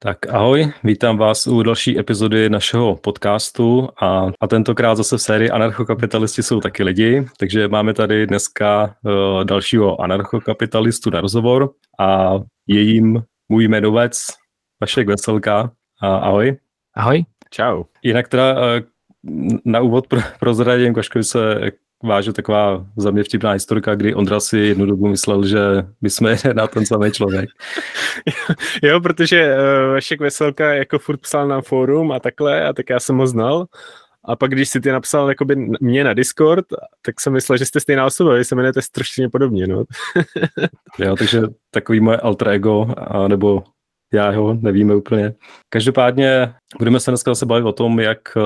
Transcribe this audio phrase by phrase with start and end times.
[0.00, 5.50] Tak ahoj, vítám vás u další epizody našeho podcastu a, a tentokrát zase v sérii
[5.50, 12.34] Anarchokapitalisti jsou taky lidi, takže máme tady dneska uh, dalšího anarchokapitalistu na rozhovor a
[12.66, 14.26] je jim můj jmenovec
[14.80, 15.70] Vašek Veselka.
[16.02, 16.56] A ahoj.
[16.96, 17.24] Ahoj.
[17.50, 17.84] Čau.
[18.02, 18.60] Jinak teda uh,
[19.64, 21.70] na úvod pro, prozradím, Kaškovi se
[22.04, 25.58] vážu taková za mě vtipná historka, kdy Ondra si jednu dobu myslel, že
[26.00, 27.50] my jsme na ten samý člověk.
[28.82, 33.00] jo, protože uh, Vašek Veselka jako furt psal na fórum a takhle, a tak já
[33.00, 33.66] jsem ho znal.
[34.24, 36.66] A pak, když si ty napsal jakoby mě na Discord,
[37.02, 39.84] tak jsem myslel, že jste stejná osoba, vy se jmenujete strašně podobně, no.
[40.98, 43.64] jo, takže takový moje alter ego, a nebo
[44.12, 45.34] já ho nevíme úplně.
[45.68, 48.40] Každopádně budeme se dneska zase bavit o tom, jak eh,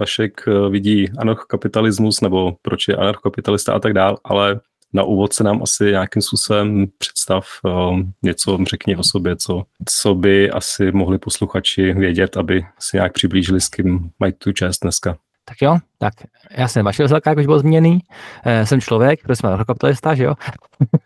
[0.00, 4.60] Vašek eh, vidí anarchokapitalismus nebo proč je anarchokapitalista a tak dál, ale
[4.92, 10.14] na úvod se nám asi nějakým způsobem představ um, něco, řekni o sobě, co, co
[10.14, 15.16] by asi mohli posluchači vědět, aby si nějak přiblížili, s kým mají tu čest dneska.
[15.48, 16.14] Tak jo, tak
[16.50, 18.00] já jsem Vašel Zelka, jak už byl zmíněný.
[18.44, 20.34] E, jsem člověk, protože jsem anarchokapitalista, že jo?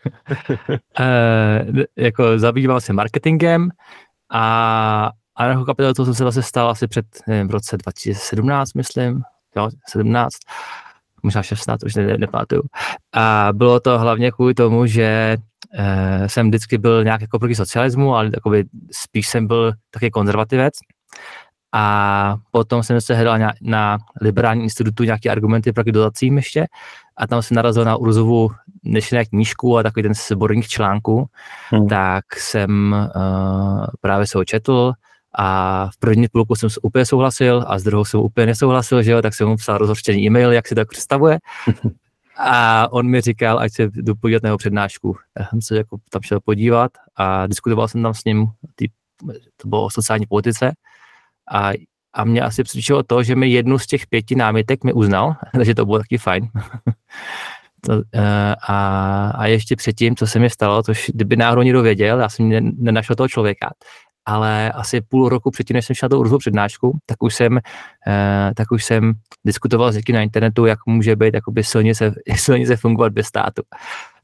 [0.99, 3.69] e, jako zabýval se marketingem
[4.31, 9.21] a anarchokapitalistou jsem se vlastně stal asi před, nevím, v roce 2017, myslím,
[9.55, 10.33] jo, 17,
[11.23, 12.61] možná 16, už ne, nepamatuju.
[13.13, 15.37] A bylo to hlavně kvůli tomu, že
[15.73, 20.73] e, jsem vždycky byl nějak jako proti socialismu, ale takový, spíš jsem byl taky konzervativec
[21.73, 26.67] a potom jsem se hledal na, na liberální institutu nějaké argumenty proti dotacím ještě
[27.17, 28.49] a tam jsem narazil na Urzovu
[28.83, 31.29] dnešní knížku a takový ten sborník článků,
[31.69, 31.87] hmm.
[31.87, 34.93] tak jsem uh, právě se ho četl
[35.35, 39.21] a v první půlku jsem úplně souhlasil a s druhou jsem úplně nesouhlasil, že jo,
[39.21, 41.39] tak jsem mu psal rozhořčený e-mail, jak si to představuje.
[42.37, 45.17] A on mi říkal, ať se jdu podívat na jeho přednášku.
[45.39, 48.87] Já jsem se jako tam šel podívat a diskutoval jsem tam s ním, tý,
[49.57, 50.71] to bylo o sociální politice
[51.51, 51.71] a,
[52.13, 55.75] a mě asi přišlo to, že mi jednu z těch pěti námitek mi uznal, takže
[55.75, 56.49] to bylo taky fajn.
[57.85, 62.19] to, eh, a, a ještě předtím, co se mi stalo, což kdyby náhodou někdo věděl,
[62.19, 63.69] já jsem nenašel toho člověka,
[64.25, 67.59] ale asi půl roku předtím, než jsem šel do tou přednášku, tak už jsem,
[68.07, 69.13] eh, tak už jsem
[69.45, 73.61] diskutoval s někým na internetu, jak může být jakoby silnice, silnice fungovat bez státu.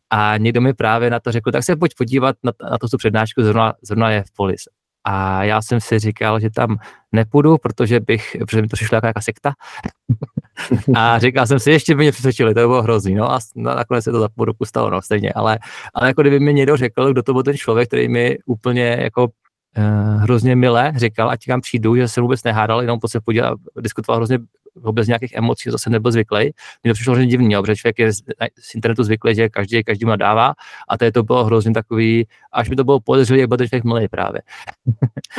[0.10, 2.98] A někdo mi právě na to řekl, tak se pojď podívat na, na to, co
[2.98, 4.62] přednášku zrovna, zrovna je v polis.
[5.10, 6.78] A já jsem si říkal, že tam
[7.12, 9.54] nepůjdu, protože bych, protože mi to přišlo jako jaká sekta.
[10.96, 13.16] a říkal jsem si, ještě by mě přesvědčili, to by bylo hrozný.
[13.16, 15.34] No a nakonec se to za půl roku stalo, no stejně.
[15.34, 15.60] Ale,
[15.94, 19.24] ale jako kdyby mi někdo řekl, kdo to byl ten člověk, který mi úplně jako
[19.24, 24.20] uh, hrozně milé říkal, ať tam přijdu, že se vůbec nehádal, jenom se podíval, diskutoval
[24.20, 24.40] hrozně
[24.92, 26.52] bez nějakých emocí, to jsem nebyl zvyklý.
[26.84, 30.10] Mně to přišlo hrozně divný, protože člověk je z internetu zvyklý, že každý každý mu
[30.10, 30.54] nadává
[30.90, 33.84] a to, to bylo hrozně takový, až mi to bylo podezřelé, jak byl ten člověk
[33.84, 34.42] milý právě.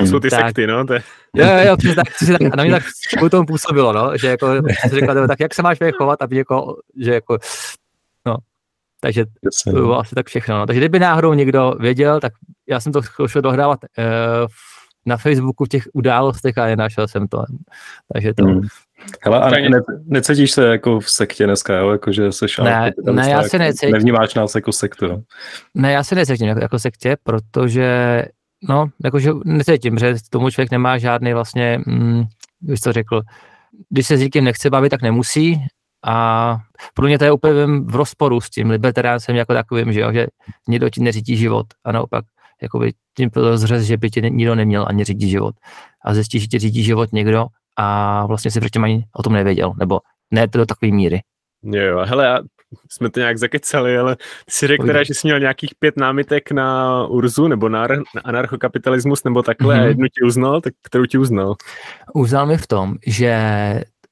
[0.05, 0.87] Jsou ty tak, sekty, no?
[0.87, 1.03] To je...
[1.37, 2.83] Jo, jo, jo, přesně tak, přesně tak, a na mě tak
[3.17, 4.55] kvůli tomu působilo, no, že jako,
[4.89, 7.39] jsem říkal, tak jak se máš chovat, aby jako, že jako,
[8.27, 8.37] no,
[9.01, 9.25] takže
[9.65, 10.59] to bylo asi tak všechno.
[10.59, 10.67] No.
[10.67, 12.33] Takže kdyby náhodou někdo věděl, tak
[12.69, 14.05] já jsem to šel dohrávat uh,
[15.07, 17.45] na Facebooku v těch událostech a nenašel jsem to.
[18.13, 18.45] Takže to...
[18.45, 18.61] Mm.
[19.23, 21.91] Hele, a ne, necítíš se jako v sektě dneska, jo?
[21.91, 23.93] Jako, že jsi ne, ne, já se necítím.
[23.93, 25.19] Nevnímáš nás jako sektu, jo?
[25.75, 28.23] Ne, já se necítím jako, jako sektě, protože
[28.69, 32.25] no, jakože necítím, že tomu člověk nemá žádný vlastně, mm,
[32.73, 33.21] už to řekl,
[33.89, 35.67] když se s někým nechce bavit, tak nemusí
[36.07, 36.57] a
[36.95, 40.27] pro mě to je úplně v rozporu s tím libertariánsem jako takovým, že, jo, že
[40.69, 42.25] někdo ti neřídí život a naopak
[42.63, 45.55] jakoby tím zřez, že by ti nikdo neměl ani řídit život.
[46.05, 47.47] A zjistíš, že ti řídí život někdo
[47.79, 50.01] a vlastně si předtím ani o tom nevěděl, nebo
[50.31, 51.21] ne to do takové míry.
[51.63, 52.43] Jo, hele,
[52.91, 56.51] jsme to nějak zakecali, ale ty si řekl teda, že jsi měl nějakých pět námitek
[56.51, 59.83] na Urzu, nebo na, na anarchokapitalismus, nebo takhle, mm-hmm.
[59.83, 61.55] a jednu ti uznal, tak kterou ti uznal?
[62.15, 63.35] Uznal mi v tom, že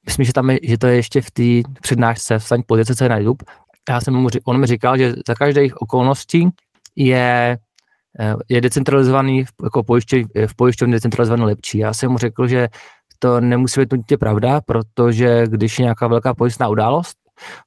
[0.07, 3.11] myslím, že, tam je, že to je ještě v té přednášce v pozice, co je
[3.11, 3.45] na YouTube.
[3.89, 6.49] Já jsem mu, on mi říkal, že za každých okolností
[6.97, 7.59] je
[8.21, 11.79] eh, je decentralizovaný, jako pojišťov, v pojišťovně decentralizovaný lepší.
[11.79, 12.69] Já jsem mu řekl, že
[13.19, 17.17] to nemusí být nutně pravda, protože když je nějaká velká pojistná událost,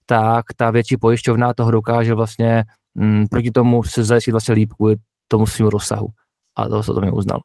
[0.05, 2.63] tak ta větší pojišťovna toho dokáže vlastně
[2.97, 4.95] m, mm, proti tomu se zajistit vlastně líp kvůli
[5.27, 6.07] tomu svým rozsahu.
[6.57, 7.39] A to se to mě uznal.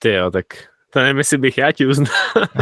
[0.00, 0.46] Ty jo, tak
[0.92, 2.08] to nevím, jestli bych já ti uznal.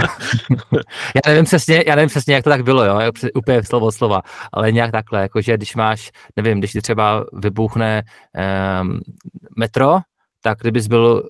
[1.14, 4.22] já nevím přesně, já nevím přesně, jak to tak bylo, jo, úplně slovo slova,
[4.52, 8.02] ale nějak takhle, jakože když máš, nevím, když ti třeba vybuchne
[8.80, 9.00] um,
[9.58, 9.98] metro,
[10.46, 11.28] tak kdyby byl,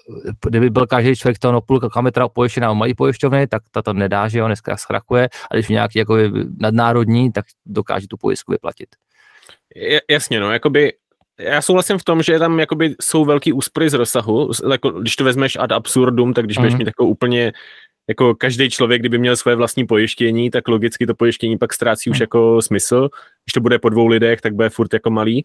[0.48, 4.38] kdyby byl každý člověk toho půl kilometra pojištěná malý pojišťovny, tak to, to nedá, že
[4.38, 6.16] jo, dneska zkrachuje, a když nějaký jako
[6.60, 8.88] nadnárodní, tak dokáže tu pojistku vyplatit.
[10.10, 10.92] Jasně, no, jakoby
[11.40, 15.24] já souhlasím v tom, že tam jakoby jsou velký úspory z rozsahu, jako, když to
[15.24, 16.62] vezmeš ad absurdum, tak když mm.
[16.62, 16.78] budeš mhm.
[16.78, 17.52] mít takovou úplně
[18.08, 22.16] jako každý člověk, kdyby měl svoje vlastní pojištění, tak logicky to pojištění pak ztrácí už
[22.16, 22.22] hmm.
[22.22, 23.08] jako smysl.
[23.44, 25.44] Když to bude po dvou lidech, tak bude furt jako malý.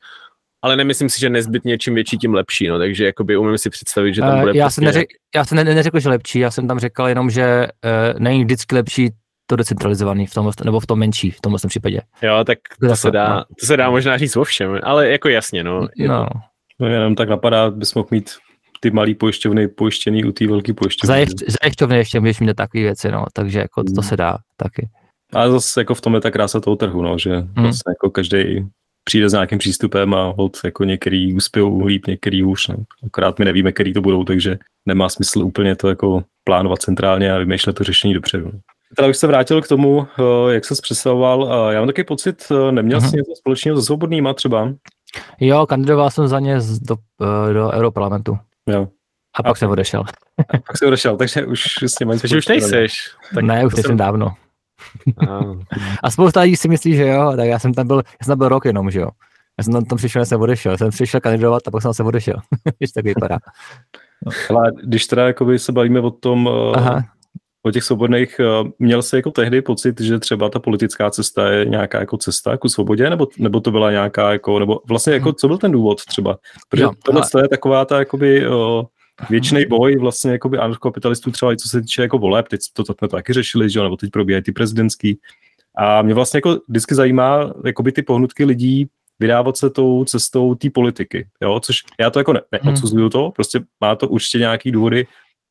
[0.61, 2.67] Ale nemyslím si, že nezbytně čím větší, tím lepší.
[2.67, 4.51] No, takže jakoby umím si představit, že tam bude.
[4.51, 7.29] Uh, já, jsem neřek, já jsem ne, neřekl, že lepší, já jsem tam řekl jenom,
[7.29, 7.67] že
[8.13, 9.09] uh, není vždycky lepší
[9.45, 12.01] to decentralizovaný v tom, nebo v tom menší, v tomhle případě.
[12.21, 13.43] Jo, tak to, se dá, no.
[13.59, 15.81] to se dá možná říct o všem, ale jako jasně, no.
[15.81, 16.25] no.
[16.25, 16.39] To...
[16.79, 18.31] no jenom tak napadá, bys mohl mít
[18.79, 21.25] ty malý pojišťovny pojištěný u té velké pojišťovny.
[21.61, 24.89] Zajišťovny ještě můžeš mít takové věci, no, takže jako to, to se dá taky.
[25.33, 27.53] Ale zase jako v tom je ta krása toho trhu, no, že hmm.
[27.55, 28.65] vlastně jako každý
[29.03, 32.67] přijde s nějakým přístupem a hod jako některý uspějou líp, některý už.
[32.67, 32.75] No.
[33.05, 37.37] Akorát my nevíme, který to budou, takže nemá smysl úplně to jako plánovat centrálně a
[37.37, 38.51] vymýšlet to řešení dopředu.
[38.95, 41.71] Teda už se vrátil k tomu, eh, jak se představoval.
[41.71, 43.09] Já mám takový pocit, eh, neměl uh-huh.
[43.09, 44.73] jsi něco společného se svobodnýma třeba?
[45.39, 46.95] Jo, kandidoval jsem za ně do,
[47.49, 48.37] eh, do Europarlamentu.
[48.67, 48.87] Jo.
[49.35, 50.03] A pak a jsem odešel.
[50.37, 52.93] A pak jsem odešel, takže už s těma Takže už nejseš.
[53.35, 54.33] Tak ne, už jsem dávno.
[56.03, 58.37] A spousta lidí si myslí, že jo, tak já jsem tam byl, já jsem tam
[58.37, 59.09] byl rok jenom, že jo.
[59.57, 60.77] Já jsem tam, tam přišel, jsem odešel.
[60.77, 62.35] Jsem přišel kandidovat a pak jsem se odešel.
[62.79, 63.37] Víš, tak vypadá.
[64.49, 67.03] Ale když teda jakoby se bavíme o tom, eh, Aha.
[67.63, 71.65] o těch svobodných, eh, měl jsi jako tehdy pocit, že třeba ta politická cesta je
[71.65, 75.47] nějaká jako cesta ku svobodě, nebo, nebo to byla nějaká jako, nebo vlastně jako, co
[75.47, 76.37] byl ten důvod třeba?
[76.69, 77.43] Protože jo, tohle ale...
[77.43, 78.85] je taková ta jakoby, o,
[79.29, 82.93] věčný boj vlastně jakoby anarchokapitalistů třeba i co se týče jako voleb, teď to, to
[82.93, 85.19] jsme to taky řešili, že jo, nebo teď probíhají ty prezidentský.
[85.77, 88.87] A mě vlastně jako vždycky zajímá jakoby ty pohnutky lidí
[89.19, 93.59] vydávat se tou cestou té politiky, jo, což já to jako ne, neodsuzuju to, prostě
[93.81, 95.07] má to určitě nějaký důvody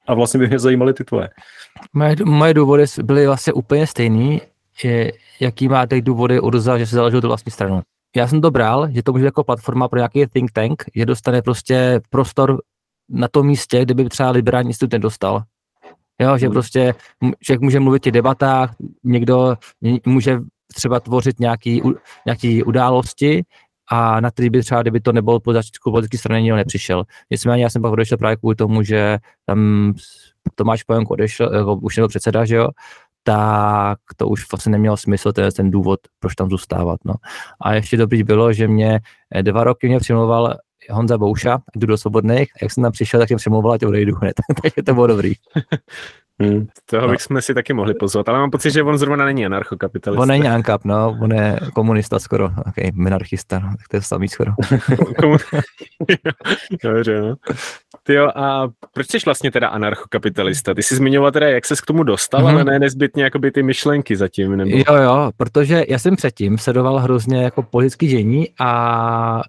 [0.06, 1.28] a vlastně by mě zajímaly ty tvoje.
[1.92, 4.40] Moje, moje důvody byly vlastně úplně stejný,
[4.84, 7.82] je, jaký má teď důvody Urza, že se založil tu vlastní stranu.
[8.16, 11.42] Já jsem to bral, že to může jako platforma pro nějaký think tank, že dostane
[11.42, 12.60] prostě prostor
[13.10, 15.42] na tom místě, kde by třeba liberální institut nedostal.
[16.20, 16.52] Jo, že hmm.
[16.52, 16.94] prostě
[17.42, 18.74] člověk může mluvit o debatách,
[19.04, 19.54] někdo
[20.06, 20.40] může
[20.74, 21.82] třeba tvořit nějaký,
[22.26, 23.44] nějaký události
[23.90, 27.04] a na který by třeba, kdyby to nebylo po začátku politické strany, nikdo nepřišel.
[27.30, 29.92] Nicméně já jsem pak odešel právě kvůli tomu, že tam
[30.54, 32.68] Tomáš Pojenko odešel, jako už nebyl předseda, že jo,
[33.22, 37.00] tak to už vlastně nemělo smysl, to je ten důvod, proč tam zůstávat.
[37.04, 37.14] No.
[37.60, 39.00] A ještě dobrý bylo, že mě
[39.42, 40.56] dva roky mě přimlouval
[40.90, 44.16] Honza Bouša, jdu do svobodných, a jak jsem tam přišel, tak jsem přemlouval, ať odejdu
[44.16, 45.34] hned, takže to bylo dobrý.
[46.42, 46.66] Hmm.
[46.86, 47.12] Toho no.
[47.12, 50.22] bychom si taky mohli pozvat, ale mám pocit, že on zrovna není anarchokapitalista.
[50.22, 54.28] On není ankap, no, on je komunista skoro, okay, minarchista, no, tak to je samý
[54.28, 54.52] skoro.
[56.84, 57.34] Dobře, no.
[58.02, 60.74] Ty jo, a proč jsi vlastně teda anarchokapitalista?
[60.74, 62.48] Ty jsi zmiňoval teda, jak ses k tomu dostal, mm-hmm.
[62.48, 64.56] ale ne nezbytně jakoby ty myšlenky zatím.
[64.56, 64.76] Nebo...
[64.76, 69.42] Jo, jo, protože já jsem předtím sledoval hrozně jako politický dění a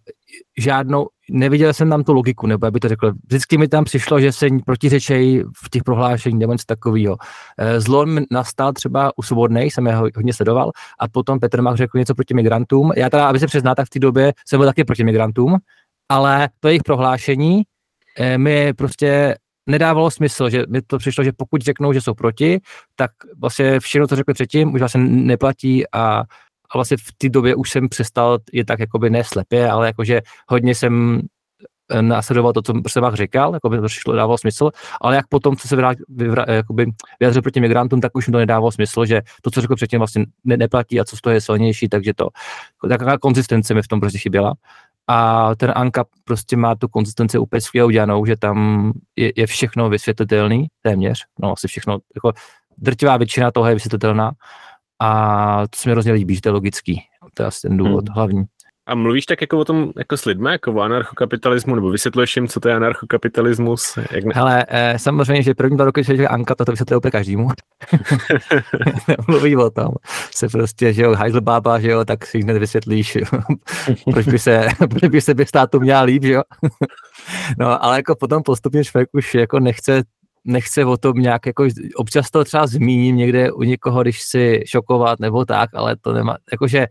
[0.58, 3.12] žádnou, neviděl jsem tam tu logiku, nebo jak by to řekl.
[3.26, 7.18] Vždycky mi tam přišlo, že se protiřečejí v těch prohlášeních nebo něco takového.
[7.58, 11.98] Eh, zlom nastal třeba u Svobodnej, jsem je hodně sledoval, a potom Petr Mach řekl
[11.98, 12.92] něco proti migrantům.
[12.98, 15.58] Já teda, aby se přiznal, tak v té době jsem byl taky proti migrantům,
[16.10, 17.64] ale to jejich prohlášení
[18.18, 19.36] eh, mi prostě
[19.68, 22.60] nedávalo smysl, že mi to přišlo, že pokud řeknou, že jsou proti,
[22.96, 23.12] tak
[23.42, 26.24] vlastně všechno, co řekli předtím, už vlastně neplatí a
[26.72, 30.22] a vlastně v té době už jsem přestal je tak jakoby ne slepě, ale jakože
[30.48, 31.22] hodně jsem
[31.92, 35.28] eh, následoval to, co jsem vám říkal, jako by to přišlo, dávalo smysl, ale jak
[35.28, 36.86] potom, co se vrát, vyvra, jakoby
[37.20, 40.26] vyjadřil proti migrantům, tak už mi to nedávalo smysl, že to, co řekl předtím, vlastně
[40.44, 42.28] ne, neplatí a co z toho je silnější, takže to,
[42.90, 44.54] taková konzistence mi v tom prostě chyběla.
[45.08, 49.90] A ten Anka prostě má tu konzistenci úplně skvělou udělanou, že tam je, je všechno
[49.90, 52.34] vysvětlitelný, téměř, no asi všechno, jako
[52.78, 54.32] drtivá většina toho je vysvětlitelná
[55.02, 57.02] a to se mi hrozně líbí, že to je logický.
[57.34, 58.16] To je asi ten důvod hmm.
[58.16, 58.44] hlavní.
[58.86, 62.48] A mluvíš tak jako o tom jako s lidmi, jako o anarchokapitalismu, nebo vysvětluješ jim,
[62.48, 63.98] co to je anarchokapitalismus?
[64.12, 64.34] Jak ne...
[64.36, 67.50] Hele, eh, samozřejmě, že první dva roky, že Anka, to, vysvětluje úplně každému.
[69.28, 69.90] Mluví o tom.
[70.36, 73.18] Se prostě, že jo, Heidelbaba, že jo, tak si hned vysvětlíš,
[74.12, 76.42] proč by se, proč by se by státu měla líp, že jo.
[77.58, 80.04] no, ale jako potom postupně člověk už jako nechce
[80.46, 85.20] nechce o tom nějak, jako občas to třeba zmíním někde u někoho, když si šokovat
[85.20, 86.88] nebo tak, ale to nemá, jakože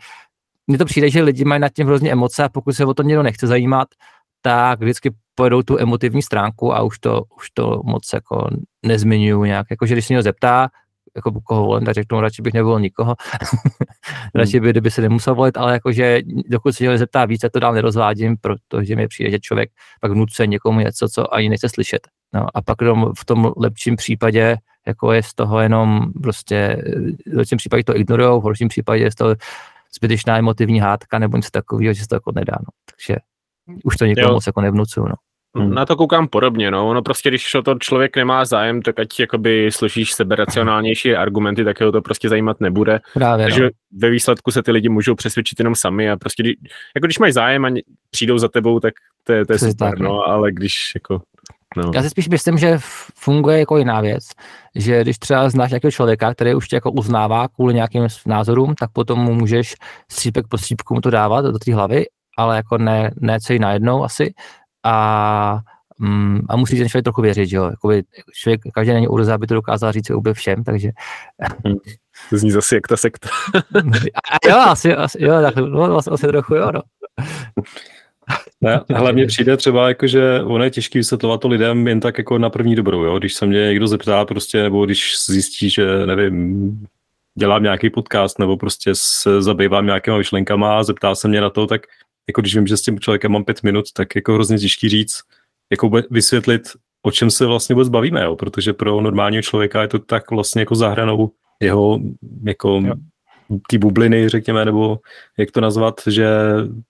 [0.66, 3.02] mně to přijde, že lidi mají nad tím hrozně emoce a pokud se o to
[3.02, 3.88] někdo nechce zajímat,
[4.42, 8.48] tak vždycky pojedou tu emotivní stránku a už to, už to moc jako
[8.86, 10.68] nezmiňuju nějak, jakože když se někdo zeptá,
[11.16, 13.14] jako koho volím, tak řeknu, radši bych nevolil nikoho.
[14.34, 14.64] radši hmm.
[14.64, 18.36] by, kdyby se nemusel volit, ale jakože dokud se někdo zeptá více, to dál nerozvádím,
[18.36, 22.08] protože mi přijde, že člověk pak vnucuje někomu něco, co ani nechce slyšet.
[22.34, 22.78] No, a pak
[23.18, 26.82] v tom lepším případě jako je z toho jenom prostě,
[27.32, 29.36] v lepším případě to ignorujou, v horším případě je z toho
[29.96, 32.56] zbytečná emotivní hádka nebo něco takového, že se to jako nedá.
[32.60, 32.68] No.
[32.90, 33.16] Takže
[33.84, 35.14] už to nikomu moc jako nevnucuju, no.
[35.56, 35.74] Hmm.
[35.74, 36.88] Na to koukám podobně, no.
[36.88, 41.64] Ono prostě, když o to člověk nemá zájem, tak ať jakoby slyšíš sebe racionálnější argumenty,
[41.64, 43.00] tak ho to prostě zajímat nebude.
[43.14, 43.70] Právě, Takže no.
[43.92, 46.42] ve výsledku se ty lidi můžou přesvědčit jenom sami a prostě,
[46.96, 47.70] jako když mají zájem a
[48.10, 50.08] přijdou za tebou, tak to je, to je super, tak, no.
[50.08, 51.20] no, ale když jako
[51.76, 51.90] No.
[51.94, 52.78] Já si spíš myslím, že
[53.14, 54.24] funguje jako jiná věc,
[54.74, 58.90] že když třeba znáš nějakého člověka, který už tě jako uznává kvůli nějakým názorům, tak
[58.92, 59.74] potom mu můžeš
[60.10, 64.04] střípek po střípku mu to dávat do té hlavy, ale jako ne, ne celý najednou
[64.04, 64.34] asi.
[64.84, 65.60] A,
[65.98, 67.64] mm, a musí ten člověk trochu věřit, že jo.
[67.64, 68.02] Jakoby
[68.34, 70.90] člověk, každý není urza, aby to dokázal říct úplně všem, takže...
[71.64, 71.76] Hmm.
[72.30, 73.28] To zní zase jak ta sekta.
[74.32, 76.80] a jo, asi, asi jo, tak, no, asi, asi trochu jo, no.
[78.60, 82.38] Ne, hlavně přijde třeba, jako, že ono je těžké vysvětlovat to lidem jen tak jako
[82.38, 83.18] na první dobrou, jo?
[83.18, 86.86] když se mě někdo zeptá prostě, nebo když zjistí, že nevím,
[87.38, 91.66] dělám nějaký podcast, nebo prostě se zabývám nějakýma myšlenkama a zeptá se mě na to,
[91.66, 91.82] tak
[92.28, 95.20] jako když vím, že s tím člověkem mám pět minut, tak jako hrozně těžký říct,
[95.70, 96.62] jako vysvětlit,
[97.02, 98.36] o čem se vlastně vůbec bavíme, jo?
[98.36, 102.00] protože pro normálního člověka je to tak vlastně jako zahranou jeho
[102.44, 102.94] jako jo
[103.66, 104.98] ty bubliny, řekněme, nebo
[105.38, 106.28] jak to nazvat, že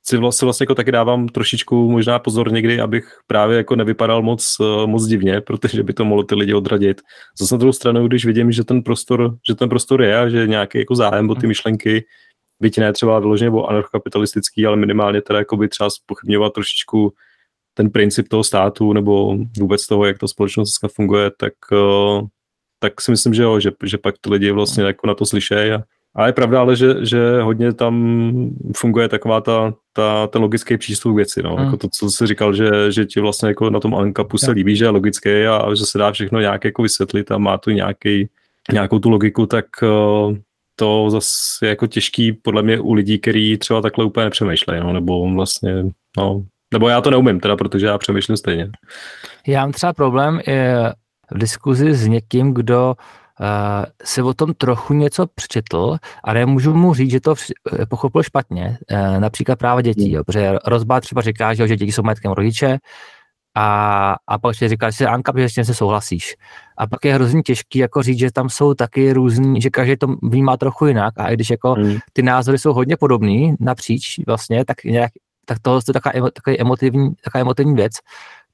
[0.07, 4.57] si vlastně, vlastně jako taky dávám trošičku možná pozor někdy, abych právě jako nevypadal moc,
[4.61, 7.01] eh, moc divně, protože by to mohlo ty lidi odradit.
[7.39, 10.47] Zase na druhou stranu, když vidím, že ten prostor, že ten prostor je a že
[10.47, 11.49] nějaký jako zájem o ty hmm.
[11.49, 12.05] myšlenky,
[12.61, 17.13] byť ne třeba vyloženě o anarchokapitalistický, ale minimálně teda jako by třeba spochybňovat trošičku
[17.75, 22.21] ten princip toho státu nebo vůbec toho, jak ta společnost dneska funguje, tak, eh,
[22.79, 25.73] tak si myslím, že jo, že, že pak ty lidi vlastně jako na to slyšejí
[25.73, 25.83] a
[26.15, 27.95] a je pravda, ale že, že hodně tam
[28.77, 31.43] funguje taková ta, ta, ten logický přístup k věci.
[31.43, 31.57] No.
[31.57, 31.65] Hmm.
[31.65, 34.77] Jako to, co jsi říkal, že, že ti vlastně jako na tom Ankapu se líbí,
[34.77, 37.71] že je logický a, a že se dá všechno nějak jako vysvětlit a má tu
[37.71, 38.29] nějaký,
[38.73, 40.37] nějakou tu logiku, tak uh,
[40.81, 44.93] to zase je jako těžký podle mě u lidí, kteří třeba takhle úplně nepřemýšlejí, no,
[44.93, 45.85] nebo vlastně,
[46.19, 48.71] no, nebo já to neumím teda, protože já přemýšlím stejně.
[49.47, 50.93] Já mám třeba problém je
[51.31, 52.95] v diskuzi s někým, kdo
[53.41, 53.47] uh,
[54.05, 57.35] si o tom trochu něco přečetl a nemůžu mu říct, že to
[57.73, 60.15] eh, pochopil špatně, uh, například práva dětí, hmm.
[60.15, 62.79] jo, protože rozba třeba říká, že, že děti jsou majetkem rodiče
[63.61, 66.37] a, a pak si říká, že Anka, že s tím se souhlasíš.
[66.79, 70.07] A pak je hrozně těžký jako říct, že tam jsou taky různý, že každý to
[70.23, 71.99] vnímá trochu jinak a i když jako hmm.
[72.13, 75.11] ty názory jsou hodně podobný napříč vlastně, tak nějak,
[75.45, 77.93] tak tohle je taková, taková, emotivní, taková emotivní věc,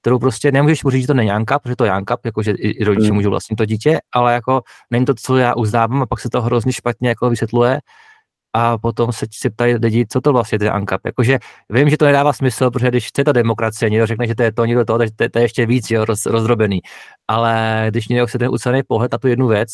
[0.00, 2.84] kterou prostě nemůžeš mu říct, že to není Janka, protože to je Janka, jakože i
[2.84, 3.14] rodiče mm.
[3.14, 6.42] můžou vlastnit to dítě, ale jako není to, co já uznávám a pak se to
[6.42, 7.80] hrozně špatně jako vysvětluje
[8.56, 11.00] a potom se, se ptají lidi, co to vlastně je ANCAP.
[11.06, 11.38] Jakože
[11.70, 14.52] vím, že to nedává smysl, protože když chce ta demokracie, někdo řekne, že to je
[14.52, 16.80] to, někdo to, takže to, to je ještě víc jo, roz, rozdrobený.
[17.28, 19.70] Ale když někdo chce ten ucelený pohled na tu jednu věc,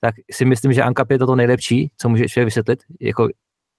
[0.00, 2.78] tak si myslím, že ANCAP je to, nejlepší, co může ještě vysvětlit.
[3.00, 3.28] Jako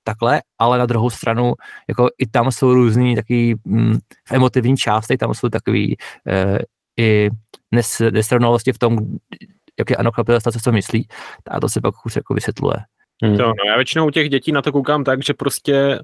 [0.03, 1.53] takhle, ale na druhou stranu,
[1.89, 3.98] jako i tam jsou různý takový mm,
[4.31, 6.60] emotivní části, tam jsou takový e,
[7.00, 7.29] i
[7.72, 8.98] nes, nesrovnalosti v tom,
[9.79, 11.07] jak je anokapilista, co myslí,
[11.48, 12.75] a to se pak už jako vysvětluje.
[13.24, 13.38] Hmm.
[13.38, 16.00] To, no, já většinou u těch dětí na to koukám tak, že prostě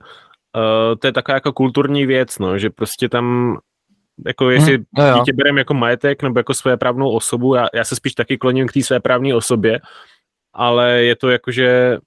[0.56, 3.58] uh, to je taková jako kulturní věc, no, že prostě tam
[4.25, 7.84] jako jestli hmm, no dítě berem jako majetek nebo jako své právnou osobu, já, já
[7.84, 9.80] se spíš taky kloním k té své právní osobě,
[10.54, 11.98] ale je to jakože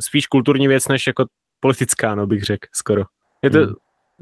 [0.00, 1.24] spíš kulturní věc, než jako
[1.60, 3.02] politická, no bych řekl, skoro.
[3.42, 3.74] Je to, hmm.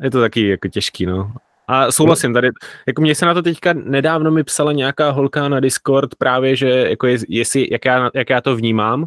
[0.02, 1.32] je to taky jako těžký, no.
[1.68, 2.48] A souhlasím tady,
[2.86, 6.68] jako mě se na to teďka nedávno mi psala nějaká holka na Discord právě, že
[6.68, 9.06] jako je, jestli, jak já, jak já to vnímám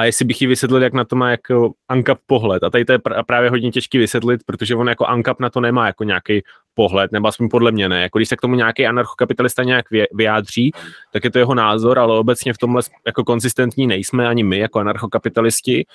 [0.00, 2.62] a jestli bych jí vysvětlil, jak na to má jako Ankap pohled.
[2.62, 5.86] A tady to je právě hodně těžký vysvětlit, protože on jako Ankap na to nemá
[5.86, 6.42] jako nějaký
[6.74, 8.02] pohled, nebo aspoň podle mě ne.
[8.02, 10.72] Jako když se k tomu nějaký anarchokapitalista nějak vyjádří,
[11.12, 14.78] tak je to jeho názor, ale obecně v tomhle jako konzistentní nejsme ani my jako
[14.78, 15.86] anarchokapitalisti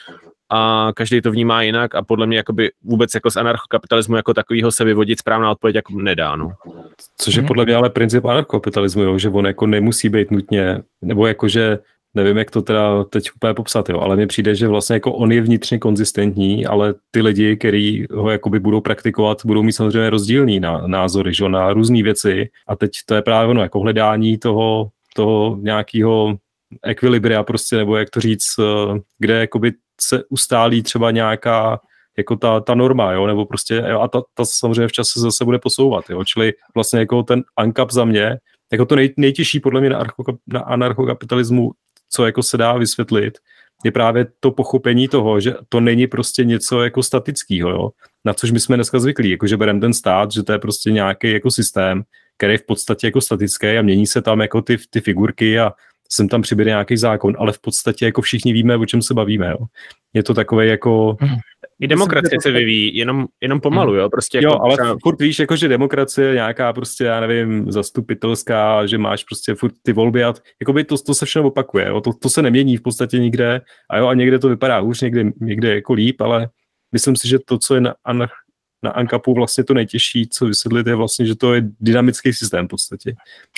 [0.50, 4.71] a každý to vnímá jinak a podle mě jakoby vůbec jako z anarchokapitalismu jako takového
[4.71, 6.35] se vyvodit správná odpověď jako nedá.
[6.35, 6.51] No.
[7.17, 11.27] Což je podle mě ale princip anarchokapitalismu, jo, že on jako nemusí být nutně, nebo
[11.27, 11.79] jako že
[12.15, 15.31] nevím, jak to teda teď úplně popsat, jo, ale mi přijde, že vlastně jako on
[15.31, 20.60] je vnitřně konzistentní, ale ty lidi, kteří ho jakoby budou praktikovat, budou mít samozřejmě rozdílný
[20.86, 22.50] názory, že, na různé věci.
[22.67, 26.38] A teď to je právě ono, jako hledání toho, toho nějakého
[26.84, 31.79] ekvilibria prostě, nebo jak to říct, eh, kde jakoby se ustálí třeba nějaká
[32.17, 35.45] jako ta, ta norma, jo, nebo prostě, jo, a ta, ta samozřejmě v čase zase
[35.45, 38.38] bude posouvat, jo, čili vlastně jako ten ANCAP za mě,
[38.72, 40.03] jako to nej, nejtěžší podle mě na,
[40.48, 41.72] na anarchokapitalismu,
[42.09, 43.38] co jako se dá vysvětlit,
[43.83, 47.89] je právě to pochopení toho, že to není prostě něco jako statického, jo,
[48.25, 50.91] na což my jsme dneska zvyklí, jako že bereme ten stát, že to je prostě
[50.91, 52.03] nějaký jako systém,
[52.38, 55.71] který je v podstatě jako statický a mění se tam jako ty, ty figurky a
[56.15, 59.48] sem tam přibude nějaký zákon, ale v podstatě jako všichni víme, o čem se bavíme.
[59.48, 59.57] Jo.
[60.13, 61.17] je to takové jako...
[61.22, 61.36] Hmm.
[61.79, 64.00] I demokracie se vyvíjí, jenom, jenom pomalu, hmm.
[64.00, 64.95] jo, prostě jako jo, ale třeba...
[65.03, 69.93] furt víš, jako, že demokracie nějaká prostě, já nevím, zastupitelská, že máš prostě furt ty
[69.93, 73.19] volby a jakoby to, to se všechno opakuje, jo, to, to se nemění v podstatě
[73.19, 76.50] nikde a jo, a někde to vypadá už, někde, někde jako líp, ale
[76.91, 78.27] myslím si, že to, co je na, na,
[78.86, 82.70] na ANCAPu vlastně to nejtěžší, co vysvětlit, je vlastně, že to je dynamický systém v
[82.70, 83.15] podstatě.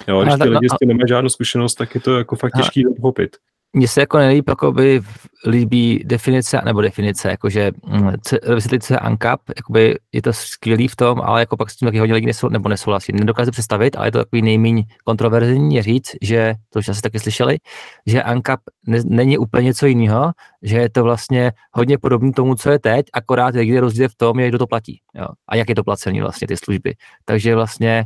[0.08, 2.86] Jo, když ty lidi s tím nemají žádnou zkušenost, tak je to jako fakt těžký
[2.96, 3.38] pochopit
[3.74, 5.02] mně se jako nejlíp jakoby
[5.48, 8.12] líbí definice, nebo definice, jakože mm,
[8.56, 12.00] vysvětlit se ANCAP, jakoby je to skvělý v tom, ale jako pak s tím taky
[12.00, 13.12] hodně lidí nesou, nebo nesouhlasí.
[13.14, 17.58] Nedokážu představit, ale je to takový nejméně kontroverzní říct, že to už asi taky slyšeli,
[18.06, 20.32] že ANCAP ne, není úplně něco jiného,
[20.62, 24.40] že je to vlastně hodně podobné tomu, co je teď, akorát je rozdíl v tom,
[24.40, 26.94] jak kdo to platí jo, a jak je to placený vlastně ty služby.
[27.26, 28.06] Takže vlastně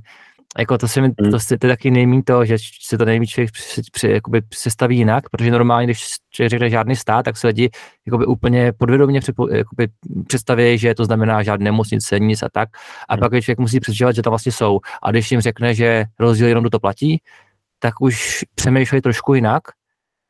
[0.60, 1.32] jako to, se mi, hmm.
[1.32, 4.42] to, to, to je taky nejmín to, že se to nejmín člověk při, při, jakoby
[4.42, 7.70] přestaví jinak, protože normálně, když člověk řekne žádný stát, tak se lidi
[8.06, 9.20] jakoby úplně podvědomě
[9.52, 9.88] jakoby
[10.28, 12.70] představí, že to znamená žádné nemocnice, nic a tak.
[13.10, 13.20] A hmm.
[13.20, 14.80] pak člověk musí přesvědčovat, že tam vlastně jsou.
[15.04, 17.22] A když jim řekne, že rozdíl jenom to platí,
[17.80, 19.64] tak už přemýšlej trošku jinak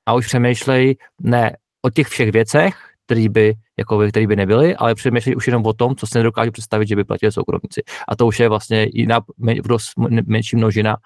[0.05, 4.75] a už přemýšlej ne o těch všech věcech, který by, jako by, který by nebyly,
[4.75, 7.81] ale přemýšlí už jenom o tom, co se nedokáže představit, že by platili soukromníci.
[8.07, 9.19] A to už je vlastně jiná,
[9.63, 9.91] v dost
[10.25, 10.97] menší množina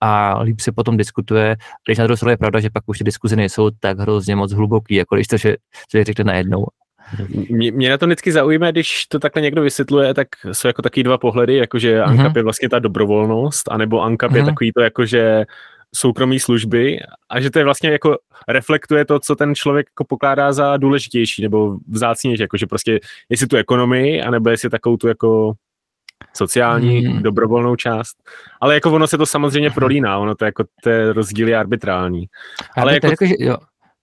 [0.00, 1.56] a líp se potom diskutuje.
[1.86, 4.52] Když na druhou stranu je pravda, že pak už ty diskuze nejsou tak hrozně moc
[4.52, 5.56] hluboký, jako když to, že
[5.90, 6.66] člověk řekne najednou.
[7.50, 11.02] Mě, mě na to vždycky zaujme, když to takhle někdo vysvětluje, tak jsou jako taky
[11.02, 12.36] dva pohledy, jakože ANCAP mm-hmm.
[12.36, 14.36] je vlastně ta dobrovolnost, anebo ANCAP mm-hmm.
[14.36, 14.50] je mhm.
[14.50, 15.44] takový to, jakože
[15.94, 16.98] soukromí služby
[17.28, 18.16] a že to je vlastně jako
[18.48, 23.46] reflektuje to, co ten člověk jako pokládá za důležitější nebo vzácnější, jako že prostě jestli
[23.46, 25.52] tu ekonomii, anebo jestli takovou tu jako
[26.36, 27.22] sociální, hmm.
[27.22, 28.16] dobrovolnou část.
[28.60, 32.26] Ale jako ono se to samozřejmě prolíná, ono to jako ty rozdíly arbitrální.
[32.76, 33.08] Já Ale jako...
[33.08, 33.56] Řekl, že jo.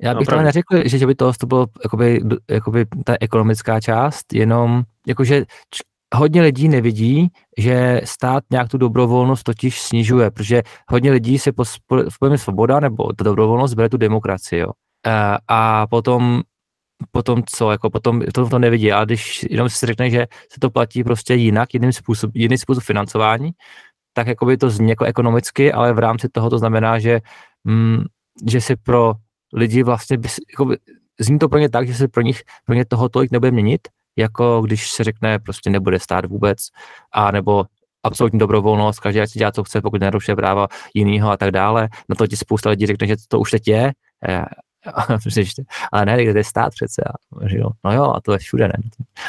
[0.03, 3.15] Já no, bych no, to neřekl, že, že by to, to bylo jakoby, jakoby ta
[3.19, 5.45] ekonomická část, jenom jakože
[6.15, 7.27] hodně lidí nevidí,
[7.57, 11.51] že stát nějak tu dobrovolnost totiž snižuje, protože hodně lidí se
[12.09, 14.71] v pojmu svoboda nebo ta dobrovolnost bere tu demokracii, jo.
[15.05, 16.41] A, a potom
[17.11, 20.69] potom co, jako potom to, to nevidí, a když jenom si řekne, že se to
[20.69, 23.51] platí prostě jinak, jiným způsob, jiný způsob financování,
[24.13, 27.19] tak jako by to zní jako ekonomicky, ale v rámci toho to znamená, že,
[27.63, 28.03] mm,
[28.47, 29.13] že se pro
[29.53, 30.17] lidi vlastně,
[30.51, 30.77] jako by,
[31.19, 33.87] zní to pro ně tak, že se pro nich, pro ně toho tolik nebude měnit,
[34.17, 36.57] jako když se řekne, prostě nebude stát vůbec,
[37.11, 37.65] a nebo
[38.03, 41.89] absolutní dobrovolnost, každý si dělá, co chce, pokud nerušuje práva jiného a tak dále.
[42.09, 43.91] Na to ti spousta lidí řekne, že to už teď je,
[45.91, 47.01] ale ne, kde je stát přece.
[47.47, 47.69] Jo.
[47.85, 48.73] No jo, a to je všude, ne?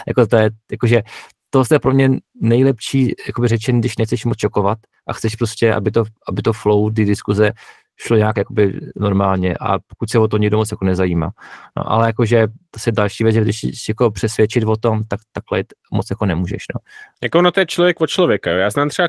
[0.07, 1.03] Jako to je, jakože
[1.51, 3.14] to je pro mě nejlepší
[3.45, 7.53] řečení, když nechceš moc čokovat a chceš prostě, aby to, aby to flow, ty diskuze
[7.96, 11.31] šlo nějak jakoby normálně a pokud se o to někdo moc jako nezajímá.
[11.76, 15.64] No, ale jakože to se další věc, že když jako přesvědčit o tom, tak takhle
[15.92, 16.64] moc jako nemůžeš.
[16.74, 16.81] No.
[17.22, 18.50] Jako no to je člověk od člověka.
[18.50, 18.59] Jo.
[18.59, 19.09] Já znám třeba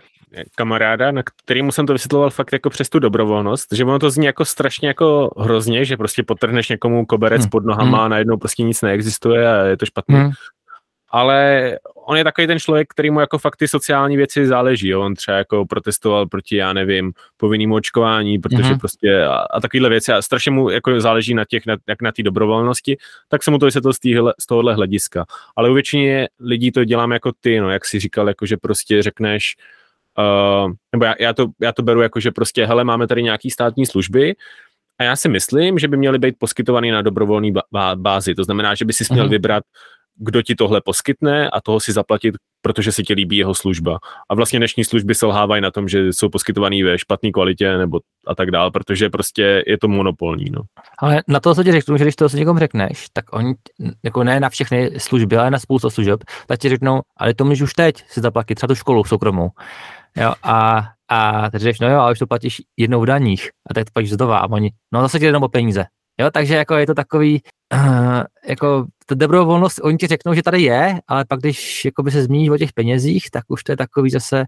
[0.55, 4.25] kamaráda, na kterýmu jsem to vysvětloval fakt jako přes tu dobrovolnost, že ono to zní
[4.25, 7.49] jako strašně jako hrozně, že prostě potrhneš někomu koberec hmm.
[7.49, 8.05] pod nohama hmm.
[8.05, 10.19] a najednou prostě nic neexistuje a je to špatné.
[10.19, 10.31] Hmm
[11.13, 11.71] ale
[12.05, 14.87] on je takový ten člověk, který mu jako fakt ty sociální věci záleží.
[14.87, 15.01] Jo?
[15.01, 18.79] On třeba jako protestoval proti, já nevím, povinnému očkování, protože mm-hmm.
[18.79, 22.11] prostě a, a takovéhle věci a strašně mu jako záleží na těch, na, jak na
[22.11, 22.97] té dobrovolnosti,
[23.29, 25.25] tak se mu to vysvětlil z, týhle, z tohohle hlediska.
[25.55, 29.03] Ale u většině lidí to dělám jako ty, no, jak si říkal, jako že prostě
[29.03, 29.55] řekneš,
[30.17, 33.49] uh, nebo já, já, to, já to beru jako, že prostě, hele, máme tady nějaký
[33.49, 34.35] státní služby,
[34.99, 37.51] a já si myslím, že by měly být poskytovaný na dobrovolné
[37.95, 38.35] bázi.
[38.35, 39.29] To znamená, že by si měl mm-hmm.
[39.29, 39.63] vybrat
[40.15, 43.99] kdo ti tohle poskytne a toho si zaplatit, protože se ti líbí jeho služba.
[44.29, 48.35] A vlastně dnešní služby selhávají na tom, že jsou poskytované ve špatné kvalitě nebo a
[48.35, 50.45] tak dál, protože prostě je to monopolní.
[50.51, 50.61] No.
[50.99, 53.53] Ale na to, co ti řeknu, že když to se někomu řekneš, tak oni,
[54.03, 57.61] jako ne na všechny služby, ale na spoustu služeb, tak ti řeknou, ale to můžeš
[57.61, 59.49] už teď si zaplatit, třeba tu školu soukromou.
[60.17, 63.73] Jo, a, a teď řekneš, no jo, ale už to platíš jednou v daních a
[63.73, 65.85] teď to platíš znova a oni, no zase ti jenom o peníze.
[66.23, 67.41] Jo, takže jako je to takový,
[67.73, 72.23] uh, jako ta dobrovolnost, oni ti řeknou, že tady je, ale pak když jakoby se
[72.23, 74.45] zmíní o těch penězích, tak už to je takový zase,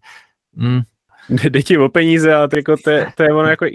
[0.53, 0.81] mm,
[1.29, 3.65] jde ti o peníze, ale to, jako, to, je, to je ono jako,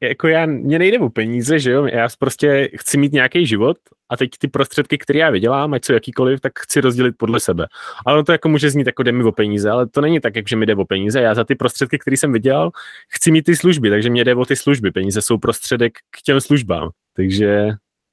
[0.00, 3.76] jako já, mě nejde o peníze, že jo, já prostě chci mít nějaký život
[4.08, 7.66] a teď ty prostředky, které já vydělám, ať jsou jakýkoliv, tak chci rozdělit podle sebe.
[8.06, 10.48] Ale to jako může znít jako jde mi o peníze, ale to není tak, jak
[10.48, 11.20] že mi jde o peníze.
[11.20, 12.70] Já za ty prostředky, které jsem vydělal,
[13.08, 14.90] chci mít ty služby, takže mě jde o ty služby.
[14.90, 16.90] Peníze jsou prostředek k těm službám.
[17.16, 17.68] Takže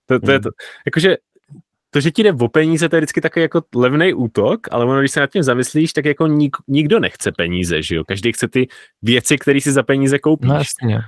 [0.06, 0.50] to, to je to.
[0.86, 1.18] Jakože
[1.96, 5.00] to, že ti jde o peníze, to je vždycky takový jako levný útok, ale ono,
[5.00, 8.04] když se nad tím zamyslíš, tak jako nik, nikdo nechce peníze, že jo?
[8.08, 8.68] Každý chce ty
[9.02, 10.50] věci, které si za peníze koupíš.
[10.50, 11.00] No, jasně.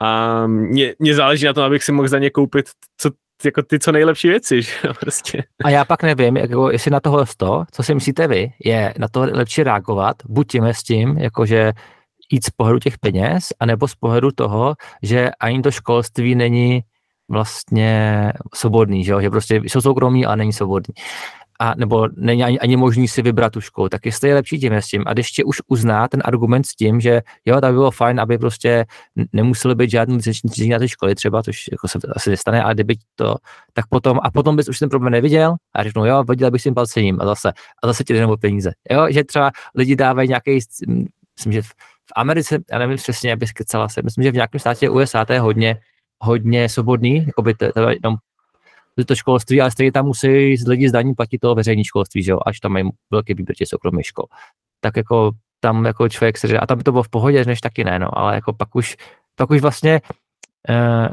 [0.00, 3.10] A mě, mě záleží na tom, abych si mohl za ně koupit, co
[3.44, 5.44] jako ty co nejlepší věci, že prostě.
[5.64, 9.08] A já pak nevím, jako, jestli na tohle to, co si myslíte vy, je na
[9.08, 11.72] to lepší reagovat, buď tím s tím, jakože
[12.32, 16.82] jít z pohledu těch peněz, anebo z pohledu toho, že ani to školství není
[17.28, 19.20] vlastně svobodný, že, jo?
[19.20, 20.94] že prostě jsou soukromí a není svobodný
[21.60, 24.72] a nebo není ani, ani možný si vybrat tu školu, tak jestli je lepší tím
[24.72, 25.04] s tím.
[25.06, 28.20] A když tě už uzná ten argument s tím, že jo, tak by bylo fajn,
[28.20, 28.84] aby prostě
[29.32, 32.96] nemuseli být žádný licenční na té školy třeba, což jako se asi nestane, ale kdyby
[33.14, 33.36] to,
[33.72, 36.64] tak potom, a potom bys už ten problém neviděl a řeknu, jo, viděl bych s
[36.64, 38.72] tím palcením a zase, a zase ti jdou peníze.
[38.90, 40.58] Jo, že třeba lidi dávají nějaký,
[41.36, 41.72] myslím, že v,
[42.16, 45.40] Americe, já nevím přesně, abych kecala se, myslím, že v nějakém státě USA to je
[45.40, 45.80] hodně,
[46.20, 48.16] hodně svobodný, jako by to, to jenom
[49.06, 52.60] to školství, ale stejně tam musí lidi zdaní platit to veřejné školství, že jo, až
[52.60, 54.24] tam mají velký výběr těch soukromých škol.
[54.80, 57.84] Tak jako tam jako člověk se a tam by to bylo v pohodě, než taky
[57.84, 58.96] ne, no, ale jako pak už,
[59.34, 60.00] pak už vlastně
[60.68, 61.08] uh,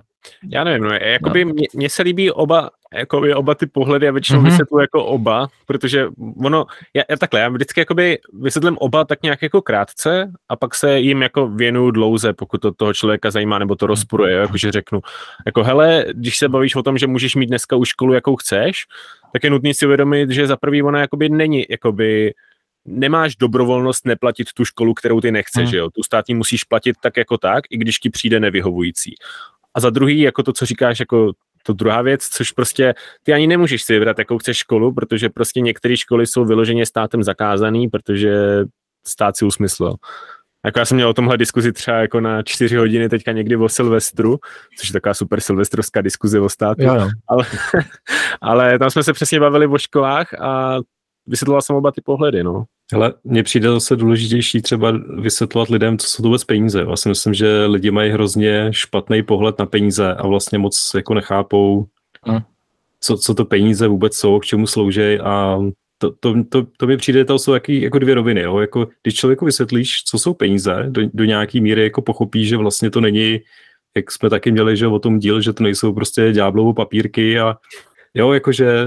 [0.50, 1.54] já nevím, no, jakoby no.
[1.74, 4.46] Mně, se líbí oba, jakoby oba ty pohledy a většinou mm-hmm.
[4.46, 6.08] vysvětlu jako oba, protože
[6.44, 10.76] ono, já, já takhle, já vždycky jakoby vysvětlím oba tak nějak jako krátce a pak
[10.76, 15.02] se jim jako věnuju dlouze, pokud to toho člověka zajímá nebo to rozporuje, jakože řeknu,
[15.46, 18.86] jako hele, když se bavíš o tom, že můžeš mít dneska už školu, jakou chceš,
[19.34, 22.34] tak je nutný si uvědomit, že za prvý ona jakoby není jakoby
[22.86, 25.78] nemáš dobrovolnost neplatit tu školu, kterou ty nechceš, hmm.
[25.78, 25.90] jo?
[25.90, 29.16] Tu státní musíš platit tak jako tak, i když ti přijde nevyhovující.
[29.74, 32.94] A za druhý, jako to, co říkáš, jako to druhá věc, což prostě
[33.24, 37.24] ty ani nemůžeš si vybrat, jakou chceš školu, protože prostě některé školy jsou vyloženě státem
[37.24, 38.64] zakázaný, protože
[39.08, 39.96] stát si usmyslel.
[40.66, 43.70] Jako já jsem měl o tomhle diskuzi třeba jako na čtyři hodiny teďka někdy o
[43.70, 44.38] Silvestru,
[44.80, 47.10] což je taková super silvestrovská diskuze o státu, jo, jo.
[47.28, 47.46] Ale,
[48.42, 50.78] ale tam jsme se přesně bavili o školách a
[51.28, 52.64] vysvětloval jsem oba ty pohledy, no.
[52.94, 56.84] Ale mně přijde zase důležitější třeba vysvětlovat lidem, co jsou to vůbec peníze.
[56.84, 61.86] Vlastně myslím, že lidi mají hrozně špatný pohled na peníze a vlastně moc jako nechápou,
[62.24, 62.40] hmm.
[63.00, 65.60] co, co to peníze vůbec jsou, k čemu slouží a
[65.98, 68.42] to, to, to, to mi přijde, to jsou jaký, jako dvě roviny.
[68.42, 68.60] Jo?
[68.60, 72.92] Jako, když člověku vysvětlíš, co jsou peníze, do, do nějaký míry jako pochopí, že vlastně
[72.92, 73.40] to není,
[73.96, 77.56] jak jsme taky měli, že o tom díl, že to nejsou prostě ďáblovo papírky a
[78.14, 78.86] jo, jakože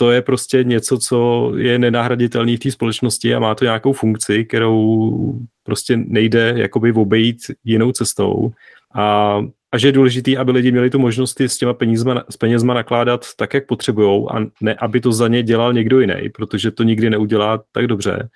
[0.00, 4.44] to je prostě něco, co je nenahraditelný v té společnosti a má to nějakou funkci,
[4.44, 8.50] kterou prostě nejde jakoby obejít jinou cestou.
[8.94, 9.36] A,
[9.72, 13.26] a že je důležité, aby lidi měli tu možnost s těma penězma, s penězma nakládat
[13.36, 17.10] tak, jak potřebují a ne, aby to za ně dělal někdo jiný, protože to nikdy
[17.10, 18.28] neudělá tak dobře.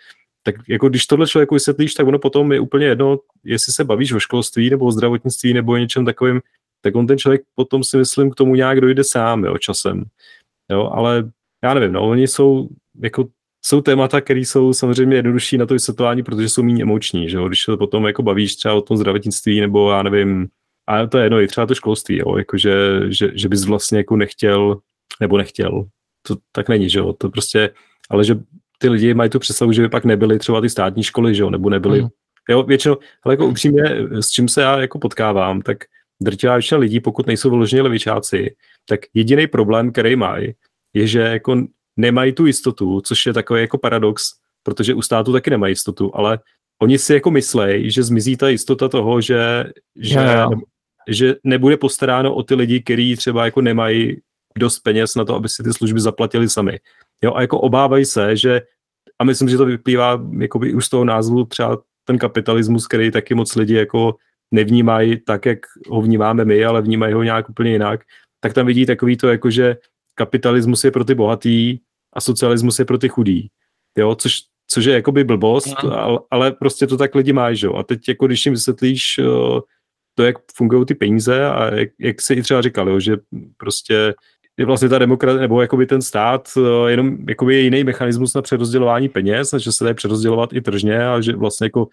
[0.42, 4.12] Tak jako když tohle člověku vysvětlíš, tak ono potom je úplně jedno, jestli se bavíš
[4.12, 6.40] o školství nebo o zdravotnictví nebo o něčem takovým,
[6.80, 10.04] tak on ten člověk potom si myslím k tomu nějak dojde sám, jo, časem.
[10.70, 11.30] Jo, ale
[11.64, 12.68] já nevím, no, oni jsou
[13.02, 13.28] jako
[13.64, 17.48] jsou témata, které jsou samozřejmě jednodušší na to vysvětlování, protože jsou méně emoční, že jo?
[17.48, 20.48] když se potom jako bavíš třeba o tom zdravotnictví, nebo já nevím,
[20.86, 22.36] a to je jedno, i třeba to školství, jo?
[22.36, 24.78] Jako, že, že, že, bys vlastně jako nechtěl,
[25.20, 25.84] nebo nechtěl,
[26.26, 27.70] to tak není, že jo, to prostě,
[28.10, 28.34] ale že
[28.78, 31.50] ty lidi mají tu představu, že by pak nebyly třeba ty státní školy, že jo,
[31.50, 32.08] nebo nebyly, mm.
[32.48, 35.78] jo, většinou, ale jako upřímně, s čím se já jako potkávám, tak
[36.22, 38.54] drtivá většina lidí, pokud nejsou vyloženě levičáci,
[38.88, 40.54] tak jediný problém, který mají,
[40.94, 41.56] je, že jako
[41.96, 44.30] nemají tu jistotu, což je takový jako paradox,
[44.62, 46.38] protože u státu taky nemají jistotu, ale
[46.82, 49.64] oni si jako myslejí, že zmizí ta jistota toho, že,
[49.96, 50.50] že, yeah.
[51.08, 54.20] že nebude postaráno o ty lidi, kteří třeba jako nemají
[54.58, 56.78] dost peněz na to, aby si ty služby zaplatili sami.
[57.22, 58.62] Jo, a jako obávají se, že,
[59.18, 63.34] a myslím, že to vyplývá jakoby už z toho názvu třeba ten kapitalismus, který taky
[63.34, 64.14] moc lidi jako
[64.50, 68.00] nevnímají tak, jak ho vnímáme my, ale vnímají ho nějak úplně jinak,
[68.40, 69.76] tak tam vidí takový to, jako že
[70.14, 71.78] kapitalismus je pro ty bohatý
[72.12, 73.48] a socialismus je pro ty chudý.
[73.98, 76.00] Jo, což, což je jakoby blbost, no.
[76.00, 77.74] ale, ale prostě to tak lidi mají, že jo.
[77.74, 79.60] A teď jako když jim vysvětlíš uh,
[80.14, 83.16] to, jak fungují ty peníze a jak, jak se i třeba říkal, jo, že
[83.56, 84.14] prostě
[84.56, 88.42] je vlastně ta demokracie, nebo jakoby ten stát uh, jenom jakoby je jiný mechanismus na
[88.42, 91.88] přerozdělování peněz, že se dá přerozdělovat i tržně a že vlastně jako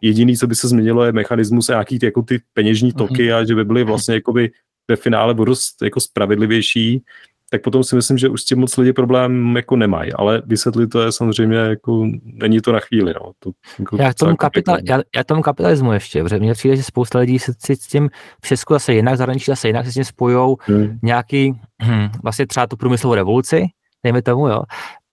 [0.00, 3.36] jediný, co by se změnilo, je mechanismus a nějaký ty, jako ty peněžní toky mm-hmm.
[3.36, 4.50] a že by byly vlastně jakoby
[4.88, 7.02] ve finále budou jako spravedlivější
[7.54, 10.86] tak potom si myslím, že už s tím moc lidi problém jako nemají, ale vysvětlit
[10.90, 13.14] to je samozřejmě jako, není to na chvíli.
[13.14, 13.32] No.
[13.38, 17.18] To, jako já, tomu kapital, já, já, tomu kapitalismu ještě, protože mně přijde, že spousta
[17.18, 18.08] lidí se si s tím
[18.42, 20.98] v Česku zase jinak, zahraničí zase jinak se s tím spojují hmm.
[21.02, 21.52] nějaký,
[21.84, 23.66] hm, vlastně třeba tu průmyslovou revoluci,
[24.04, 24.62] dejme tomu, jo.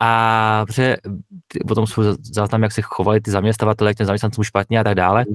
[0.04, 0.98] A protože
[1.68, 5.26] potom jsou záznam, jak se chovali ty zaměstnavatele k těm zaměstnancům špatně a tak dále.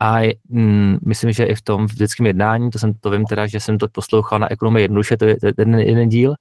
[0.00, 3.60] A mm, myslím, že i v tom vždyckém jednání, to jsem to vím teda, že
[3.60, 6.34] jsem to poslouchal na ekonomii jednoduše, to je ten jeden díl,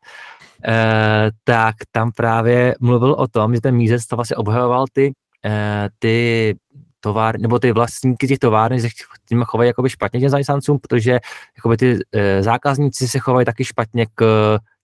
[0.67, 5.13] eh, tak tam právě mluvil o tom, že ten Mízec to vlastně obhajoval ty,
[5.45, 6.55] eh, ty
[6.99, 8.87] továr, nebo ty vlastníky těch továrny se
[9.29, 11.19] tím chovají jakoby špatně těm zaměstnancům, protože
[11.57, 14.21] jakoby ty e, zákazníci se chovají taky špatně k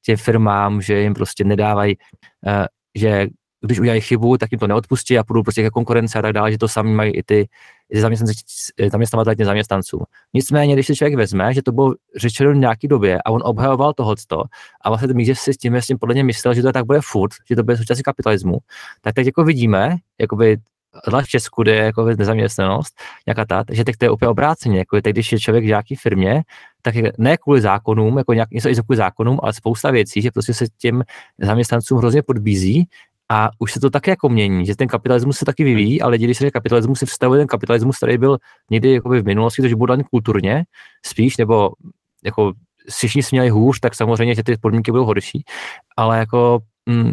[0.01, 1.95] těm firmám, že jim prostě nedávají,
[2.47, 3.27] e, že
[3.65, 6.51] když udělají chybu, tak jim to neodpustí a půjdou prostě ke konkurence a tak dále,
[6.51, 7.47] že to sami mají i ty,
[8.91, 10.03] zaměstnavatele těch zaměstnanců.
[10.33, 13.93] Nicméně, když si člověk vezme, že to bylo řečeno v nějaké době a on obhajoval
[13.93, 14.43] tohoto
[14.81, 16.85] a vlastně to že si s tím, s tím podle mě myslel, že to tak
[16.85, 18.57] bude furt, že to bude součástí kapitalismu,
[19.01, 20.57] tak teď jako vidíme, jakoby
[21.21, 22.93] v Česku, kde je jako nezaměstnanost,
[23.27, 25.95] nějaká ta, že teď to je úplně obráceně, jako teď, když je člověk v nějaké
[26.01, 26.43] firmě,
[26.81, 30.53] tak ne kvůli zákonům, jako nějak, něco i kvůli zákonům, ale spousta věcí, že prostě
[30.53, 31.03] se těm
[31.39, 32.87] zaměstnancům hrozně podbízí
[33.29, 36.37] a už se to taky jako mění, že ten kapitalismus se taky vyvíjí, ale když
[36.37, 38.37] se kapitalismus si představuje ten kapitalismus, který byl
[38.69, 40.63] někdy jako v minulosti, takže byl kulturně
[41.05, 41.71] spíš, nebo
[42.25, 42.53] jako
[42.89, 45.43] všichni směli hůř, tak samozřejmě, že ty podmínky budou horší,
[45.97, 47.11] ale jako mm,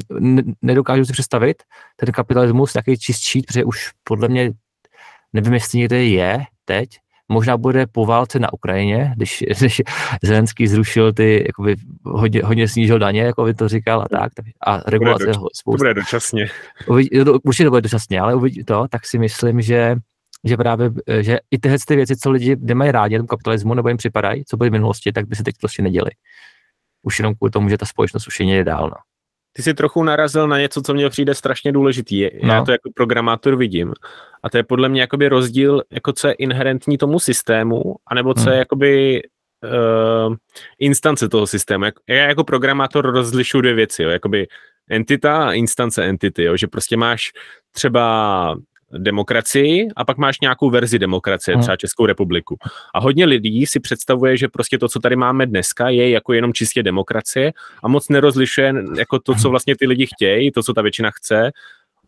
[0.63, 1.63] nedokážu si představit
[1.97, 4.53] ten kapitalismus nějaký čistší, protože už podle mě
[5.33, 6.89] nevím, jestli někde je teď,
[7.29, 9.83] možná bude po válce na Ukrajině, když, když
[10.23, 14.47] Zelenský zrušil ty, jakoby, hodně, hodně snížil daně, jako by to říkal a tak, tak
[14.67, 16.47] a regulace to bude, doč- to bude dočasně.
[16.87, 19.97] Uvidí, to, určitě to bude dočasně, ale uvidí to, tak si myslím, že
[20.45, 23.97] že právě, že i tyhle ty věci, co lidi nemají rádi tomu kapitalismu nebo jim
[23.97, 26.11] připadají, co byly v minulosti, tak by se teď prostě neděli.
[27.03, 28.91] Už jenom kvůli tomu, že ta společnost už je dál.
[28.91, 28.97] No.
[29.53, 32.29] Ty jsi trochu narazil na něco, co mně přijde strašně důležitý.
[32.43, 32.55] No.
[32.55, 33.93] Já to jako programátor vidím.
[34.43, 38.43] A to je podle mě jakoby rozdíl, jako co je inherentní tomu systému, anebo co
[38.43, 38.53] hmm.
[38.53, 39.23] je jakoby
[39.65, 40.35] uh,
[40.79, 41.85] instance toho systému.
[42.09, 44.47] Já jako programátor rozlišuju dvě věci, jo, jakoby
[44.91, 47.33] entita a instance entity, jo, že prostě máš
[47.73, 48.57] třeba
[48.93, 51.63] demokracii a pak máš nějakou verzi demokracie, hmm.
[51.63, 52.57] třeba Českou republiku.
[52.95, 56.53] A hodně lidí si představuje, že prostě to, co tady máme dneska, je jako jenom
[56.53, 60.83] čistě demokracie a moc nerozlišuje jako to, co vlastně ty lidi chtějí, to, co ta
[60.83, 61.51] většina chce,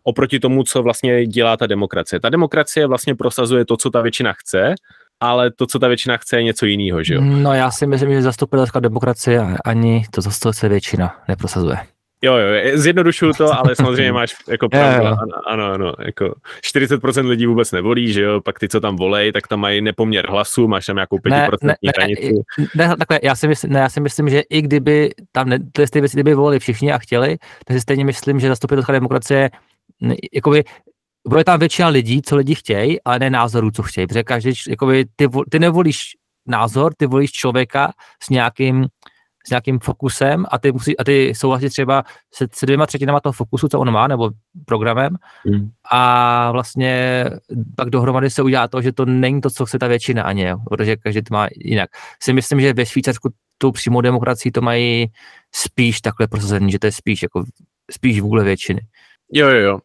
[0.03, 2.21] oproti tomu, co vlastně dělá ta demokracie.
[2.21, 4.75] Ta demokracie vlastně prosazuje to, co ta většina chce,
[5.21, 7.21] ale to, co ta většina chce, je něco jiného, že jo?
[7.21, 11.77] No já si myslím, že zastupitelská demokracie ani to, co chce většina, neprosazuje.
[12.23, 17.47] Jo, jo, zjednodušuju to, ale samozřejmě máš jako pravdu, ano, ano, ano, jako 40% lidí
[17.47, 20.87] vůbec nevolí, že jo, pak ty, co tam volej, tak tam mají nepoměr hlasu, máš
[20.87, 22.33] tam nějakou 5% ne, ne, hranici.
[22.75, 25.59] Ne, ne, takhle, já si, myslím, ne, já si myslím, že i kdyby tam ne,
[25.73, 29.51] ty věci, kdyby volili všichni a chtěli, tak si stejně myslím, že zastupitelská demokracie,
[30.33, 30.65] jakoby,
[31.29, 35.05] bude tam většina lidí, co lidi chtějí, ale ne názorů, co chtějí, protože každý, jakoby,
[35.17, 38.87] ty, ty nevolíš názor, ty volíš člověka s nějakým
[39.47, 43.33] s nějakým fokusem a ty, musí, a ty souhlasí třeba se, se dvěma třetinama toho
[43.33, 44.31] fokusu, co on má, nebo
[44.67, 45.71] programem hmm.
[45.93, 47.25] a vlastně
[47.77, 50.57] pak dohromady se udělá to, že to není to, co chce ta většina ani, jo,
[50.69, 51.91] protože každý to má jinak.
[52.23, 55.07] Si myslím, že ve Švýcarsku tou přímou demokracii to mají
[55.55, 57.45] spíš takhle prosazený, že to je spíš jako
[57.91, 58.81] spíš vůle většiny.
[59.33, 59.79] Jo, jo, jo.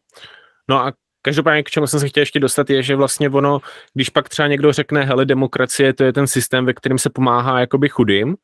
[0.68, 0.92] No a
[1.26, 3.60] Každopádně, k čemu jsem se chtěl ještě dostat, je, že vlastně ono,
[3.94, 7.60] když pak třeba někdo řekne, hele, demokracie, to je ten systém, ve kterém se pomáhá
[7.60, 8.36] jakoby chudým,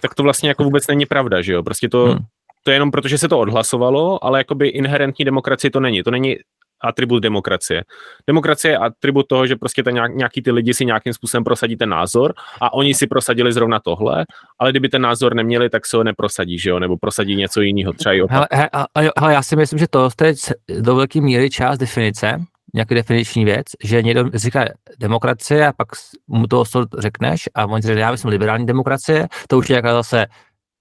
[0.00, 1.62] tak to vlastně jako vůbec není pravda, že jo?
[1.62, 2.18] Prostě to, hmm.
[2.62, 6.02] to je jenom proto, že se to odhlasovalo, ale jakoby inherentní demokracie to není.
[6.02, 6.36] To není
[6.84, 7.84] atribut demokracie.
[8.26, 11.76] Demokracie je atribut toho, že prostě ten nějak, nějaký ty lidi si nějakým způsobem prosadí
[11.76, 14.24] ten názor a oni si prosadili zrovna tohle,
[14.58, 17.92] ale kdyby ten názor neměli, tak se ho neprosadí, že jo, nebo prosadí něco jiného,
[17.92, 18.86] třeba i hele, hele,
[19.18, 20.34] hele, já si myslím, že to je
[20.80, 22.44] do velké míry část definice,
[22.74, 24.64] nějaký definiční věc, že někdo říká
[24.98, 25.88] demokracie a pak
[26.28, 26.64] mu to
[26.98, 30.26] řekneš a on říká, já jsem liberální demokracie, to už je jaká zase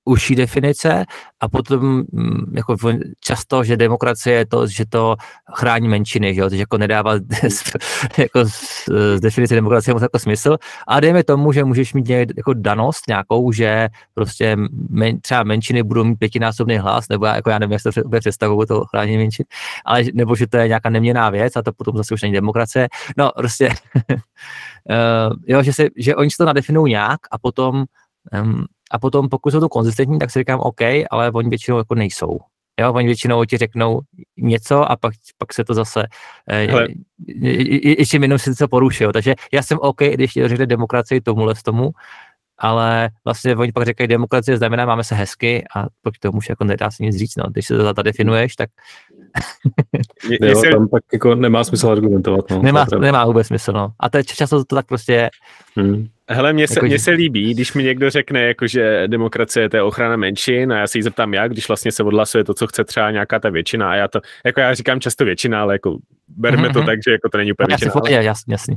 [0.05, 1.05] užší definice
[1.39, 2.75] a potom mm, jako
[3.19, 5.15] často, že demokracie je to, že to
[5.53, 6.49] chrání menšiny, že jo?
[6.49, 7.13] takže jako nedává
[8.17, 10.57] jako z, z definice demokracie moc jako smysl.
[10.87, 14.57] A dejme tomu, že můžeš mít nějak, jako danost nějakou, že prostě
[14.89, 18.85] men, třeba menšiny budou mít pětinásobný hlas, nebo jako já nevím, jak to představuju to
[18.85, 19.45] chrání menšin,
[19.85, 22.87] ale nebo že to je nějaká neměná věc a to potom zase už není demokracie.
[23.17, 27.85] No prostě, uh, jo, že, se, že oni si to nadefinují nějak a potom
[28.41, 31.95] um, a potom pokud jsou to konzistentní, tak si říkám OK, ale oni většinou jako
[31.95, 32.39] nejsou.
[32.79, 34.01] Jo, oni většinou ti řeknou
[34.38, 36.03] něco a pak, pak se to zase
[36.49, 36.88] eh,
[37.99, 39.12] ještě minut si to porušil.
[39.12, 41.91] Takže já jsem OK, když řekne demokracii tomuhle z tomu,
[42.58, 46.63] ale vlastně oni pak říkají, demokracie znamená, máme se hezky a pak tomu už jako
[46.63, 47.43] nedá se nic říct, no.
[47.51, 48.69] Když se to definuješ, tak...
[50.29, 52.61] je, jo, tam pak jako nemá smysl argumentovat, no.
[52.61, 53.91] Nemá, nemá vůbec smysl, no.
[53.99, 55.29] A to je často to tak prostě...
[55.75, 56.07] Hmm.
[56.29, 59.77] Hele, mně se, jako, mně se líbí, když mi někdo řekne, jako, že demokracie to
[59.77, 62.67] je ochrana menšin a já se jí zeptám jak, když vlastně se odhlasuje to, co
[62.67, 65.97] chce třeba nějaká ta většina a já to, jako já říkám často většina, ale jako
[66.27, 66.73] berme mm-hmm.
[66.73, 66.85] to mhm.
[66.85, 67.91] tak, že jako to není úplně většina.
[67.95, 68.75] Ale, jasný, jasný.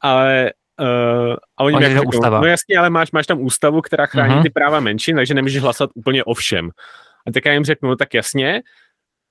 [0.00, 2.40] Ale Uh, a oni mi řeknou, ústava.
[2.40, 4.42] no jasně, ale máš, máš tam ústavu, která chrání uh-huh.
[4.42, 6.70] ty práva menšin, takže nemůžeš hlasovat úplně o všem.
[7.26, 8.62] A tak já jim řeknu, no tak jasně,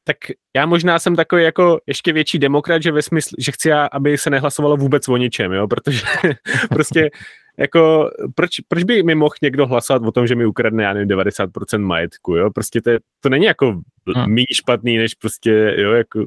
[0.03, 0.17] tak
[0.55, 4.29] já možná jsem takový jako ještě větší demokrat, že ve smyslu, že chci, aby se
[4.29, 6.01] nehlasovalo vůbec o ničem, jo, protože
[6.69, 7.09] prostě
[7.57, 11.09] jako, proč, proč by mi mohl někdo hlasovat o tom, že mi ukradne, já nevím,
[11.09, 13.81] 90% majetku, jo, prostě to, to není jako
[14.15, 14.33] hmm.
[14.33, 16.25] méně špatný, než prostě, jo, jako,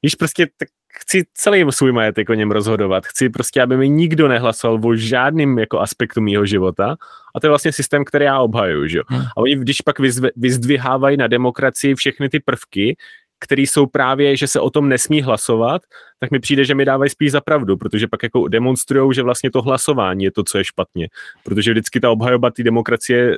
[0.00, 3.06] když prostě tak chci celý svůj majetek o něm rozhodovat.
[3.06, 6.96] Chci prostě, aby mi nikdo nehlasoval o žádným jako aspektu mýho života.
[7.34, 8.86] A to je vlastně systém, který já obhajuju.
[8.88, 9.00] Že?
[9.06, 9.20] Hmm.
[9.20, 9.96] A oni, když pak
[10.36, 12.96] vyzdvihávají na demokracii všechny ty prvky,
[13.38, 15.82] které jsou právě, že se o tom nesmí hlasovat,
[16.20, 19.50] tak mi přijde, že mi dávají spíš za pravdu, protože pak jako demonstrují, že vlastně
[19.50, 21.08] to hlasování je to, co je špatně.
[21.44, 23.36] Protože vždycky ta obhajoba té demokracie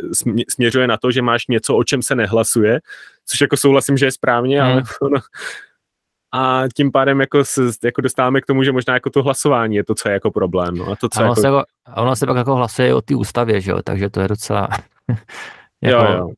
[0.49, 2.81] směřuje na to, že máš něco, o čem se nehlasuje,
[3.27, 4.73] což jako souhlasím, že je správně, hmm.
[4.73, 5.19] ale ono,
[6.33, 9.85] a tím pádem jako, se, jako dostáváme k tomu, že možná jako to hlasování je
[9.85, 10.75] to, co je jako problém.
[10.75, 10.89] No.
[10.89, 11.41] A to, co a ono, jako...
[11.41, 11.63] se, jako,
[11.97, 13.79] ono se pak jako hlasuje o té ústavě, že jo?
[13.85, 14.69] takže to je docela...
[15.83, 16.29] jako, jo, jo.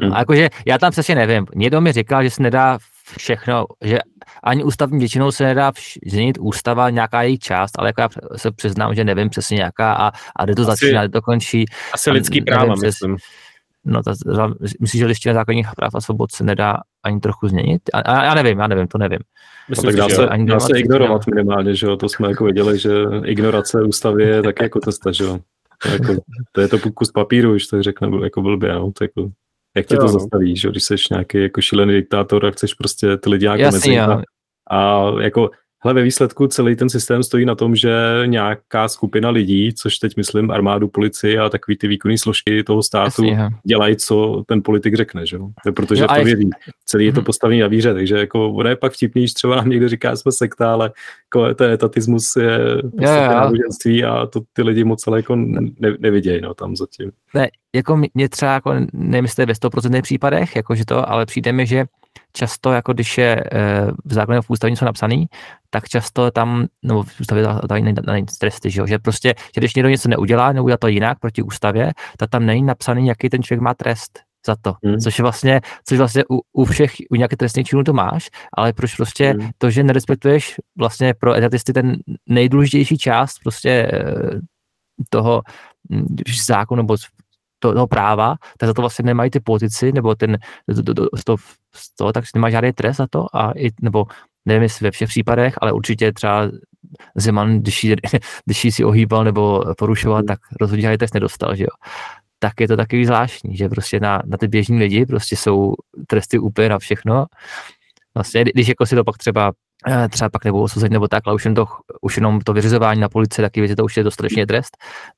[0.00, 1.46] No, jakože já tam přesně nevím.
[1.54, 2.78] Někdo mi říkal, že se nedá
[3.18, 3.98] všechno, že
[4.42, 5.72] ani ústavní většinou se nedá
[6.06, 10.12] změnit ústava nějaká její část, ale jako já se přiznám, že nevím přesně nějaká a,
[10.36, 11.64] a kde to asi, začíná, kde to končí.
[11.94, 13.16] Asi lidský práva, myslím.
[13.84, 14.14] No, ta,
[14.80, 17.82] myslím, že listina základních práv a svobod se nedá ani trochu změnit?
[17.94, 19.18] A, a, já nevím, já nevím, to nevím.
[19.68, 22.44] Myslím, no, tak dá se, ani dá se ignorovat minimálně, že jo, to jsme jako
[22.44, 22.90] věděli, že
[23.24, 25.38] ignorace ústavy je taky jako cesta, že jo.
[25.82, 26.14] To, jako,
[26.52, 29.30] to je to kus papíru, když to řekne jako blbě, no, to jako,
[29.76, 30.08] jak tě to no.
[30.08, 34.00] zastaví, že když jsi nějaký jako šílený diktátor a chceš prostě ty lidi nějak Jasný,
[34.00, 34.22] a,
[34.70, 35.50] a jako
[35.82, 37.92] Hele, ve výsledku celý ten systém stojí na tom, že
[38.26, 43.24] nějaká skupina lidí, což teď myslím armádu, policii a takový ty výkonné složky toho státu
[43.24, 45.38] Jasně, dělají, co ten politik řekne, že?
[45.74, 46.50] protože jo, to vědí.
[46.84, 47.24] Celý je to mhm.
[47.24, 50.16] postavený na víře, takže jako ono je pak vtipný, že třeba nám někdo říká, že
[50.16, 50.92] jsme sekta, ale
[51.26, 52.58] jako ten etatismus je
[53.00, 57.10] náboženství a to ty lidi moc ale jako ne, nevidějí no, tam zatím.
[57.34, 58.74] Ne, jako mě třeba, jako,
[59.22, 61.84] jestli ve 100% případech, jakože to, ale přijde mi, že
[62.32, 65.26] často, jako když je eh, v zákoně v ústavě něco napsaný,
[65.70, 69.88] tak často tam, nebo v ústavě tady není tresty, že, že prostě, že když někdo
[69.88, 73.74] něco neudělá, neudělá to jinak proti ústavě, tak tam není napsaný, jaký ten člověk má
[73.74, 74.98] trest za to, hmm.
[74.98, 78.72] což je vlastně, což vlastně u, u všech, u nějaké trestných činů to máš, ale
[78.72, 79.50] proč prostě hmm.
[79.58, 84.40] to, že nerespektuješ vlastně pro etatisty ten nejdůležitější část prostě eh,
[85.08, 85.42] toho
[85.92, 86.96] hm, zákonu nebo
[87.60, 90.38] to, toho práva, tak za to vlastně nemají ty politici, nebo ten,
[90.76, 90.94] to, to,
[91.24, 91.36] to,
[91.96, 94.06] to, tak nemá žádný trest za to, a i, nebo
[94.46, 96.50] nevím jestli ve všech případech, ale určitě třeba
[97.14, 97.94] Zeman, když jí,
[98.44, 100.26] když jí si ohýbal nebo porušoval, hmm.
[100.26, 101.70] tak rozhodně žádný trest nedostal, že jo.
[102.38, 105.74] Tak je to takový zvláštní, že prostě na, na ty běžní lidi prostě jsou
[106.06, 107.26] tresty úplně na všechno.
[108.14, 109.52] Vlastně, když jako si to pak třeba
[109.86, 111.66] eh, třeba pak nebo osuzení nebo tak, ale už, jen to,
[112.00, 114.76] už jenom to vyřizování na policii, taky věci, to už je dostatečně trest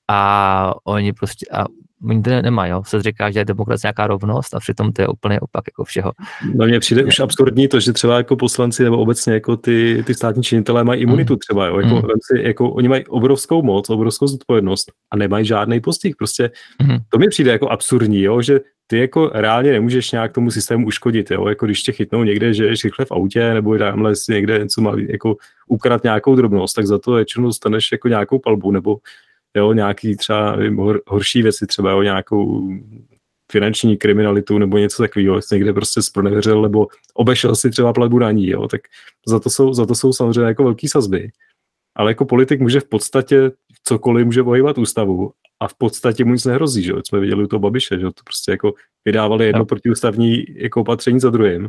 [0.08, 1.64] a oni prostě, a
[2.08, 2.82] oni to nemají, jo.
[2.86, 6.12] Se říká, že je demokracie nějaká rovnost a přitom to je úplně opak jako všeho.
[6.54, 10.14] No mně přijde už absurdní to, že třeba jako poslanci nebo obecně jako ty, ty
[10.14, 11.38] státní činitelé mají imunitu mm.
[11.38, 11.80] třeba, jo.
[11.80, 12.02] Jako, mm.
[12.02, 16.16] si, jako, oni mají obrovskou moc, obrovskou zodpovědnost a nemají žádný postih.
[16.16, 16.50] Prostě
[16.82, 16.96] mm.
[17.08, 21.30] to mi přijde jako absurdní, jo, že ty jako reálně nemůžeš nějak tomu systému uškodit,
[21.30, 21.48] jo?
[21.48, 24.80] jako když tě chytnou někde, že ješ rychle v autě, nebo tamhle si někde něco
[24.80, 25.36] má, jako
[25.66, 28.96] ukrat nějakou drobnost, tak za to většinou dostaneš jako nějakou palbu, nebo
[29.56, 32.68] jo, nějaký třeba nevím, hor, horší věci, třeba jo, nějakou
[33.52, 38.68] finanční kriminalitu nebo něco takového, někde prostě spronevěřil nebo obešel si třeba platbu daní, jo,
[38.68, 38.80] tak
[39.26, 41.30] za to jsou, za to jsou samozřejmě jako velký sazby.
[41.96, 43.50] Ale jako politik může v podstatě
[43.84, 47.00] cokoliv může ohýbat ústavu a v podstatě mu nic nehrozí, že jo?
[47.06, 49.64] Jsme viděli u toho Babiše, že to prostě jako vydávali jedno no.
[49.64, 51.68] protiústavní jako opatření za druhým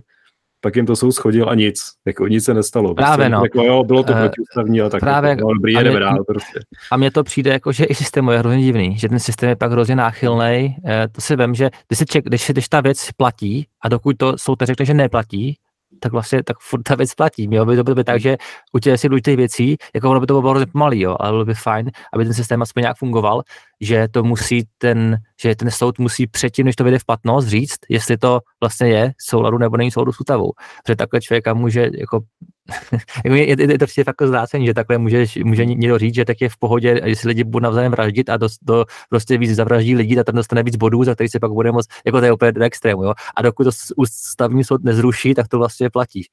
[0.63, 2.93] pak jim to soud schodil a nic, jako nic se nestalo.
[2.95, 3.43] Právě prostě, no.
[3.43, 4.99] Jako, jo, bylo to uh, protiústavní a tak.
[4.99, 6.59] Právě, jako, no, dobrý, jedeme dál prostě.
[6.91, 9.55] A mně to přijde jako, že i systém je hrozně divný, že ten systém je
[9.55, 10.75] pak hrozně náchylný.
[10.85, 14.17] Eh, to si vím, že když, si ček, když, když ta věc platí a dokud
[14.17, 15.57] to soud řekne, že neplatí,
[15.99, 17.47] tak vlastně tak furt ta věc platí.
[17.47, 18.37] Mělo by to být tak, že
[18.73, 21.45] u těch si důležitých věcí, jako ono by to bylo hrozně pomalý, jo, ale bylo
[21.45, 23.41] by fajn, aby ten systém aspoň nějak fungoval,
[23.83, 27.79] že to musí ten, že ten soud musí předtím, než to vyjde v platnost, říct,
[27.89, 30.51] jestli to vlastně je souladu nebo není souladu s ústavou.
[30.83, 32.19] Protože takhle člověka může jako
[33.25, 36.25] jako je, je, je, to prostě fakt zvrácení, že takhle může, může někdo říct, že
[36.25, 39.95] tak je v pohodě, jestli lidi budou navzájem vraždit a do, do, prostě víc zavraždí
[39.95, 42.31] lidi, a tam dostane víc bodů, za který se pak bude moc, jako to je
[42.31, 43.13] úplně do extrému, jo.
[43.35, 46.27] A dokud to ústavní soud nezruší, tak to vlastně platí.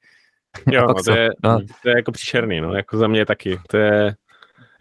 [0.71, 1.59] Jo, no, to, je, no.
[1.83, 3.59] to je jako příšerný, no, jako za mě taky.
[3.69, 4.15] To je,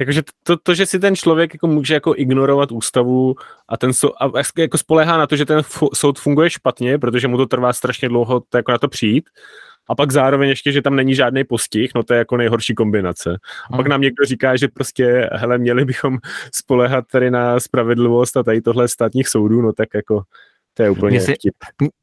[0.01, 3.35] Jakože to, to, že si ten člověk jako může jako ignorovat ústavu
[3.69, 5.63] a ten sou, a jako spolehá na to, že ten
[5.95, 9.25] soud funguje špatně, protože mu to trvá strašně dlouho to jako na to přijít,
[9.91, 13.39] a pak zároveň ještě, že tam není žádný postih, no to je jako nejhorší kombinace.
[13.71, 13.91] A pak hmm.
[13.91, 16.19] nám někdo říká, že prostě, hele, měli bychom
[16.55, 20.23] spolehat tady na spravedlivost a tady tohle státních soudů, no tak jako
[20.81, 21.55] To je úplně Mně se, vtip.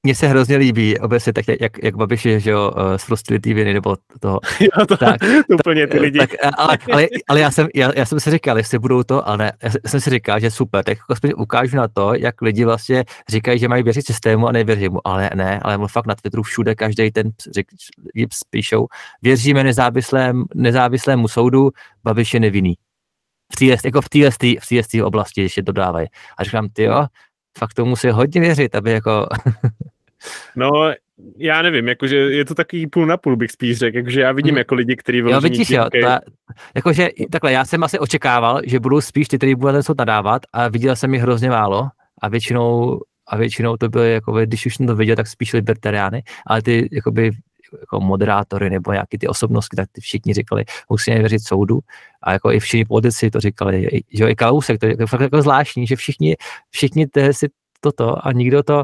[0.04, 3.54] mně se hrozně líbí, obecně tak, jak, jak Babiš je, že jo, eh, z Frustrity
[3.54, 4.40] viny, nebo toho.
[4.60, 6.20] Jo, to, Tak, to úplně ty lidi.
[6.20, 9.38] Tak, ale, ale, ale já, jsem, já, já, jsem si říkal, jestli budou to, ale
[9.38, 12.66] ne, já jsem si říkal, že super, tak jako aspoň ukážu na to, jak lidi
[12.66, 16.44] vlastně říkají, že mají věřit systému a nevěří mu, ale ne, ale fakt na Twitteru
[16.44, 17.68] všude každý ten řek,
[18.50, 18.88] píšou,
[19.22, 21.70] věříme nezávislému, nezávislému soudu,
[22.04, 22.74] Babiš je nevinný.
[23.54, 24.32] V téhle, jako v téhle,
[24.94, 26.08] v oblasti ještě dodávají.
[26.38, 27.08] A říkám, ty jo,
[27.58, 29.28] fakt to musí hodně věřit, aby jako...
[30.56, 30.72] No,
[31.38, 34.52] já nevím, jakože je to takový půl na půl, bych spíš řekl, jakože já vidím
[34.52, 34.58] Hmm.
[34.58, 36.20] jako lidi, kteří jo, vyloženě vidíš, jo, ta,
[36.76, 40.42] jakože takhle, já jsem asi očekával, že budou spíš ty, kteří budou ten soud nadávat
[40.54, 41.90] a viděl jsem jich hrozně málo.
[42.22, 46.24] A většinou, a většinou to byly, jako, když už jsem to viděl, tak spíš libertariány,
[46.48, 47.32] ale ty jakoby,
[47.80, 51.80] jako moderátory nebo nějaký ty osobnosti, tak ty všichni říkali, musíme věřit soudu.
[52.24, 55.42] A jako i všichni politici to říkali, že jo, i Kalousek, to je fakt jako
[55.42, 56.36] zvláštní, že všichni,
[56.70, 57.48] všichni si
[57.82, 58.84] toto a nikdo to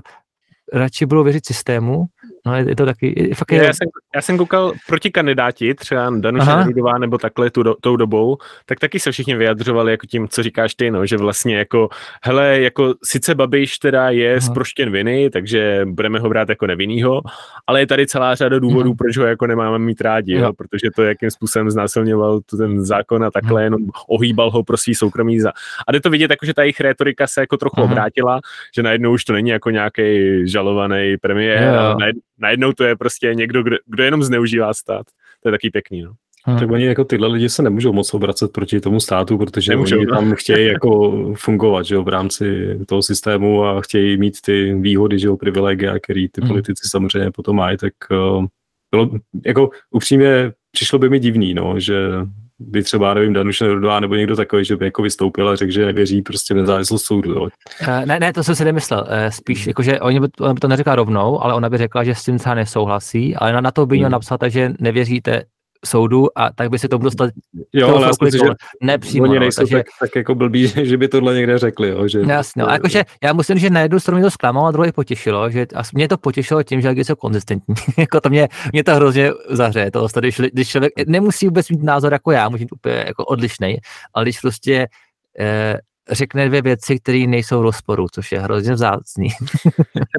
[0.74, 2.06] radši budou věřit systému,
[2.46, 5.74] no je, je to taky, je, fakt je, Já jsem, já jsem koukal proti kandidáti,
[5.74, 6.60] třeba Danuše Aha.
[6.60, 10.76] Nerudová nebo takhle tu, tou dobou, tak taky se všichni vyjadřovali jako tím, co říkáš
[10.76, 11.90] ty, no, že vlastně jako,
[12.24, 14.42] hele, jako sice Babiš teda je Aha.
[14.42, 17.22] zproštěn viny, takže budeme ho brát jako nevinnýho,
[17.68, 18.98] ale je tady celá řada důvodů, Mhm.
[18.98, 20.42] proč ho jako nemáme mít rádi, jo.
[20.42, 20.54] Jo.
[20.54, 23.64] protože to, jakým způsobem znásilňoval tu ten zákon a takhle Mhm.
[23.64, 23.80] jenom
[24.10, 25.52] ohýbal ho pro svý soukromý za.
[25.88, 27.92] A jde to vidět, jako, že ta jejich rétorika se jako trochu Aha.
[27.92, 28.40] obrátila,
[28.76, 30.04] že najednou už to není jako nějaký
[30.52, 31.80] žalovaný premiér, Jo, jo.
[31.80, 35.06] ale najed- najednou to je prostě někdo, kdo, kdo jenom zneužívá stát.
[35.44, 36.14] To je taky pěkný, no.
[36.48, 36.60] Hm.
[36.60, 40.06] Tak oni jako tyhle lidi se nemůžou moc obracet proti tomu státu, protože Nemůžou, oni
[40.06, 40.16] no.
[40.16, 45.20] tam chtějí jako fungovat že jo, v rámci toho systému a chtějí mít ty výhody,
[45.20, 46.48] že jo, privilegia, který ty Hmm.
[46.48, 48.46] politici samozřejmě potom mají, tak uh,
[48.92, 49.10] bylo,
[49.46, 51.96] jako upřímně přišlo by mi divný, no, že
[52.68, 55.86] by třeba, nevím, Danuš Nerudová nebo někdo takový, že by jako vystoupil a řekl, že
[55.86, 57.32] nevěří prostě v nezávislost soudu.
[57.32, 57.48] Jo.
[57.82, 59.06] Eh, Ne, ne, to jsem si nemyslel.
[59.10, 62.16] Eh, Spíš, jakože oni by, ona by to neřekla rovnou, ale ona by řekla, že
[62.16, 64.12] s tím třeba nesouhlasí, ale na, na to by měl Hmm.
[64.12, 65.44] napsat, takže nevěříte
[65.86, 67.30] soudu a tak by se to dostat
[67.74, 68.44] Jo, ale já si že
[68.82, 69.24] nepřímo.
[69.24, 71.90] oni no, nejsou takže, tak, tak jako blbí, že, že by tohle někde řekli.
[71.90, 74.68] Jo, že Jasně, no, a jakože já musím, že na jednu stranu mě to zklamalo
[74.68, 77.76] a druhý potěšilo, že a mě to potěšilo tím, že jsou konzistentní.
[77.98, 82.14] jako to mě, mě to hrozně zahřeje, to, když, když člověk nemusí vůbec mít názor
[82.14, 83.78] jako já, může být úplně jako odlišný,
[84.14, 84.88] ale když prostě
[85.40, 85.80] eh,
[86.12, 89.28] řekne dvě věci, které nejsou v rozporu, což je hrozně vzácný.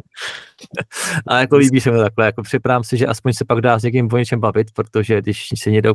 [1.28, 3.82] a jako líbí se mi takhle, jako připravám si, že aspoň se pak dá s
[3.82, 5.94] někým o něčem bavit, protože když se někdo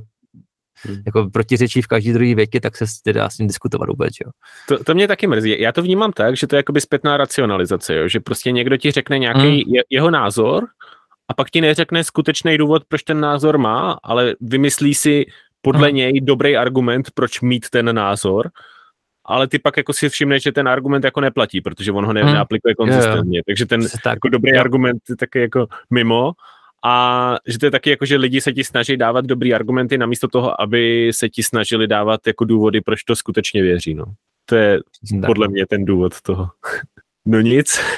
[0.87, 0.97] Hmm.
[1.05, 4.31] jako protiřečí v každý druhý větě, tak se dá s ním diskutovat vůbec, jo.
[4.67, 5.61] To, to mě taky mrzí.
[5.61, 8.07] Já to vnímám tak, že to je jakoby zpětná racionalizace, jo?
[8.07, 9.75] že prostě někdo ti řekne nějaký Mm.
[9.75, 10.67] je, jeho názor
[11.27, 15.25] a pak ti neřekne skutečný důvod, proč ten názor má, ale vymyslí si
[15.61, 15.95] podle Mm.
[15.95, 18.49] něj dobrý argument, proč mít ten názor,
[19.29, 22.23] ale ty pak jako si všimneš, že ten argument jako neplatí, protože on ho ne,
[22.23, 22.33] Mm.
[22.33, 23.41] neaplikuje konzistentně.
[23.47, 24.13] Takže ten tak.
[24.15, 24.59] jako dobrý Jo.
[24.59, 26.31] argument je taky jako mimo
[26.85, 30.27] a že to je taky jako, že lidi se ti snaží dávat dobrý argumenty namísto
[30.27, 33.93] toho, aby se ti snažili dávat jako důvody, proč to skutečně věří.
[33.93, 34.05] No.
[34.45, 34.79] To je
[35.21, 35.25] tak.
[35.25, 36.49] podle mě ten důvod toho.
[37.25, 37.79] No nic.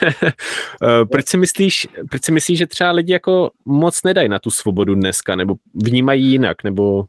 [0.84, 4.52] Eh, proč, si myslíš, proč si myslíš, že třeba lidi jako moc nedají na tu
[4.52, 7.06] svobodu dneska, nebo vnímají jinak, nebo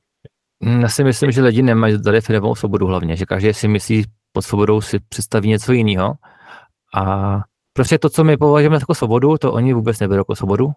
[0.62, 4.80] Já si myslím, že lidi nemají zadefinovanou svobodu hlavně, že každý si myslí pod svobodou
[4.80, 6.14] si představí něco jiného.
[6.94, 7.36] A
[7.72, 10.72] prostě to, co my považujeme jako svobodu, to oni vůbec neberou jako svobodu.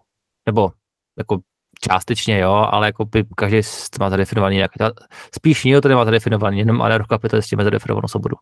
[0.46, 0.72] Nebo
[1.18, 1.38] jako
[1.80, 3.60] částečně jo, ale jako by každý
[3.90, 4.70] to má zadefinovaný nějak.
[5.34, 8.36] Spíš nikdo to nemá zadefinovaný, jenom anarchokapitalisti mají zadefinovanou svobodu.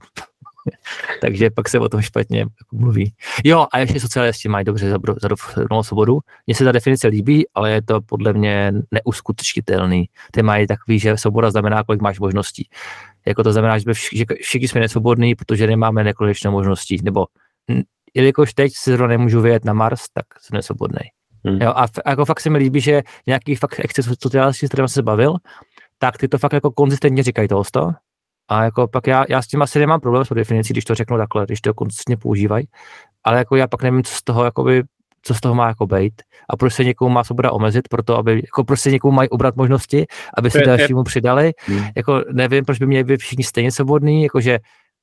[1.20, 3.14] Takže pak se o tom špatně mluví.
[3.44, 6.18] Jo, a ještě socialisti mají dobře zadefinovanou svobodu.
[6.46, 10.08] Mně se ta definice líbí, ale je to podle mě neuskutečnitelný.
[10.30, 12.68] Ty mají takový, že svoboda znamená, kolik máš možností.
[13.26, 17.00] Jako to znamená, že, vš- že všichni jsme nesvobodní, protože nemáme nekonečné možností.
[17.02, 17.26] Nebo
[18.14, 21.00] jelikož teď se zrovna nemůžu vyjet na Mars, tak jsem nesvobodný.
[21.46, 21.58] Hmm.
[21.62, 24.68] Jo, a, f- a jako fakt se mi líbí, že nějaký fakt exces sociálních, s
[24.68, 25.36] kterým jsem se bavil,
[25.98, 27.92] tak ty to fakt jako konzistentně říkají tohoto.
[28.48, 30.94] A jako pak já, já s tím asi nemám problém s tou definicí, když to
[30.94, 32.68] řeknu takhle, když to konzistentně používají,
[33.24, 34.82] ale jako já pak nevím, co z toho jakoby,
[35.22, 38.36] co z toho má jako být a proč se někomu má svoboda omezit, proto aby,
[38.36, 41.84] jako proč se někomu mají ubrat možnosti, aby je- je- dalšímu přidali, Hmm.
[41.96, 44.58] jako nevím, proč by měli být všichni stejně svobodní, jakože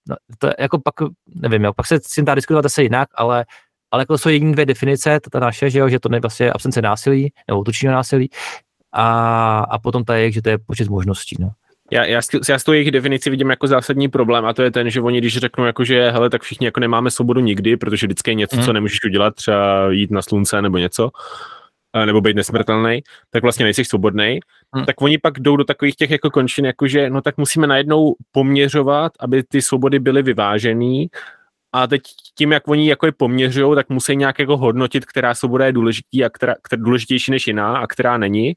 [0.10, 0.94] no, to je jako pak,
[1.36, 3.46] nevím, jo, pak se s tím dá diskutovat zase jinak, ale
[3.94, 6.52] ale jako jsou jediné dvě definice, to ta naše, že, jo, že to je vlastně
[6.52, 8.30] absence násilí, nebo útočního násilí,
[8.92, 11.36] a, a potom ta jejich, že to je počet možností.
[11.39, 11.52] No.
[11.92, 14.89] Já, já, já s tou jejich definici vidím jako zásadní problém a to je ten,
[14.89, 18.32] že oni když řeknou jako, že hele, tak všichni jako nemáme svobodu nikdy, protože vždycky
[18.32, 18.66] je něco, Mhm.
[18.66, 21.10] co nemůžeš udělat, třeba jít na slunce nebo něco,
[22.06, 24.39] nebo být nesmrtelný, tak vlastně nejsi svobodný,
[24.76, 24.86] Mhm.
[24.86, 28.16] tak oni pak jdou do takových těch jako končin, jako že no tak musíme najednou
[28.32, 31.08] poměřovat, aby ty svobody byly vyvážený
[31.74, 32.02] a teď
[32.38, 36.24] tím, jak oni jako je poměřují, tak musí nějak jako hodnotit, která svoboda je důležitý
[36.26, 38.54] a která, která důležitější než jiná a která není.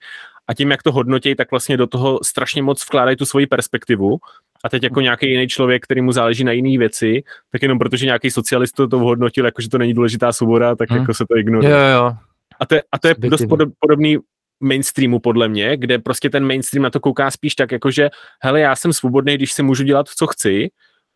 [0.49, 4.19] A tím, jak to hodnotí, tak vlastně do toho strašně moc vkládají tu svoji perspektivu.
[4.65, 7.23] A teď jako nějaký jiný člověk, který mu záleží na jiné věci,
[7.53, 11.01] tak jenom protože nějaký socialist to hodnotil, jako že to není důležitá svoboda, tak hmm.
[11.01, 11.71] jako se to ignoruje.
[11.71, 12.13] Jo, jo.
[12.61, 13.45] A to je, a to je dost
[13.79, 14.19] podobný
[14.61, 18.11] mainstreamu podle mě, kde prostě ten mainstream na to kouká spíš tak, jako že
[18.43, 20.71] hele, já jsem svobodný, když si můžu dělat, co chci,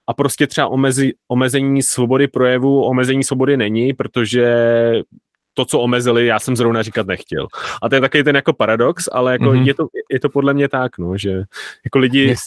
[0.06, 4.54] a prostě třeba omezi, omezení svobody projevu, omezení svobody není, protože
[5.58, 7.46] to, co omezili, já jsem zrovna říkat nechtěl.
[7.82, 9.66] A to je takový ten jako paradox, ale jako mm-hmm.
[9.66, 11.42] je, to, je to podle mě tak, no, že
[11.84, 12.40] jako lidi, yes.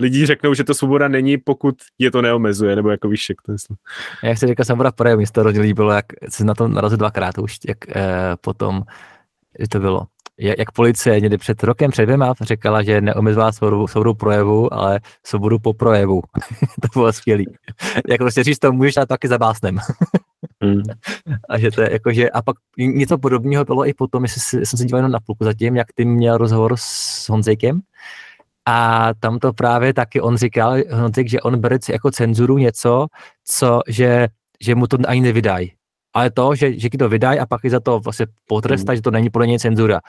[0.00, 3.52] lidi řeknou, že to svoboda není, pokud je to neomezuje, nebo jako víš, jak to
[3.52, 3.58] je.
[4.22, 7.38] Jak jsi říkal, svoboda projevu, mi to hrozně líbilo, jak se na to narazil dvakrát
[7.38, 8.82] už, jak eh, potom,
[9.58, 10.06] že to bylo
[10.38, 15.58] jak policie někdy před rokem, před dvěma řekala, že neomezovala svobodu, svobodu projevu, ale svobodu
[15.58, 16.22] po projevu.
[16.82, 17.46] to bylo skvělý.
[18.08, 19.78] jako prostě říct to můžeš, ale taky za básnem.
[20.64, 20.82] mm.
[21.48, 24.78] A že to je jako, že a pak něco podobného bylo i potom, jestli jsem
[24.78, 27.80] se díval jenom na půlku zatím, jak ty měl rozhovor s Honzejkem,
[28.66, 33.06] a tam to právě taky on říkal, Honzejk, že on bere jako cenzuru něco,
[33.44, 34.28] co, že,
[34.60, 35.72] že mu to ani nevydají
[36.14, 38.98] ale to, že, že ti to vydají a pak i za to vlastně potrestají, mm.
[38.98, 40.00] že to není podle něj cenzura.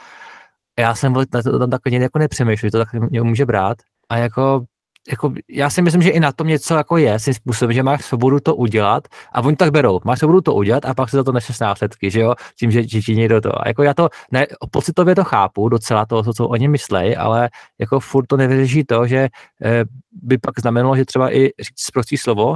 [0.79, 3.77] Já jsem na to tam takhle jako nepřemýšlel, to tak mě může brát.
[4.09, 4.65] A jako,
[5.07, 8.05] jako, já si myslím, že i na tom něco jako je, si způsobem, že máš
[8.05, 9.99] svobodu to udělat a oni tak berou.
[10.03, 12.87] Máš svobodu to udělat a pak se za to nese následky, že jo, tím, že,
[12.87, 13.61] že někdo to.
[13.61, 17.49] A jako já to, ne, pocitově to chápu docela to, co, co oni myslej, ale
[17.79, 19.27] jako furt to nevyřeší to, že
[19.63, 22.55] eh, by pak znamenalo, že třeba i říct prostý slovo,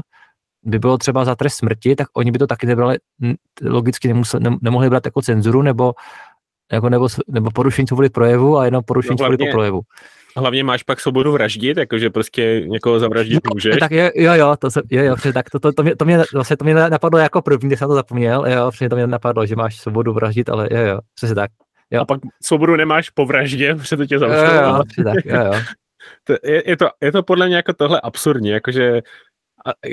[0.63, 2.97] by bylo třeba za trest smrti, tak oni by to taky nebrali,
[3.61, 5.93] logicky nemusel, ne, nemohli brát jako cenzuru nebo,
[6.71, 9.81] jako nebo, nebo porušení svobody projevu a jenom porušení no, svobody projevu.
[10.37, 13.77] Hlavně máš pak svobodu vraždit, jakože prostě někoho zavraždit no, můžeš.
[13.77, 16.23] Tak jo, jo, jo, to, se, jo, jo tak to, to, to, mě, to, mě,
[16.33, 19.45] vlastně to mě napadlo jako první, když jsem to zapomněl, jo, přesně to mě napadlo,
[19.45, 21.51] že máš svobodu vraždit, ale jo, jo, přesně tak.
[21.91, 22.01] Jo.
[22.01, 24.53] A pak svobodu nemáš po vraždě, protože to tě zavřelo.
[24.53, 25.53] Jo, jo, tak, jo, jo.
[26.23, 29.01] to, je, je, to, je to podle mě jako tohle absurdní, jakože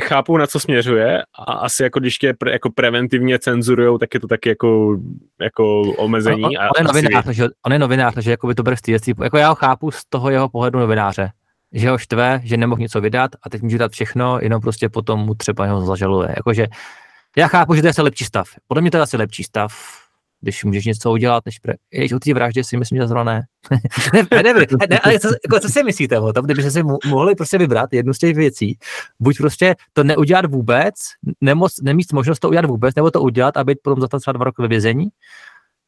[0.03, 4.21] chápou, na co směřuje a asi jako když tě pre, jako preventivně cenzurujou, tak je
[4.21, 4.99] to taky jako,
[5.41, 6.45] jako omezení.
[6.45, 8.77] On, on, on, je novinář, že, on je novinář, že jako by to bere
[9.23, 11.31] jako já ho chápu z toho jeho pohledu novináře,
[11.73, 15.21] že ho štve, že nemohl něco vydat a teď může dát všechno, jenom prostě potom
[15.21, 16.35] mu třeba ho zažaluje.
[16.37, 16.66] Jakože
[17.37, 18.49] já chápu, že to je asi lepší stav.
[18.66, 19.73] Podle mě to je asi lepší stav,
[20.41, 21.74] když můžeš něco udělat, než pre...
[21.93, 23.43] Jež, o té vraždě si myslím, že zrovna ne.
[24.32, 24.55] ne, ne,
[24.91, 28.14] ne, ale co, jako, co si myslíte o tom, kdybyste si mohli prostě vybrat jednu
[28.14, 28.78] z těch věcí,
[29.20, 30.95] buď prostě to neudělat vůbec,
[31.41, 34.32] nemoc, nemít možnost to udělat vůbec, nebo to udělat a být potom za to třeba
[34.32, 35.09] dva roky ve vězení,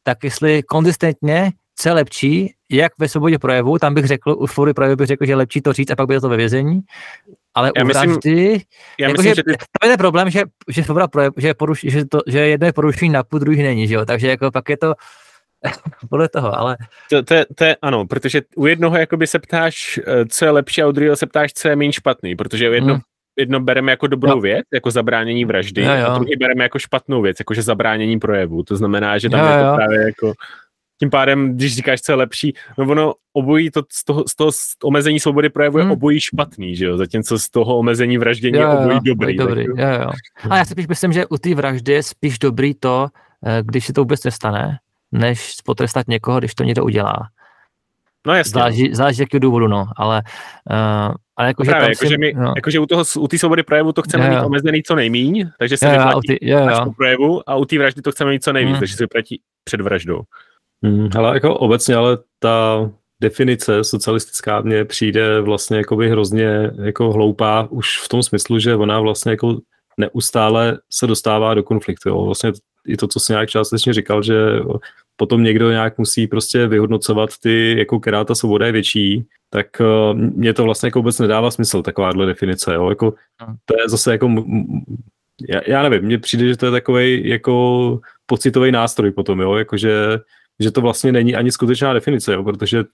[0.02, 4.74] tak jestli konzistentně, co je lepší, jak ve svobodě projevu, tam bych řekl, u svobody
[4.74, 6.80] projevu bych řekl, že je lepší to říct a pak by to ve vězení,
[7.54, 8.60] ale já u myslím, vraždy,
[9.00, 9.64] já jako, myslím, že, že ty...
[9.80, 13.12] to je problém, že, že svoboda projevu, že, poruš, že, to, že jedno je porušení
[13.12, 14.94] na půl, druhý není, že jo, takže jako pak je to
[16.10, 16.76] podle toho, ale...
[17.10, 20.50] To, to, je, to je, ano, protože u jednoho jakoby se ptáš, eh, co je
[20.50, 23.02] lepší a u druhého se ptáš, co je méně špatný, protože u jedno, hmm.
[23.38, 24.40] jedno bereme jako dobrou jo.
[24.40, 26.06] věc, jako zabránění vraždy, jo, jo.
[26.06, 29.58] a druhý bereme jako špatnou věc, jakože zabránění projevu, to znamená, že tam jo, je
[29.58, 29.76] to jo.
[29.76, 30.32] právě jako
[31.02, 34.50] tím pádem, když říkáš, co je lepší, no ono obojí to, z, toho, z toho
[34.82, 35.92] omezení svobody projevu je hmm.
[35.92, 39.36] obojí špatný, že jo, zatímco z toho omezení vraždění jo, je obojí dobrý.
[39.36, 40.10] dobrý jo, jo.
[40.50, 43.08] A já si spíš myslím, že u té vraždy je spíš dobrý to,
[43.46, 44.78] eh, když si to vůbec nestane,
[45.12, 47.18] než potrestat někoho, když to někdo udělá.
[48.26, 48.50] No jasně.
[48.50, 50.22] Záleží, záleží jaký důvodu, no, ale
[50.70, 52.52] uh, ale jako, Právě, že, jakože my, no.
[52.56, 54.38] jakože u, toho, u té svobody projevu to chceme jo, jo.
[54.38, 58.12] mít omezený co nejmíň, takže se vyplatí až po projevu a u té vraždy to
[58.12, 58.80] chceme mít co nejvíc, hmm.
[58.80, 60.22] takže se vyplatí před vraždou.
[60.82, 67.68] Hmm, ale jako obecně, ale ta definice socialistická mně přijde vlastně jakoby hrozně jako hloupá
[67.70, 69.58] už v tom smyslu, že ona vlastně jako
[69.98, 72.08] neustále se dostává do konfliktu.
[72.08, 72.24] Jo.
[72.24, 72.52] Vlastně
[72.86, 74.34] i to, co jsi nějak částečně říkal, že
[75.16, 80.18] potom někdo nějak musí prostě vyhodnocovat ty, jako která ta svoboda je větší, tak uh,
[80.18, 82.74] mě to vlastně jako vůbec nedává smysl, takováhle definice.
[82.74, 82.88] Jo.
[82.88, 83.14] Jako,
[83.64, 84.44] to je zase jako,
[85.48, 90.18] já, já nevím, mně přijde, že to je takový jako pocitový nástroj potom, jo, jakože
[90.60, 92.84] že to vlastně není ani skutečná definice, jo, protože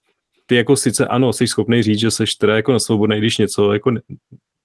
[0.46, 3.90] ty jako sice ano, jsi schopný říct, že jsi teda jako nesvobodný, když něco, jako
[3.90, 4.00] ne,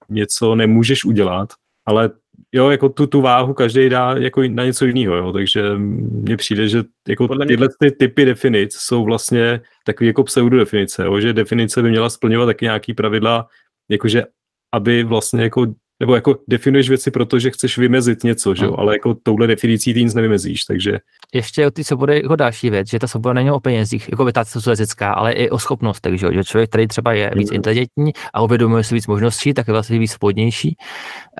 [0.08, 1.48] něco nemůžeš udělat,
[1.86, 2.10] ale
[2.52, 6.68] jo, jako tu, tu váhu každý dá jako na něco jiného, jo, takže mně přijde,
[6.68, 11.82] že jako Podle tyhle ty typy definic jsou vlastně takový jako pseudodefinice, jo, že definice
[11.82, 13.48] by měla splňovat taky nějaký pravidla,
[13.88, 14.24] jakože
[14.72, 15.66] aby vlastně jako
[16.00, 18.70] nebo jako definuješ věci proto, že chceš vymezit něco, že jo?
[18.70, 18.80] Hmm.
[18.80, 20.98] ale jako touhle definicí ty nic nevymezíš, takže...
[21.34, 24.32] Ještě o ty svobody jako další věc, že ta svoboda není o penězích, jako by
[24.32, 26.32] ta socialistická, ale i o schopnostech, že, jo?
[26.32, 27.56] že člověk, který třeba je víc mm.
[27.56, 30.76] inteligentní a uvědomuje si víc možností, tak je vlastně víc spodnější.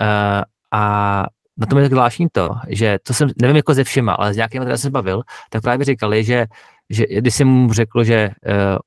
[0.01, 0.43] Uh,
[0.73, 1.25] a
[1.57, 4.37] na tom je tak zvláštní to, že to jsem, nevím jako ze všema, ale s
[4.37, 6.47] nějakým, které jsem bavil, tak právě říkali, že,
[6.91, 8.79] že když jsem mu řekl, že uh,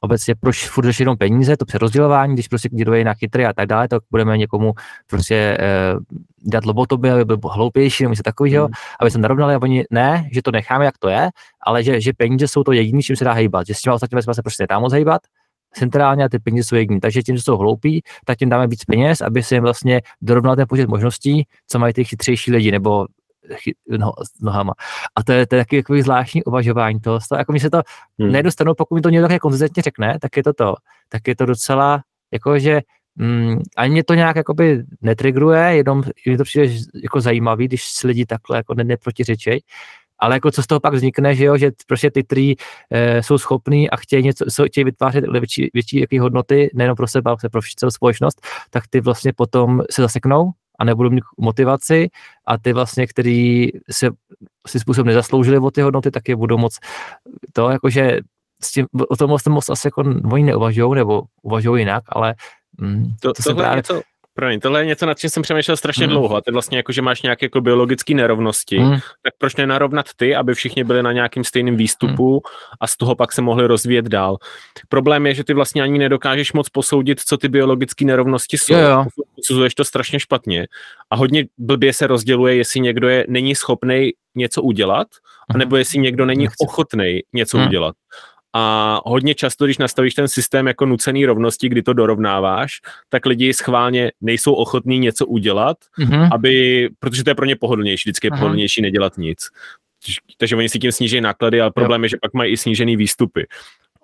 [0.00, 3.52] obecně proč furt řešit jenom peníze, to přerozdělování, když prostě někdo je jinak chytrý a
[3.52, 4.72] tak dále, tak budeme někomu
[5.06, 5.58] prostě
[5.94, 6.00] uh,
[6.44, 8.72] dát lobotoby, aby byl hloupější, nebo něco takového, mm.
[9.00, 11.30] aby se narovnali a oni ne, že to necháme, jak to je,
[11.66, 14.22] ale že, že peníze jsou to jediné, čím se dá hejbat, že s těma ostatními
[14.22, 15.20] se prostě nedá moc hejbat,
[15.72, 17.00] centrálně a ty peníze jsou jediný.
[17.00, 20.56] Takže tím, že jsou hloupí, tak tím dáme víc peněz, aby se jim vlastně dorovnal
[20.56, 23.06] ten počet možností, co mají ty chytřejší lidi, nebo
[23.88, 24.72] no, nohama.
[25.16, 27.18] A to je, to je taky takový zvláštní uvažování toho.
[27.38, 27.82] Jako mi se to
[28.18, 28.32] hmm.
[28.32, 30.74] nedostanu, pokud mi to někdo také konzistentně řekne, tak je to to.
[31.08, 32.80] Tak je to docela, jako že
[33.16, 38.06] mm, ani mě to nějak jakoby netrigruje, jenom mi to přijde jako zajímavý, když si
[38.06, 39.60] lidi takhle jako neprotiřečej,
[40.18, 42.56] ale jako co z toho pak vznikne, že jo, že prostě ty, kteří
[42.90, 47.06] e, jsou schopní a chtějí, něco, jsou, chtějí vytvářet větší, větší jaký hodnoty, nejenom pro
[47.06, 52.08] sebe, ale pro celou společnost, tak ty vlastně potom se zaseknou a nebudou mít motivaci.
[52.46, 54.10] A ty vlastně, který se
[54.66, 56.78] si způsob nezasloužili o ty hodnoty, tak je budou moc
[57.52, 58.18] to, jakože
[58.62, 62.34] s tím, o tom moc asi jako oni neuvažují, nebo uvažují jinak, ale
[62.78, 63.76] mm, to, to se právě...
[63.76, 64.02] Něco,
[64.38, 66.12] Promiň, tohle je něco, nad čím jsem přemýšlel strašně mm.
[66.12, 66.36] dlouho.
[66.36, 68.92] A ty vlastně jako, že máš nějaké jako biologické nerovnosti, mm.
[69.22, 72.40] tak proč nenarovnat ty, aby všichni byli na nějakým stejným výstupu mm.
[72.80, 74.36] a z toho pak se mohli rozvíjet dál.
[74.88, 78.74] Problém je, že ty vlastně ani nedokážeš moc posoudit, co ty biologické nerovnosti jsou.
[78.74, 79.04] Jo, jo.
[79.36, 80.66] Posuzuješ to strašně špatně
[81.10, 85.54] a hodně blbě se rozděluje, jestli někdo je není schopný něco udělat, mm.
[85.54, 87.66] anebo jestli někdo není ochotný něco mm.
[87.66, 87.94] udělat.
[88.58, 93.54] A hodně často, když nastavíš ten systém jako nucený rovnosti, kdy to dorovnáváš, tak lidi
[93.54, 96.28] schválně nejsou ochotní něco udělat, mm-hmm.
[96.32, 98.38] aby, protože to je pro ně pohodlnější, vždycky je mm-hmm.
[98.38, 99.48] pohodlnější nedělat nic.
[100.38, 102.04] Takže oni si tím sníží náklady, ale problém jo.
[102.04, 103.46] je, že pak mají i snížený výstupy.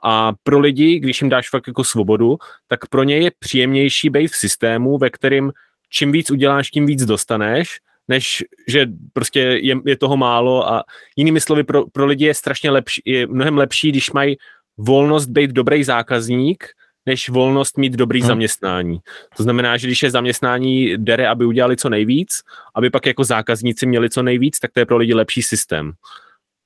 [0.02, 2.36] A pro lidi, když jim dáš fakt jako svobodu,
[2.68, 5.52] tak pro ně je příjemnější být v systému, ve kterým
[5.88, 7.68] čím víc uděláš, tím víc dostaneš,
[8.08, 10.84] než že prostě je, je toho málo a
[11.16, 14.36] jinými slovy pro, pro lidi je strašně lepší, je mnohem lepší, když mají
[14.76, 16.64] volnost být dobrý zákazník,
[17.06, 18.28] než volnost mít dobrý hmm.
[18.28, 18.98] zaměstnání.
[19.36, 22.42] To znamená, že když je zaměstnání dere, aby udělali co nejvíc,
[22.74, 25.92] aby pak jako zákazníci měli co nejvíc, tak to je pro lidi lepší systém.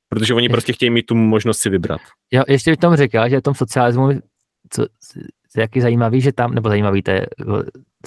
[0.09, 2.01] Protože oni prostě chtějí mít tu možnost si vybrat.
[2.31, 4.11] Jo, ještě bych tomu řekl, že v tom socialismu,
[4.71, 4.87] co,
[5.51, 7.27] co jaký zajímavý, že tam, nebo zajímavý, to je,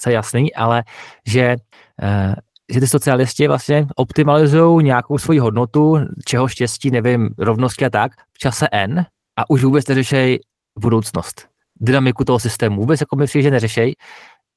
[0.03, 0.83] to je jasný, ale
[1.27, 1.55] že
[2.03, 2.33] uh,
[2.71, 8.37] že ty socialisti vlastně optimalizují nějakou svoji hodnotu, čeho štěstí, nevím, rovnosti a tak, v
[8.37, 9.05] čase N
[9.39, 10.39] a už vůbec neřešejí
[10.79, 11.47] budoucnost,
[11.79, 12.81] dynamiku toho systému.
[12.81, 13.93] Vůbec jako myslí, že neřešejí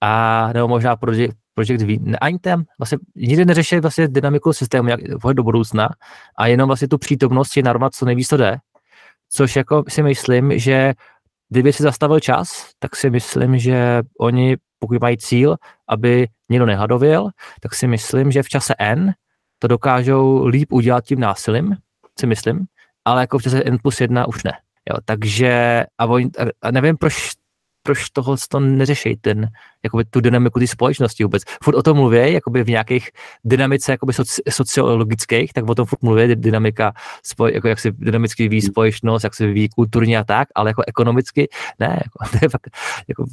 [0.01, 5.01] a nebo možná projekt, projekt V, ani tam vlastně nikdy neřeší vlastně dynamiku systému, jak
[5.33, 5.89] do budoucna
[6.39, 8.57] a jenom vlastně tu přítomnost je narovnat co nejvíc to jde,
[9.31, 10.93] což jako si myslím, že
[11.49, 15.57] kdyby si zastavil čas, tak si myslím, že oni pokud mají cíl,
[15.89, 17.31] aby někdo nehadověl,
[17.61, 19.13] tak si myslím, že v čase N
[19.59, 21.77] to dokážou líp udělat tím násilím,
[22.21, 22.65] si myslím,
[23.05, 24.53] ale jako v čase N plus 1 už ne.
[24.91, 26.31] Jo, takže a, oni,
[26.63, 27.33] a nevím, proč,
[27.83, 29.49] proč toho to neřeší, ten,
[29.85, 31.43] jakoby tu dynamiku té společnosti vůbec.
[31.63, 33.11] Furt o tom mluví, jakoby v nějakých
[33.45, 38.43] dynamice jakoby soci, sociologických, tak o tom furt mluví, dynamika, spoj, jako jak se dynamicky
[38.43, 41.49] vyvíjí společnost, jak se vyvíjí kulturně a tak, ale jako ekonomicky,
[41.81, 42.71] ne, jako, to je fakt,
[43.09, 43.25] jako,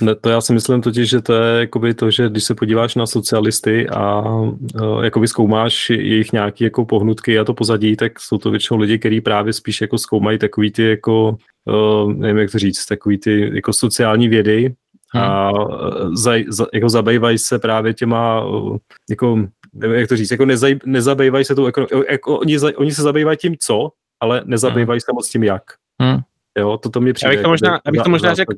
[0.00, 2.94] ne, to já si myslím totiž, že to je jakoby to, že když se podíváš
[2.94, 8.38] na socialisty a uh, jakoby zkoumáš jejich nějaké jako pohnutky a to pozadí, tak jsou
[8.38, 12.58] to většinou lidi, kteří právě spíš jako zkoumají takový ty jako, uh, nevím jak to
[12.58, 14.74] říct, takový ty jako sociální vědy
[15.14, 16.16] a hmm.
[16.16, 18.76] za, za, jako zabývají se právě těma uh,
[19.10, 22.92] jako nevím, jak to říct, jako nezaj, nezabývají se tou, jako, jako oni, za, oni
[22.92, 25.00] se zabývají tím co, ale nezabývají hmm.
[25.00, 25.62] se moc tím jak.
[26.02, 26.20] Hmm.
[26.58, 27.32] Jo, to, to mě přijde.
[27.32, 28.54] Abych to možná, abych to možná řekl,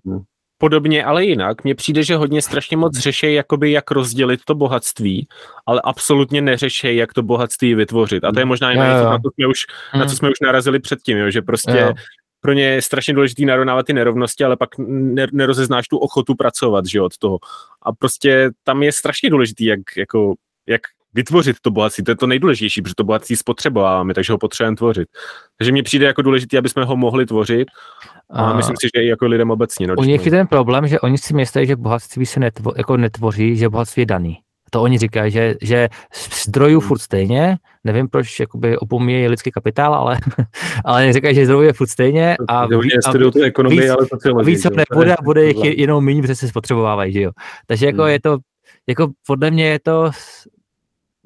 [0.58, 1.64] podobně, ale jinak.
[1.64, 5.28] Mně přijde, že hodně strašně moc řeší, jakoby jak rozdělit to bohatství,
[5.66, 8.24] ale absolutně neřeší, jak to bohatství vytvořit.
[8.24, 9.58] A to je možná jen něco, na, co jsme už,
[9.98, 11.94] na co jsme už narazili předtím, jo, že prostě
[12.40, 14.68] pro ně je strašně důležitý narovnávat ty nerovnosti, ale pak
[15.32, 17.38] nerozeznáš tu ochotu pracovat, že od toho.
[17.82, 20.34] A prostě tam je strašně důležitý, jak, jako,
[20.66, 20.80] jak
[21.18, 22.04] vytvořit to bohatství.
[22.04, 25.08] To je to nejdůležitější, protože to bohatství spotřebováváme, takže ho potřebujeme tvořit.
[25.58, 27.68] Takže mně přijde jako důležité, aby jsme ho mohli tvořit
[28.30, 29.86] a, a myslím si, že i jako lidem obecně.
[29.86, 32.96] No, u nich je ten problém, že oni si myslí, že bohatství se netvo, jako
[32.96, 34.38] netvoří, že bohatství je daný.
[34.70, 35.88] To oni říkají, že, že
[36.44, 40.18] zdrojů furt stejně, nevím proč jakoby opomíjejí lidský kapitál, ale,
[40.84, 42.78] ale říkají, že zdrojů je furt stejně a, ví, a
[43.12, 44.06] víc, ekonomii, ale
[44.44, 47.30] víc co nebude a bude jich jenom méně, protože se spotřebovávají, že jo.
[47.66, 48.10] Takže jako hmm.
[48.10, 48.38] je to,
[48.86, 50.10] jako podle mě je to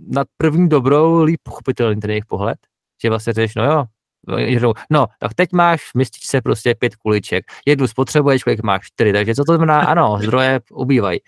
[0.09, 2.59] na první dobrou líp pochopitelný ten jejich pohled,
[3.03, 3.85] že vlastně řeš, no jo,
[4.91, 9.35] no, tak teď máš v mističce prostě pět kuliček, jednu spotřebuješ, kolik máš čtyři, takže
[9.35, 11.21] co to znamená, ano, zdroje ubývají.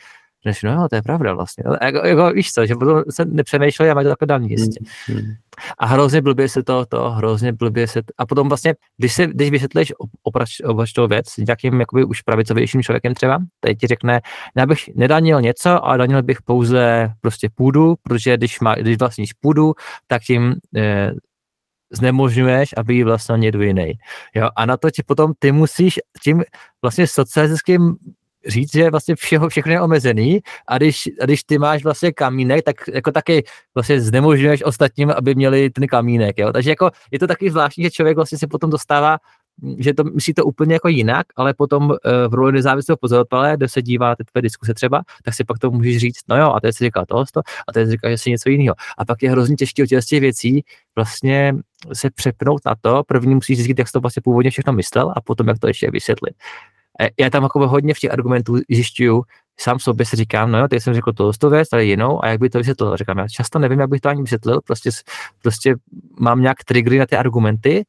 [0.44, 1.64] Než, no jo, to je pravda vlastně.
[1.82, 4.80] Jako, jako, víš co, že potom se nepřemýšleli a mají to takové na místě.
[5.06, 5.34] Hmm.
[5.78, 9.26] A hrozně blbě se to, to hrozně blbě se, to, a potom vlastně, když, se,
[9.26, 9.92] když vysvětlíš
[10.64, 14.20] opačnou věc s nějakým jakoby už pravicovějším člověkem třeba, tady ti řekne,
[14.56, 19.32] já bych nedanil něco, ale danil bych pouze prostě půdu, protože když, má, když vlastníš
[19.32, 19.74] půdu,
[20.06, 21.12] tak tím eh,
[21.92, 23.92] znemožňuješ, aby ji vlastnil někdo jiný.
[24.34, 24.48] Jo?
[24.56, 26.44] A na to ti potom ty musíš tím
[26.82, 27.96] vlastně socialistickým
[28.46, 32.64] říct, že vlastně všeho, všechno je omezený a když, a když ty máš vlastně kamínek,
[32.64, 36.52] tak jako taky vlastně znemožňuješ ostatním, aby měli ten kamínek, jo?
[36.52, 39.18] takže jako je to taky zvláštní, že člověk vlastně se potom dostává
[39.78, 41.96] že to myslí to úplně jako jinak, ale potom uh,
[42.28, 45.70] v roli nezávislého pozorovatele, kde se dívá na tvé diskuse třeba, tak si pak to
[45.70, 47.24] můžeš říct, no jo, a teď si říká tohle,
[47.68, 48.74] a teď si říká, že si něco jiného.
[48.98, 50.64] A pak je hrozně těžké od těch věcí
[50.96, 51.54] vlastně
[51.92, 55.20] se přepnout na to, první musíš zjistit, jak jsi to vlastně původně všechno myslel a
[55.20, 56.34] potom jak to ještě vysvětlit.
[57.20, 59.22] Já tam jako hodně v těch argumentů zjišťuju,
[59.60, 62.28] sám sobě si říkám, no jo, teď jsem řekl to, to věc, ale jinou, a
[62.28, 62.96] jak by to vysvětlil?
[62.96, 64.90] Říkám, já často nevím, jak bych to ani vysvětlil, prostě,
[65.42, 65.74] prostě
[66.20, 67.84] mám nějak triggery na ty argumenty,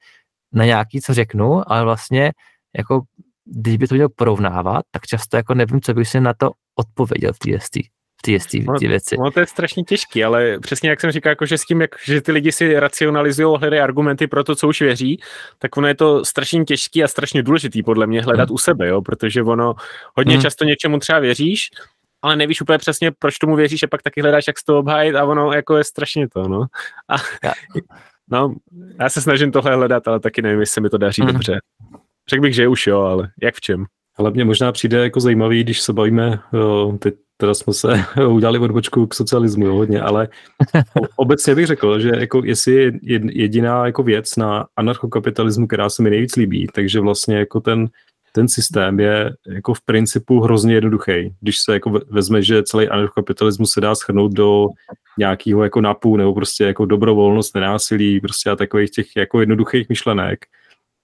[0.53, 2.31] na nějaký, co řeknu, ale vlastně
[2.77, 3.01] jako
[3.45, 7.33] když by to měl porovnávat, tak často jako nevím, co bych si na to odpověděl
[7.33, 7.51] v té
[8.25, 9.15] ty, ty, ty věci.
[9.19, 11.95] No, to je strašně těžký, ale přesně jak jsem říkal, jako, že s tím, jak,
[12.05, 15.19] že ty lidi si racionalizují, hledají argumenty pro to, co už věří,
[15.59, 18.55] tak ono je to strašně těžký a strašně důležitý podle mě hledat hmm.
[18.55, 19.73] u sebe, jo, protože ono
[20.15, 20.41] hodně hmm.
[20.41, 21.69] často něčemu třeba věříš,
[22.21, 25.15] ale nevíš úplně přesně, proč tomu věříš a pak taky hledáš, jak z toho obhájit
[25.15, 26.65] a ono jako je strašně to, no.
[27.09, 27.15] A,
[28.31, 28.55] no,
[28.99, 31.31] já se snažím tohle hledat, ale taky nevím, jestli se mi to daří hmm.
[31.31, 31.59] dobře.
[32.29, 33.85] Řekl bych, že už jo, ale jak v čem?
[34.17, 36.39] Ale mně možná přijde jako zajímavý, když se bavíme,
[36.99, 37.87] teď teda jsme se
[38.27, 40.27] udělali odbočku k socialismu jo, hodně, ale
[41.15, 42.91] obecně bych řekl, že jako jestli je
[43.31, 47.87] jediná jako věc na anarchokapitalismu, která se mi nejvíc líbí, takže vlastně jako ten,
[48.31, 51.35] ten systém je jako v principu hrozně jednoduchý.
[51.41, 54.67] Když se jako vezme, že celý anarchokapitalismus se dá schrnout do
[55.17, 60.45] nějakého jako napu nebo prostě jako dobrovolnost, nenásilí, prostě a takových těch jako jednoduchých myšlenek,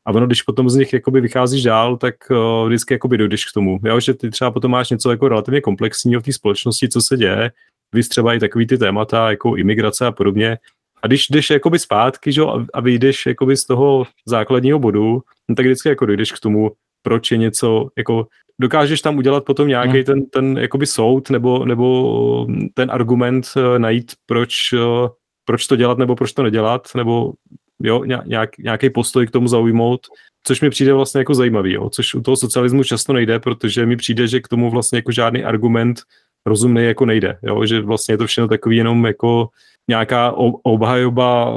[0.06, 3.54] a ono, když potom z nich jakoby vycházíš dál, tak uh, vždycky jakoby dojdeš k
[3.54, 3.80] tomu.
[3.84, 7.18] Jo, že ty třeba potom máš něco jako relativně komplexního v té společnosti, co se
[7.18, 7.52] děje,
[7.94, 10.58] vy třeba i takový ty témata, jako imigrace a podobně.
[11.04, 12.42] A když jdeš jakoby zpátky že,
[12.74, 16.72] a vyjdeš jakoby z toho základního bodu, no, tak vždycky jako dojdeš k tomu,
[17.02, 18.28] proč je něco, jako
[18.62, 20.04] dokážeš tam udělat potom nějaký hmm.
[20.04, 25.08] ten, ten jakoby soud nebo, nebo ten argument uh, najít, proč, uh,
[25.46, 27.34] proč to dělat nebo proč to nedělat, nebo
[27.84, 30.02] jo, nějak, nějaký postoj k tomu zaujmout,
[30.44, 33.96] což mi přijde vlastně jako zajímavý, jo, což u toho socialismu často nejde, protože mi
[33.98, 36.02] přijde, že k tomu vlastně jako žádný argument
[36.46, 39.50] rozumný jako nejde, jo, že vlastně je to všechno takový jenom jako
[39.88, 40.32] nějaká
[40.64, 41.54] obhajoba,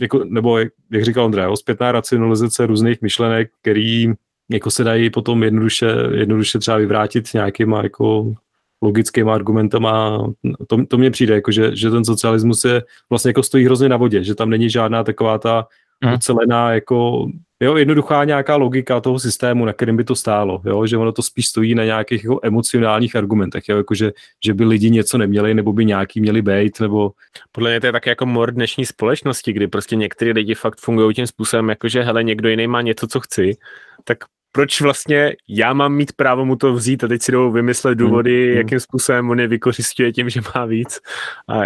[0.00, 4.12] jako, nebo jak, jak říkal Ondra, jo, zpětná racionalizace různých myšlenek, který
[4.50, 8.34] jako se dají potom jednoduše, jednoduše třeba vyvrátit nějakýma jako
[8.82, 10.24] logickými argumentama.
[10.66, 13.96] To, to mně přijde, jako že, že ten socialismus je vlastně jako stojí hrozně na
[13.96, 15.66] vodě, že tam není žádná taková ta
[16.04, 16.14] hmm.
[16.14, 17.26] ucelená jako
[17.62, 21.22] jo, jednoduchá nějaká logika toho systému, na kterým by to stálo, jo, že ono to
[21.22, 24.12] spíš stojí na nějakých jako emocionálních argumentech, jo, jako že,
[24.44, 27.12] že by lidi něco neměli, nebo by nějaký měli být, nebo...
[27.52, 31.14] Podle mě to je tak jako mor dnešní společnosti, kdy prostě některý lidi fakt fungují
[31.14, 33.56] tím způsobem, jako že hele, někdo jiný má něco, co chci,
[34.04, 34.18] tak
[34.52, 38.48] proč vlastně já mám mít právo mu to vzít a teď si jdou vymyslet důvody,
[38.48, 38.56] hmm.
[38.56, 41.00] jakým způsobem on je vykořistuje tím, že má víc.
[41.48, 41.64] A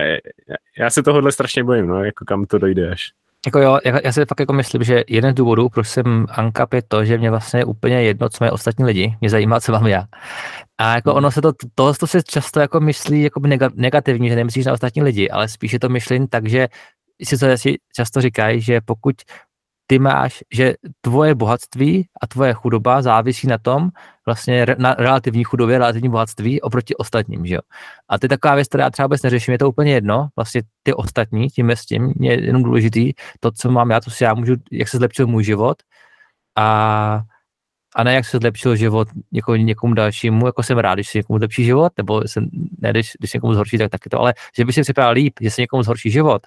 [0.79, 3.11] já se tohohle strašně bojím, no, jako kam to dojde až.
[3.47, 6.73] Jako jo, já, já si fakt jako myslím, že jeden z důvodů, proč jsem Ankap,
[6.73, 9.17] je to, že mě vlastně je úplně jedno, co mají ostatní lidi.
[9.21, 10.05] Mě zajímá, co mám já.
[10.79, 11.17] A jako hmm.
[11.17, 13.41] ono se to, tohle to se často jako myslí jako
[13.75, 16.69] negativní, že nemyslíš na ostatní lidi, ale spíš je to myšlení tak, že
[17.23, 17.47] si to
[17.97, 19.17] často říkají, že pokud
[19.87, 23.89] ty máš, že tvoje bohatství a tvoje chudoba závisí na tom,
[24.27, 27.61] vlastně na relativní chudobě, relativní bohatství oproti ostatním, že jo.
[28.09, 30.95] A to je taková věc, která třeba vůbec neřeším, je to úplně jedno, vlastně ty
[30.95, 34.55] ostatní, tím s tím, je jenom důležitý, to, co mám já, to si já můžu,
[34.73, 35.77] jak se zlepšil můj život
[36.57, 37.23] a,
[37.97, 41.39] a ne jak se zlepšil život někomu, někomu dalšímu, jako jsem rád, když si někomu
[41.39, 44.73] zlepší život, nebo jsem, ne, když, když někomu zhorší, tak taky to, ale že by
[44.73, 46.43] si připadal líp, že se někomu zhorší život,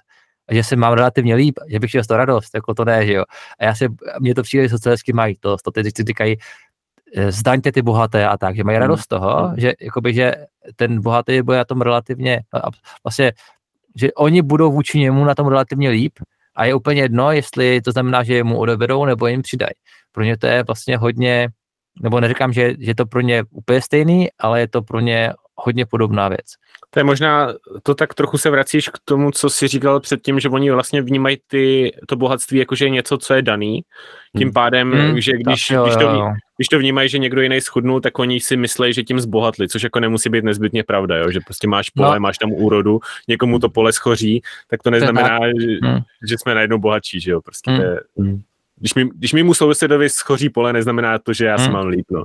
[0.48, 3.12] a že se mám relativně líp, že bych měl to radost, jako to ne, že
[3.12, 3.24] jo.
[3.58, 3.86] A já se,
[4.20, 6.36] mně to přijde, že socialisticky mají to, si říkají,
[7.16, 10.34] eh, zdaňte ty bohaté a tak, že mají radost z toho, že, jakoby, že
[10.76, 12.40] ten bohatý bude na tom relativně,
[13.04, 13.32] vlastně,
[13.96, 16.12] že oni budou vůči němu na tom relativně líp
[16.56, 19.72] a je úplně jedno, jestli to znamená, že mu odeberou nebo jim přidají.
[20.12, 21.48] Pro ně to je vlastně hodně,
[22.02, 25.86] nebo neříkám, že, že to pro ně úplně stejný, ale je to pro ně hodně
[25.86, 26.46] podobná věc.
[26.90, 27.52] To je možná,
[27.82, 31.38] to tak trochu se vracíš k tomu, co jsi říkal předtím, že oni vlastně vnímají
[31.46, 33.82] ty, to bohatství jako, že je něco, co je daný.
[34.36, 34.52] Tím hmm.
[34.52, 36.32] pádem, hmm, že když, jo, když, to, jo.
[36.56, 39.82] když to vnímají, že někdo jiný schudnul, tak oni si myslí, že tím zbohatli, což
[39.82, 41.30] jako nemusí být nezbytně pravda, jo?
[41.30, 42.20] že prostě máš pole, no.
[42.20, 46.00] máš tam úrodu, někomu to pole schoří, tak to neznamená, že, hmm.
[46.28, 47.80] že jsme najednou bohatší, že jo, prostě hmm.
[47.80, 48.40] to je, hmm.
[48.80, 51.64] Když, mi, když mimo sousedovi schoří pole, neznamená to, že já hmm.
[51.64, 52.24] se mám líp, no.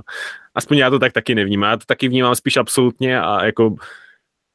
[0.54, 1.70] Aspoň já to tak taky nevnímám.
[1.70, 3.74] Já to taky vnímám spíš absolutně a jako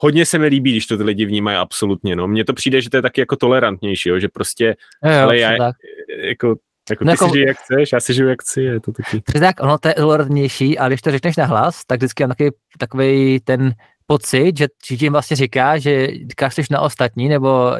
[0.01, 2.27] hodně se mi líbí, když to ty lidi vnímají absolutně, no.
[2.27, 4.75] Mně to přijde, že to je taky jako tolerantnější, jo, že prostě,
[5.05, 5.75] jo, jo, ale já, tak.
[6.23, 6.55] jako,
[6.89, 8.91] jako no ty jako, si žij jak chceš, já si žiju jak chci, je to
[8.91, 9.21] taky.
[9.39, 12.51] Tak ono to je tolerantnější, ale když to řekneš na hlas, tak vždycky mám takový,
[12.77, 13.73] takový ten
[14.07, 17.75] pocit, že, tím vlastně říká, že říkáš na ostatní, nebo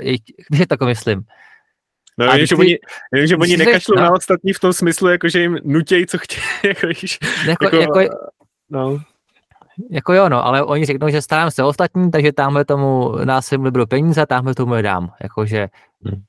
[0.50, 1.22] když je to myslím.
[2.20, 2.78] No, vím, že ty, oni,
[3.28, 4.02] že oni nekašlou no.
[4.02, 6.42] na ostatní v tom smyslu, jako, že jim nutějí, co chtějí.
[7.48, 8.16] Jako, jako, jako, jako,
[8.70, 9.00] no.
[9.92, 13.86] Jako jo, no, ale oni řeknou, že starám se ostatní, takže tamhle tomu násilím liberu
[13.86, 15.12] peníze, tamhle tomu je dám.
[15.24, 15.68] Jakože...
[16.06, 16.22] Hmm.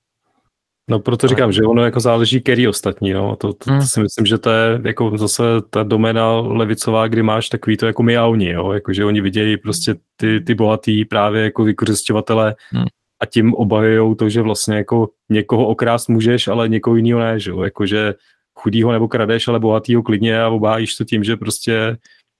[0.91, 3.36] No proto říkám, že ono jako záleží, který ostatní, no.
[3.36, 3.80] To, to, hmm.
[3.80, 7.86] to si myslím, že to je jako zase ta doména levicová, kdy máš takový to
[7.86, 8.72] jako my a oni, jo.
[8.72, 12.86] Jako, že oni vidějí prostě ty, ty bohatý právě jako vykořišťovatele hmm
[13.20, 17.50] a tím obajují to, že vlastně jako někoho okrást můžeš, ale někoho jiného ne, že
[17.50, 17.62] jo?
[17.62, 18.14] Jako, že
[18.54, 21.96] chudýho nebo kradeš, ale bohatýho klidně a obájíš to tím, že prostě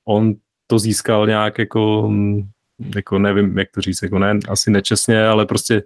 [0.09, 0.35] on
[0.67, 2.43] to získal nějak jako, hm,
[2.97, 5.83] jako nevím, jak to říct, jako ne, asi nečestně, ale prostě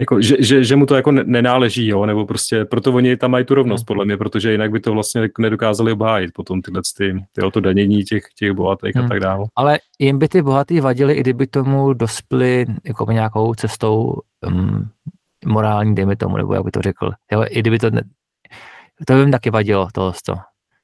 [0.00, 3.44] jako, že, že, že, mu to jako nenáleží, jo, nebo prostě, proto oni tam mají
[3.44, 7.50] tu rovnost, podle mě, protože jinak by to vlastně nedokázali obhájit potom tyhle ty, ty
[7.52, 9.04] to danění těch, těch bohatých hmm.
[9.04, 9.46] a tak dále.
[9.56, 14.14] Ale jim by ty bohatý vadili, i kdyby tomu dospěli jako nějakou cestou
[14.46, 14.88] um,
[15.46, 17.10] morální, dejme tomu, nebo jak by to řekl.
[17.32, 18.02] Jo, i kdyby to, ne,
[19.06, 20.12] to by jim taky vadilo, tohle.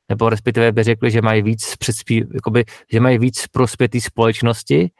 [0.08, 4.90] Nebo respektive by řekli, že mají víc předspí, jakoby, že mají víc prospětý společnosti,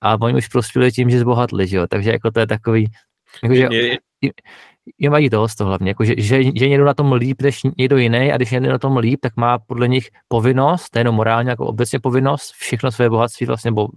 [0.00, 1.86] a oni už prospěli tím, že zbohatli, že jo?
[1.86, 2.90] takže jako to je takový,
[3.42, 3.98] Jakože, je,
[4.98, 7.96] je, mají dost to hlavně, jako, že, že, že někdo na tom líp než někdo
[7.96, 11.66] jiný a když někdo na tom líp, tak má podle nich povinnost, nejenom morálně, jako
[11.66, 13.88] obecně povinnost, všechno své bohatství, vlastně, bo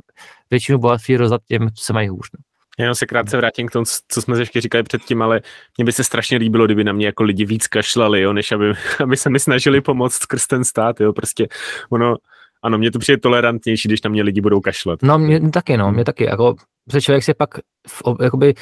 [0.49, 2.29] většinu bohatství rozdat těm, co se mají hůř.
[2.33, 2.39] No.
[2.79, 5.41] Já jenom se krátce vrátím k tomu, co jsme ještě říkali předtím, ale
[5.77, 8.73] mně by se strašně líbilo, kdyby na mě jako lidi víc kašlali, jo, než aby,
[9.03, 11.47] aby se mi snažili pomoct skrz ten stát, jo, prostě
[11.89, 12.15] ono,
[12.63, 14.99] ano, mě to přijde tolerantnější, když na mě lidi budou kašlat.
[15.03, 16.55] No, mě taky, no, mě taky, jako,
[16.85, 17.49] protože člověk si pak
[17.87, 18.53] v, jakoby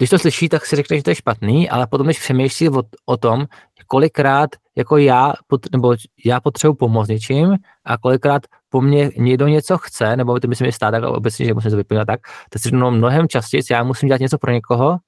[0.00, 2.82] když to slyší, tak si řekne, že to je špatný, ale potom, když přemýšlí o,
[3.06, 3.46] o tom,
[3.86, 5.94] kolikrát jako já, pot, nebo
[6.24, 10.72] já potřebuji pomoct něčím a kolikrát po mně někdo něco chce, nebo to myslím, že
[10.72, 12.20] stát, tak obecně, že musím to vyplňovat tak,
[12.50, 14.98] tak si no, mnohem častěji já musím dělat něco pro někoho,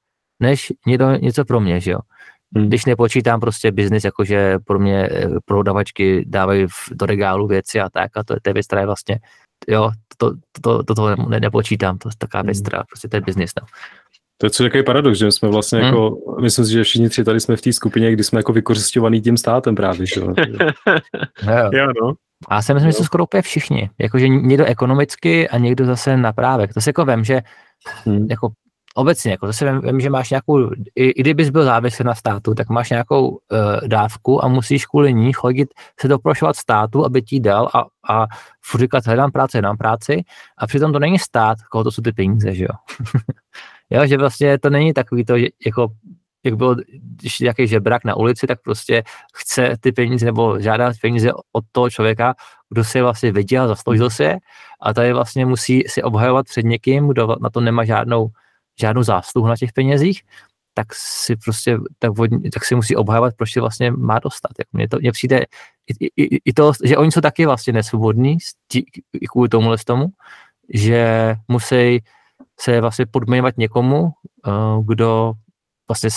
[0.41, 1.99] než někdo něco pro mě, že jo.
[2.57, 2.67] Hmm.
[2.67, 8.11] Když nepočítám prostě biznis, jakože pro mě eh, prodavačky dávají do regálu věci a tak,
[8.17, 9.19] a to, to je věc, která je vlastně,
[9.69, 10.31] jo, to,
[10.61, 12.65] to, to, to, to ne, nepočítám, to je taková věc, hmm.
[12.65, 13.67] která prostě to je biznis, no.
[14.43, 15.87] To je co takový paradox, že jsme vlastně hmm.
[15.87, 19.21] jako, myslím si, že všichni tři tady jsme v té skupině, kdy jsme jako vykořišťovaný
[19.21, 20.35] tím státem právě, že jo.
[21.73, 22.13] jo, no.
[22.49, 23.91] A já si myslím, že jsou skoro úplně všichni.
[23.99, 26.75] Jakože někdo ekonomicky a někdo zase na právek.
[26.75, 27.41] To si jako vím, že
[28.05, 28.27] hmm.
[28.31, 28.49] jako
[28.95, 32.15] obecně, jako to si vím, vím, že máš nějakou, i, i kdybys byl závislý na
[32.15, 33.39] státu, tak máš nějakou uh,
[33.87, 35.69] dávku a musíš kvůli ní chodit
[36.01, 37.85] se doprošovat státu, aby ti dal a,
[38.15, 38.27] a
[38.65, 40.23] furt říkat, hledám práci, hledám práci
[40.59, 42.75] a přitom to není stát, koho to jsou ty peníze, že jo.
[43.93, 45.35] Jo, že vlastně to není takový to,
[45.67, 45.89] jako
[46.45, 46.77] jak bylo,
[47.21, 49.03] když nějaký žebrak na ulici, tak prostě
[49.35, 52.35] chce ty peníze nebo žádá peníze od toho člověka,
[52.71, 54.39] kdo si je vlastně viděl, zasloužil si je
[54.81, 58.29] a tady vlastně musí si obhajovat před někým, kdo na to nemá žádnou,
[58.81, 60.23] žádnou zásluhu na těch penězích,
[60.75, 62.13] tak si prostě, tak,
[62.53, 64.51] tak si musí obhajovat, proč si vlastně má dostat.
[64.59, 65.45] Jak mně to mně přijde
[66.01, 68.39] i, i, i, to, že oni jsou taky vlastně nesvobodní
[69.33, 70.07] kvůli tomu tomu,
[70.75, 72.01] že musí
[72.63, 75.33] se vlastně podměňovat někomu, uh, kdo
[75.89, 76.11] vlastně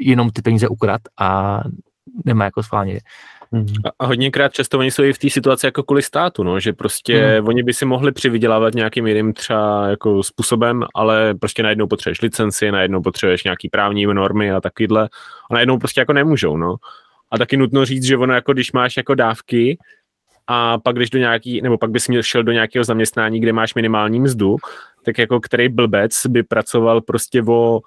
[0.00, 1.60] jenom ty peníze ukrad a
[2.24, 3.00] nemá jako schválně.
[3.52, 3.80] Mm-hmm.
[3.84, 6.72] A, a hodněkrát často oni jsou i v té situaci jako kvůli státu, no, že
[6.72, 7.48] prostě mm.
[7.48, 12.70] oni by si mohli přivydělávat nějakým jiným třeba jako způsobem, ale prostě najednou potřebuješ licenci,
[12.70, 15.08] najednou potřebuješ nějaký právní normy a takovýhle
[15.50, 16.76] a najednou prostě jako nemůžou, no.
[17.32, 19.78] A taky nutno říct, že ono jako když máš jako dávky,
[20.52, 23.74] a pak když do nějaký, nebo pak bys měl šel do nějakého zaměstnání, kde máš
[23.74, 24.56] minimální mzdu,
[25.04, 27.80] tak jako který blbec by pracoval prostě o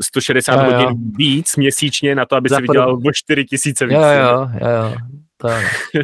[0.00, 0.72] 160 jo, jo.
[0.72, 3.94] hodin víc měsíčně na to, aby Za si vydělal o 4 tisíce víc.
[3.94, 4.94] Jo, jo, jo, jo.
[5.44, 5.50] To,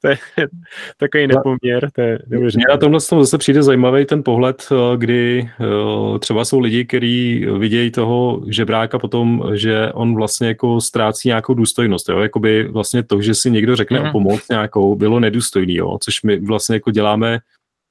[0.00, 0.18] to je
[0.96, 1.90] takový nepoměr.
[1.94, 6.60] To je Mně na tomhle zase přijde zajímavý ten pohled, eh, kdy eh, třeba jsou
[6.60, 12.08] lidi, kteří vidějí toho žebráka potom, že on vlastně jako ztrácí nějakou důstojnost.
[12.08, 12.18] Jo?
[12.18, 14.06] Jakoby vlastně to, že si někdo řekne mm.
[14.06, 15.98] o pomoc nějakou, bylo nedůstojný, jo?
[16.02, 17.38] což my vlastně jako děláme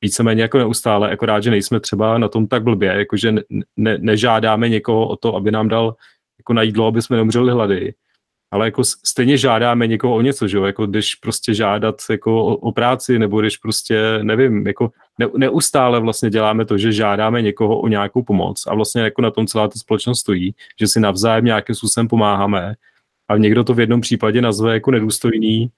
[0.01, 3.41] víceméně jako neustále, akorát, že nejsme třeba na tom tak blbě, jakože ne,
[3.77, 5.95] ne, nežádáme někoho o to, aby nám dal
[6.39, 7.93] jako na jídlo, aby jsme neumřeli hlady,
[8.51, 12.55] ale jako stejně žádáme někoho o něco, že jo, jako když prostě žádat jako o,
[12.55, 17.79] o práci, nebo když prostě, nevím, jako ne, neustále vlastně děláme to, že žádáme někoho
[17.79, 21.45] o nějakou pomoc a vlastně jako na tom celá ta společnost stojí, že si navzájem
[21.45, 22.75] nějakým způsobem pomáháme
[23.27, 25.71] a někdo to v jednom případě nazve jako nedůstojný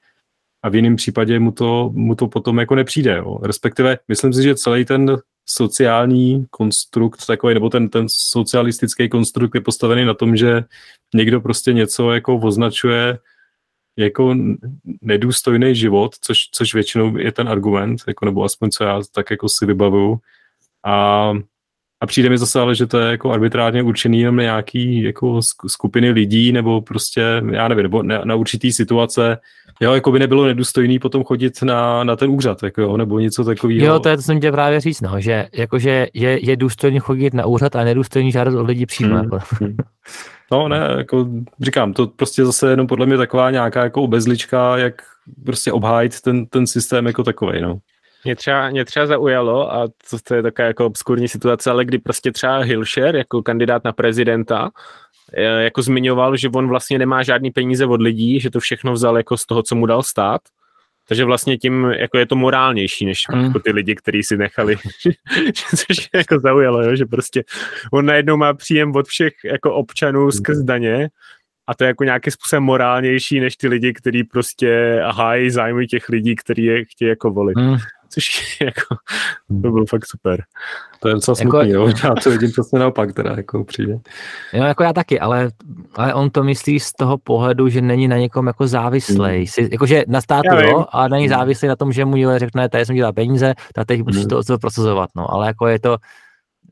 [0.64, 3.40] a v jiném případě mu to, mu to potom jako nepřijde, jo.
[3.44, 5.18] respektive myslím si, že celý ten
[5.52, 10.64] sociální konstrukt takový, nebo ten, ten socialistický konstrukt je postavený na tom, že
[11.16, 13.20] někdo prostě něco jako označuje
[13.98, 14.36] jako
[15.02, 19.50] nedůstojný život, což, což většinou je ten argument, jako, nebo aspoň co já tak jako
[19.50, 20.20] si vybavuju.
[20.86, 21.34] A,
[22.02, 25.42] a přijde mi zase ale, že to je jako arbitrárně určený jenom na nějaký jako
[25.68, 29.38] skupiny lidí, nebo prostě, já nevím, nebo na, na určitý situace,
[29.82, 33.44] Jo, jako by nebylo nedůstojný potom chodit na, na ten úřad, jako jo, nebo něco
[33.44, 33.86] takového.
[33.86, 37.34] Jo, to je to, jsem tě právě říct, no, že jakože je, je důstojný chodit
[37.34, 39.16] na úřad a nedůstojný žádat od lidí přímo.
[39.16, 39.24] Hmm.
[39.24, 39.40] Jako.
[39.52, 39.78] Hmm.
[40.52, 41.28] No ne, jako
[41.62, 45.02] říkám, to prostě zase jenom podle mě taková nějaká jako obezlička, jak
[45.46, 47.80] prostě obhájit ten, ten systém jako takový, no.
[48.24, 51.98] Mě třeba, mě třeba zaujalo, a to, to je taková jako obskurní situace, ale kdy
[51.98, 54.72] prostě třeba Hilšer jako kandidát na prezidenta
[55.34, 59.18] Eh, jako zmiňoval, že on vlastně nemá žádný peníze od lidí, že to všechno vzal
[59.18, 60.42] jako z toho, co mu dal stát.
[61.08, 63.44] Takže vlastně tím jako je to morálnější, než mm.
[63.44, 64.76] jako ty lidi, kteří si nechali,
[65.76, 66.96] což je jako zaujalo, jo?
[66.96, 67.44] že prostě
[67.94, 70.32] on najednou má příjem od všech jako občanů hmm.
[70.32, 71.10] skrz daně
[71.68, 76.10] a to je jako nějakým způsobem morálnější, než ty lidi, kteří prostě hájí zájmy těch
[76.10, 77.58] lidí, kteří je chtějí jako volit.
[77.58, 77.78] Mm
[78.10, 78.96] což jako,
[79.48, 80.44] to bylo fakt super.
[81.00, 81.88] To je docela jako, smutný, jo.
[82.04, 84.00] já to vidím přesně naopak teda, jako přijde.
[84.54, 85.50] Jo, jako já taky, ale,
[85.96, 89.46] ale on to myslí z toho pohledu, že není na někom jako závislý.
[89.58, 89.68] Hmm.
[89.72, 91.38] jakože na státu, jo, a není hmm.
[91.38, 94.30] závislý na tom, že mu řekne, tady jsem dělal peníze, tak teď musíš hmm.
[94.30, 95.98] to, to procesovat, no, ale jako je to,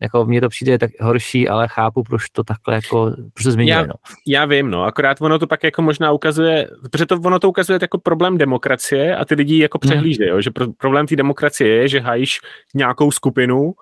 [0.02, 3.78] jako mně to přijde tak horší, ale chápu, proč to takhle jako, proč to změnili,
[3.78, 3.93] já, no.
[4.28, 7.80] Já vím, no, akorát ono to pak jako možná ukazuje, protože to ono to ukazuje
[7.82, 9.89] jako problém demokracie a ty lidi jako hmm.
[9.89, 10.41] přehlížejí, hmm.
[10.41, 12.39] že pro, problém té demokracie je, že hájíš
[12.74, 13.74] nějakou skupinu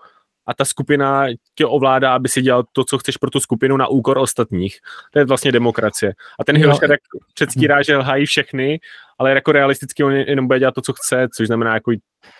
[0.48, 3.88] a ta skupina tě ovládá, aby si dělal to, co chceš pro tu skupinu na
[3.88, 4.78] úkor ostatních.
[5.12, 6.14] To je vlastně demokracie.
[6.40, 7.00] A ten Hiroška tak
[7.34, 8.80] předstírá, že lhají všechny,
[9.20, 11.92] ale jako realisticky on jenom bude dělat to, co chce, což znamená jako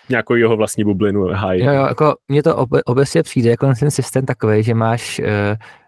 [0.08, 1.64] nějakou jeho vlastní bublinu hájí.
[1.64, 5.26] Jo, jo, jako mně to ob, obecně přijde jako ten systém takový, že máš, uh,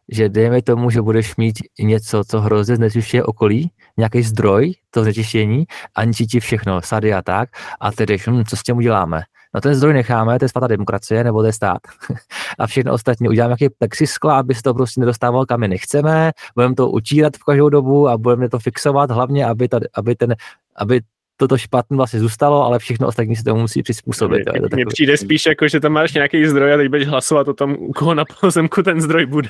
[0.08, 5.64] že dejme tomu, že budeš mít něco, co hrozně znečišťuje okolí, nějaký zdroj to znečištění
[5.94, 7.48] a ničí ti všechno, sady a tak,
[7.80, 9.22] a tedy, hm, co s tím uděláme?
[9.54, 11.78] No ten zdroj necháme, to je svatá demokracie, nebo to je stát.
[12.58, 16.74] a všechno ostatní uděláme nějaký plexiskla, aby se to prostě nedostávalo kam my nechceme, budeme
[16.74, 20.34] to utírat v každou dobu a budeme to fixovat, hlavně, aby, ta, aby, ten,
[20.76, 21.00] aby
[21.36, 24.42] toto špatné vlastně zůstalo, ale všechno ostatní se tomu musí přizpůsobit.
[24.74, 27.76] Mně přijde spíš jako, že tam máš nějaký zdroj a teď budeš hlasovat o tom,
[27.78, 29.48] u koho na pozemku ten zdroj bude.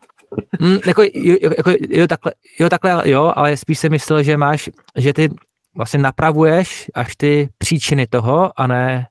[0.60, 4.70] mm, jako, jo, jako, jo, takhle, jo, takhle, jo, ale spíš si myslel, že máš,
[4.96, 5.28] že ty
[5.76, 9.06] vlastně napravuješ až ty příčiny toho a ne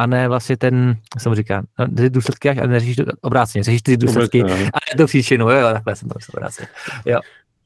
[0.00, 3.64] a ne vlastně ten, co mu říká, no, ty důsledky až a neřešíš to obráceně,
[3.64, 6.68] řešíš ty důsledky Vůbec, a ne to příčinu, jo, takhle jsem to obráceně.
[7.04, 7.20] Jo.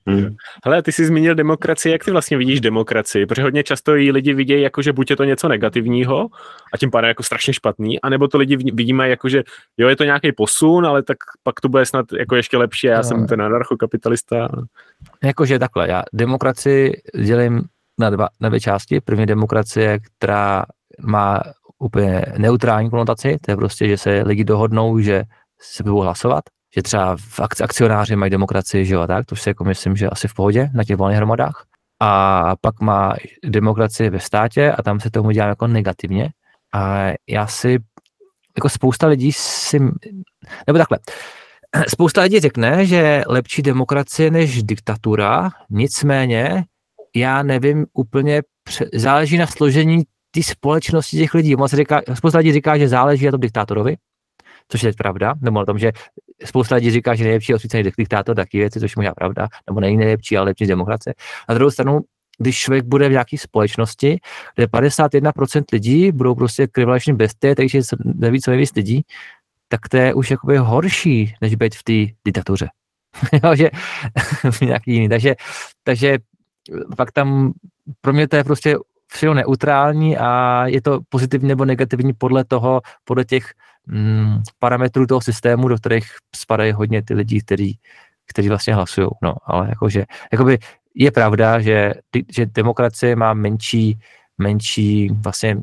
[0.06, 0.36] Hmm.
[0.64, 3.26] Hele, ty jsi zmínil demokracii, jak ty vlastně vidíš demokracii?
[3.26, 6.28] Protože hodně často ji lidi vidějí jako, že buď je to něco negativního
[6.72, 9.42] a tím pádem jako strašně špatný, anebo to lidi vidíme jako, že
[9.78, 12.96] jo, je to nějaký posun, ale tak pak to bude snad jako ještě lepší, já
[12.96, 13.04] no.
[13.04, 14.48] jsem ten anarchokapitalista.
[15.24, 17.62] Jakože takhle, já demokracii dělím
[17.98, 19.00] na, dva, na dvě části.
[19.00, 20.64] První demokracie, která
[21.00, 21.40] má
[21.84, 25.24] úplně neutrální konotaci, to je prostě, že se lidi dohodnou, že
[25.60, 29.64] se budou hlasovat, že třeba v akcionáři mají demokracii, že jo, tak, to si jako
[29.64, 31.66] myslím, že asi v pohodě na těch volných hromadách.
[32.00, 33.14] A pak má
[33.44, 36.30] demokracie ve státě a tam se tomu dělá jako negativně.
[36.74, 37.78] A já si,
[38.56, 39.78] jako spousta lidí si,
[40.66, 40.98] nebo takhle,
[41.88, 46.64] spousta lidí řekne, že lepší demokracie než diktatura, nicméně
[47.16, 48.42] já nevím úplně,
[48.94, 50.02] záleží na složení
[50.34, 51.56] té společnosti těch lidí.
[51.56, 53.96] Moc říká, spousta lidí říká, že záleží na tom diktátorovi,
[54.68, 55.92] což je pravda, nebo na tom, že
[56.44, 60.36] spousta lidí říká, že nejlepší osvícený diktátor taky věci, což možná pravda, nebo není nejlepší,
[60.36, 61.14] ale lepší demokracie.
[61.48, 62.00] Na druhou stranu,
[62.38, 64.18] když člověk bude v nějaké společnosti,
[64.54, 69.02] kde 51% lidí budou prostě krivalační bestie, takže neví, co nejvíc lidí,
[69.68, 72.68] tak to je už jakoby horší, než být v té diktatuře.
[73.54, 73.70] že
[74.62, 75.08] nějaký jiný.
[75.08, 75.34] Takže,
[75.84, 76.18] takže
[76.96, 77.52] pak tam
[78.00, 78.76] pro mě to je prostě
[79.14, 83.52] všechno neutrální a je to pozitivní nebo negativní podle toho, podle těch
[83.86, 86.06] mm, parametrů toho systému, do kterých
[86.36, 87.78] spadají hodně ty lidi, kteří,
[88.26, 89.08] kteří vlastně hlasují.
[89.22, 90.58] No, ale jakože, jakoby
[90.94, 91.92] je pravda, že,
[92.28, 93.98] že demokracie má menší,
[94.38, 95.56] menší, vlastně,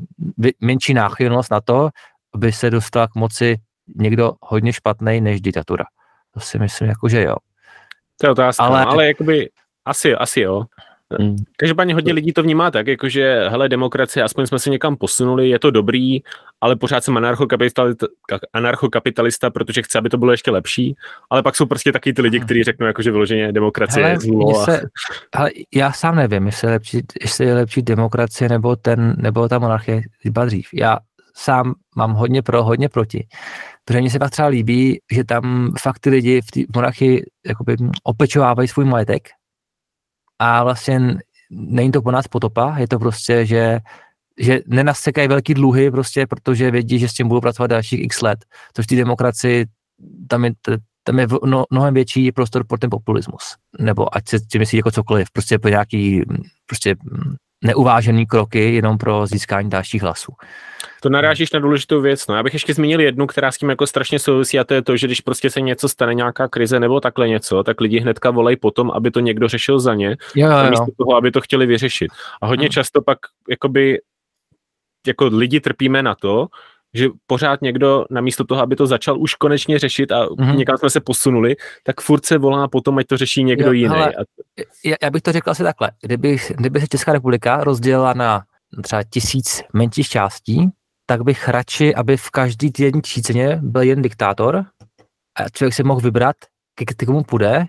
[0.60, 1.88] menší náchylnost na to,
[2.34, 3.56] aby se dostal k moci
[3.96, 5.84] někdo hodně špatný než diktatura.
[6.30, 7.36] To si myslím, jako, že jo.
[8.20, 9.48] To je otázka, ale, ale jakoby
[9.84, 10.64] Asi, asi jo.
[11.20, 11.36] Hmm.
[11.56, 15.58] Každopádně hodně lidí to vnímá tak, jakože hele, demokracie, aspoň jsme se někam posunuli, je
[15.58, 16.18] to dobrý,
[16.60, 17.84] ale pořád jsem anarchokapitalista,
[18.52, 20.96] anarchokapitalista, protože chci, aby to bylo ještě lepší,
[21.30, 22.44] ale pak jsou prostě taky ty lidi, hmm.
[22.44, 24.64] kteří řeknou, jakože vyloženě demokracie hele, je zlo.
[24.64, 24.82] Se,
[25.36, 29.58] hele, já sám nevím, jestli je, lepší, jestli je lepší demokracie nebo, ten, nebo ta
[29.58, 30.68] monarchie iba dřív.
[30.74, 30.98] Já
[31.36, 33.26] sám mám hodně pro, hodně proti.
[33.84, 37.76] Protože mně se pak třeba líbí, že tam fakt ty lidi v té monarchii jakoby
[38.04, 39.28] opečovávají svůj majetek
[40.42, 41.00] a vlastně
[41.50, 43.80] není to po nás potopa, je to prostě, že
[44.38, 48.44] že nenasekají velký dluhy prostě, protože vědí, že s tím budou pracovat dalších x let,
[48.76, 49.66] což ty demokracii,
[50.28, 50.52] tam je,
[51.04, 53.42] tam je no, mnohem větší prostor pro ten populismus.
[53.80, 56.22] Nebo ať se tím myslí jako cokoliv, prostě pro nějaký
[56.66, 56.96] prostě
[57.62, 60.32] neuvážený kroky jenom pro získání dalších hlasů.
[61.02, 62.26] To narážíš na důležitou věc.
[62.26, 62.34] No.
[62.34, 64.96] Já bych ještě zmínil jednu, která s tím jako strašně souvisí a to je to,
[64.96, 68.56] že když prostě se něco stane, nějaká krize nebo takhle něco, tak lidi hnedka volají
[68.56, 70.70] potom, aby to někdo řešil za ně, jo, jo, jo.
[70.70, 72.08] místo toho, aby to chtěli vyřešit.
[72.42, 72.72] A hodně hmm.
[72.72, 74.00] často pak jakoby
[75.06, 76.46] jako lidi trpíme na to,
[76.94, 80.56] že pořád někdo namísto toho, aby to začal už konečně řešit a mm-hmm.
[80.56, 83.94] někam jsme se posunuli, tak furt se volá potom, ať to řeší někdo jo, jiný.
[83.94, 84.12] Hele,
[84.84, 85.90] já, já bych to řekl asi takhle.
[86.02, 88.42] Kdyby, kdyby se Česká republika rozdělila na
[88.82, 90.68] třeba tisíc menších částí,
[91.06, 94.64] tak bych radši, aby v každý týdenní číceně byl jen diktátor
[95.34, 96.36] a člověk si mohl vybrat,
[96.74, 97.66] k komu půjde,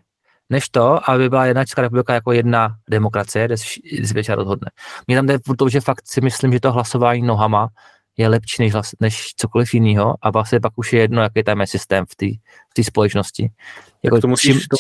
[0.50, 4.68] než to, aby byla jedna Česká republika jako jedna demokracie, kde se většina rozhodne.
[5.08, 7.68] Mě tam jde to, že fakt si myslím, že to hlasování nohama
[8.18, 11.68] je lepší než, než cokoliv jiného a vlastně pak už je jedno, jaký tam je
[11.68, 12.26] systém v té
[12.82, 13.52] v společnosti.
[14.04, 14.78] Jako to, musíš, čím, to,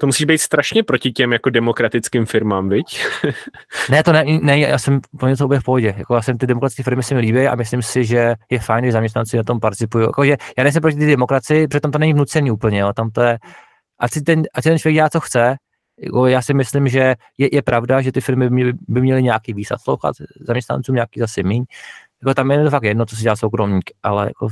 [0.00, 3.04] to musí být strašně proti těm jako demokratickým firmám, viď?
[3.90, 5.94] ne, to ne, ne, já jsem po něco v pohodě.
[5.98, 8.84] Jako já jsem ty demokratické firmy se mi líbí a myslím si, že je fajn,
[8.84, 10.04] že zaměstnanci na tom participují.
[10.04, 12.92] Jako, že já nejsem proti té demokracii, protože tam to není vnucení úplně, jo.
[12.92, 13.38] tam to je,
[13.98, 15.56] ať si ten, ať ten člověk dělá, co chce,
[16.00, 19.22] jako já si myslím, že je, je pravda, že ty firmy by měly, by měly
[19.22, 21.64] nějaký výsad slouchat zaměstnancům, nějaký zase míň,
[22.24, 24.48] jako tam je to fakt jedno, co si dělá soukromník, ale jako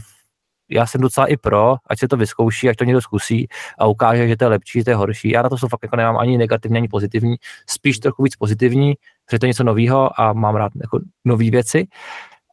[0.70, 3.48] já jsem docela i pro, ať se to vyzkouší, ať to někdo zkusí
[3.78, 5.30] a ukáže, že to je lepší, že to je horší.
[5.30, 8.94] Já na to jsou fakt jako nemám ani negativní, ani pozitivní, spíš trochu víc pozitivní,
[9.26, 11.86] protože to je něco nového a mám rád jako nové věci,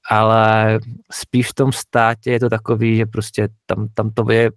[0.09, 0.80] ale
[1.11, 4.51] spíš v tom státě je to takový, že prostě tam, tam to je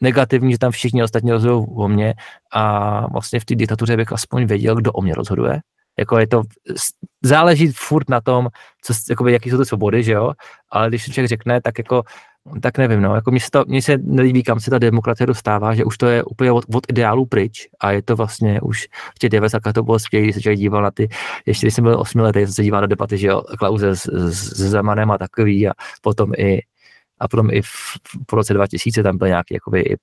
[0.00, 2.14] negativní, že tam všichni ostatní rozhodují o mě
[2.52, 5.60] a vlastně v té diktatuře bych aspoň věděl, kdo o mě rozhoduje,
[5.98, 6.42] jako je to,
[7.22, 8.48] záleží furt na tom,
[8.82, 10.32] co, jakoby, jaký jsou to svobody, že jo,
[10.70, 12.02] ale když si člověk řekne, tak jako
[12.62, 15.74] tak nevím, no, jako mně se, to, mně se nelíbí, kam se ta demokracie dostává,
[15.74, 19.18] že už to je úplně od, od ideálu pryč a je to vlastně už v
[19.18, 21.08] těch 90 to bylo skvělé, když se člověk díval na ty,
[21.46, 24.06] ještě když jsem byl 8 let, jsem se díval na debaty, že jo, Klauze s,
[24.06, 25.72] s, s Zemanem a takový a
[26.02, 26.60] potom i
[27.18, 27.68] a potom i v,
[28.30, 29.96] v roce 2000 tam byl nějaký jakoby,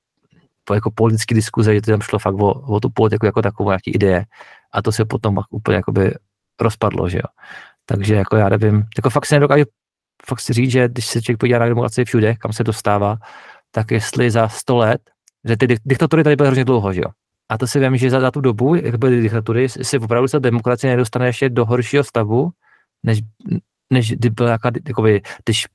[0.74, 3.91] jako politický diskuze, že to tam šlo fakt o, o tu politiku jako takovou nějaký
[3.91, 4.26] ideje
[4.74, 6.13] a to se potom úplně jakoby
[6.61, 7.30] rozpadlo, že jo.
[7.86, 9.65] Takže jako já nevím, jako fakt se nedokážu
[10.26, 13.17] fakt si říct, že když se člověk podívá na demokracii všude, kam se dostává,
[13.71, 15.01] tak jestli za 100 let,
[15.45, 17.11] že ty diktatury tady byly hrozně dlouho, že jo.
[17.49, 20.39] A to si vím, že za, za tu dobu, jak byly diktatury, si opravdu se
[20.39, 22.49] demokracie nedostane ještě do horšího stavu,
[23.03, 23.19] než,
[23.89, 25.67] než kdy byl jaká, jakoby, když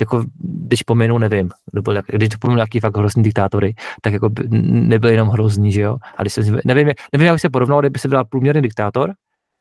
[0.00, 1.50] jako, když pominu, nevím,
[1.82, 5.96] byl, když pominu nějaký fakt hrozný diktátory, tak jako nebyl jenom hrozný, že jo.
[6.16, 9.12] A když se, nevím, nevím, jak se porovnal, kdyby se byl průměrný diktátor,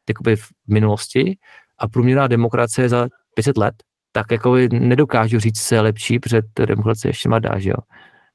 [0.10, 1.38] jakoby v minulosti,
[1.80, 3.76] a průměrná demokracie za 500 let,
[4.12, 7.78] tak jako nedokážu říct, je lepší, protože ta demokracie ještě má dá, že jo.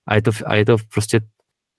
[0.09, 1.21] A je to, a je to prostě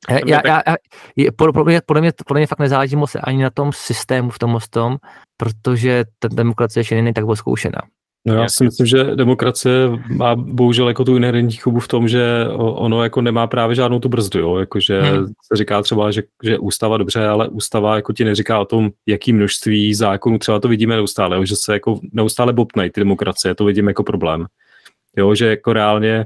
[0.09, 0.75] já, já, já,
[1.15, 4.39] je, podle, mě, podle, mě, podle mě fakt nezáleží moc ani na tom systému v
[4.39, 4.97] tom tom,
[5.37, 7.81] protože ta demokracie ještě není tak zkoušená.
[8.25, 12.45] No já si myslím, že demokracie má bohužel jako tu inherentní chybu v tom, že
[12.57, 14.57] ono jako nemá právě žádnou tu brzdu, jo?
[14.57, 15.25] Jakože hmm.
[15.25, 19.33] se říká třeba, že, že ústava dobře, ale ústava jako ti neříká o tom, jaký
[19.33, 21.45] množství zákonů, třeba to vidíme neustále, jo?
[21.45, 24.45] že se jako neustále bobnají ty demokracie, to vidím jako problém.
[25.17, 26.25] Jo, že jako reálně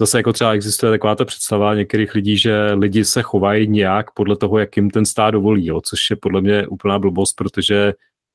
[0.00, 4.36] zase jako třeba existuje taková ta představa některých lidí, že lidi se chovají nějak podle
[4.36, 5.80] toho, jak jim ten stát dovolí, jo?
[5.80, 7.92] což je podle mě úplná blbost, protože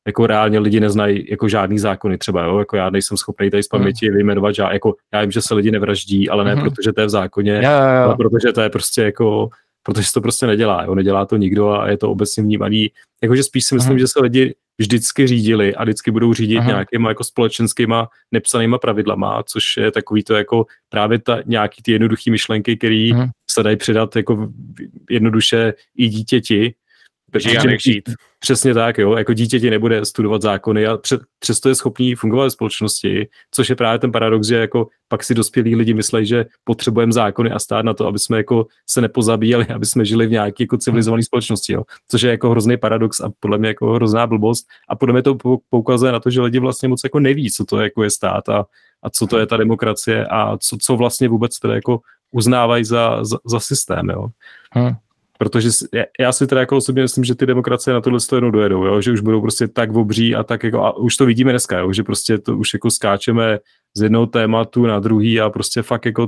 [0.08, 2.60] jako reálně lidi neznají jako žádný zákony třeba, jo?
[2.60, 3.80] jako já nejsem schopný tady z hmm.
[3.80, 4.16] paměti mm.
[4.16, 6.62] vyjmenovat, že jako já vím, že se lidi nevraždí, ale ne mm.
[6.62, 8.04] protože to je v zákoně, jo, jo, jo.
[8.04, 9.50] ale protože to je prostě jako,
[9.84, 10.96] protože se to prostě nedělá, jo?
[10.96, 12.92] nedělá to nikdo a je to obecně vnímaný,
[13.24, 14.00] jakože spíš si myslím, mm.
[14.00, 16.68] že se lidi vždycky řídili a vždycky budou řídit mm.
[16.68, 22.32] nějakýma jako společenskýma nepsanýma pravidlama, což je takový to jako právě ta nějaký ty jednoduché
[22.32, 23.26] myšlenky, které mm.
[23.52, 24.50] se dají předat jako
[25.10, 26.74] jednoduše i dítěti,
[27.34, 28.10] Takže Janek žít.
[28.40, 29.18] Přesně tak, jo.
[29.18, 33.70] Jako dítě ti nebude studovat zákony a před, přesto je schopný fungovat v společnosti, což
[33.70, 37.60] je právě ten paradox, že jako pak si dospělí lidi myslí, že potřebujeme zákony a
[37.60, 41.24] stát na to, aby jsme jako se nepozabíjeli, aby jsme žili v nějaké jako civilizované
[41.24, 41.84] společnosti, jo.
[42.08, 44.68] Což je jako hrozný paradox a podle mě jako hrozná blbost.
[44.90, 45.38] A podle mě to
[45.70, 48.66] poukazuje na to, že lidi vlastně moc jako neví, co to jako je stát a,
[49.04, 52.00] a co to je ta demokracie a co, co vlastně vůbec teda jako
[52.32, 54.28] uznávají za, za, za systém, jo.
[54.72, 54.94] Hmm.
[55.44, 55.70] Protože
[56.20, 59.02] já si teda jako osobně myslím, že ty demokracie na tohle jednou dojedou, jo?
[59.02, 61.94] že už budou prostě tak obří a tak jako, a už to vidíme dneska, jo?
[61.94, 63.60] že prostě to už jako skáčeme
[63.98, 66.28] z jednoho tématu na druhý a prostě fakt jako,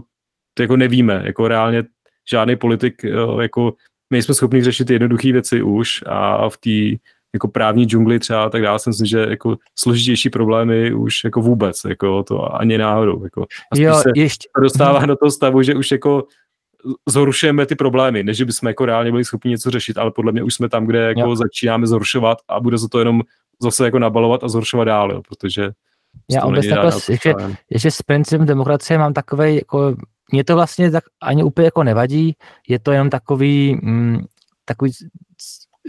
[0.54, 1.84] to jako nevíme, jako reálně
[2.32, 3.40] žádný politik, jo?
[3.40, 3.74] jako
[4.14, 6.98] my jsme schopni řešit jednoduché věci už a v té
[7.34, 11.82] jako právní džungli třeba tak dále, si myslím, že jako složitější problémy už jako vůbec,
[11.90, 14.50] jako to ani náhodou, jako a jo, se ještě.
[14.62, 16.24] dostává do toho stavu, že už jako
[17.10, 20.54] zhoršujeme ty problémy, než bychom jako reálně byli schopni něco řešit, ale podle mě už
[20.54, 21.36] jsme tam, kde jako jo.
[21.36, 23.22] začínáme zhoršovat a bude se to jenom
[23.62, 25.72] zase jako nabalovat a zhoršovat dál, jo, protože
[26.32, 27.34] já obecně takhle, ještě,
[27.70, 29.96] ještě s principem demokracie mám takový, jako,
[30.32, 32.36] mě to vlastně tak ani úplně jako nevadí,
[32.68, 34.26] je to jenom takový, mm,
[34.66, 34.92] takový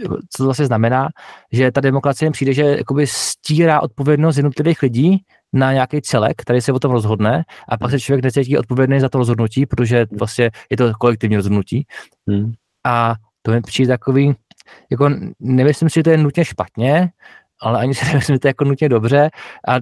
[0.05, 1.09] co to vlastně znamená,
[1.51, 5.17] že ta demokracie přijde, že jakoby stírá odpovědnost jednotlivých lidí
[5.53, 9.09] na nějaký celek, který se o tom rozhodne a pak se člověk necítí odpovědný za
[9.09, 11.85] to rozhodnutí, protože vlastně je to kolektivní rozhodnutí.
[12.29, 12.51] Hmm.
[12.85, 14.35] A to mi přijde takový,
[14.91, 15.09] jako
[15.39, 17.09] nemyslím si, že to je nutně špatně,
[17.61, 19.29] ale ani si nemyslím, že to je jako nutně dobře.
[19.67, 19.73] A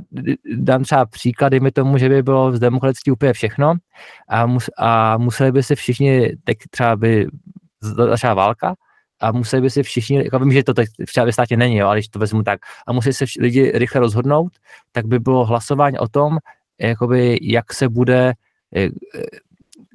[0.55, 3.73] dám třeba příklad, dejme tomu, že by bylo z demokratický úplně všechno
[4.29, 7.27] a, mus, a museli by se všichni, tak třeba by
[7.81, 8.75] začala válka
[9.19, 11.87] a museli by si všichni, jako vím, že to teď třeba ve státě není, jo,
[11.87, 14.53] ale když to vezmu tak, a musí se vš- lidi rychle rozhodnout,
[14.91, 16.37] tak by bylo hlasování o tom,
[16.79, 18.33] jakoby, jak se bude,
[18.75, 18.89] eh,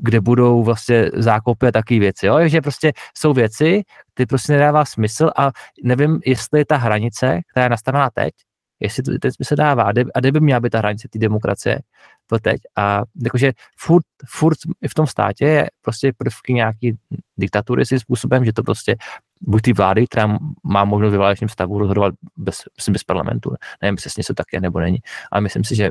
[0.03, 3.83] kde budou vlastně zákopy a takové věci, jo, že prostě jsou věci,
[4.15, 5.51] ty prostě nedává smysl a
[5.83, 8.35] nevím, jestli ta hranice, která je nastavená teď,
[8.81, 11.81] jestli to teď se dává a kde, by měla být ta hranice té demokracie
[12.27, 12.61] to teď.
[12.77, 14.59] A jakože furt, furt
[14.91, 16.99] v tom státě je prostě prvky nějaký
[17.37, 18.97] diktatury si způsobem, že to prostě
[19.41, 23.55] buď ty vlády, která má možnost v stavu rozhodovat bez, bez parlamentu.
[23.83, 24.99] Nevím přesně, co tak je nebo není,
[25.31, 25.91] ale myslím si, že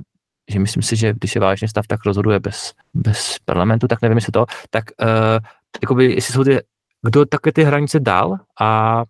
[0.50, 4.18] že myslím si, že když je válečný stav, tak rozhoduje bez, bez parlamentu, tak nevím,
[4.18, 5.46] jestli to, tak uh,
[5.82, 6.60] jakoby, jestli jsou ty,
[7.06, 9.04] kdo také ty hranice dal a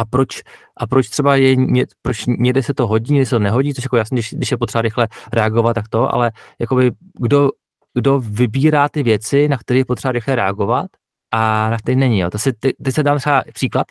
[0.00, 0.42] a proč,
[0.76, 3.84] a proč třeba je, ně, proč někde se to hodí, někde se to nehodí, což
[3.84, 6.90] jako jasně, když, když je potřeba rychle reagovat, tak to, ale jakoby
[7.20, 7.50] kdo,
[7.94, 10.86] kdo vybírá ty věci, na které je potřeba rychle reagovat
[11.32, 12.18] a na které není.
[12.18, 12.30] Jo.
[12.30, 13.86] To si, teď se dám třeba příklad,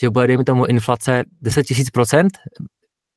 [0.00, 2.32] že bude, dejme tomu, inflace 10 000 procent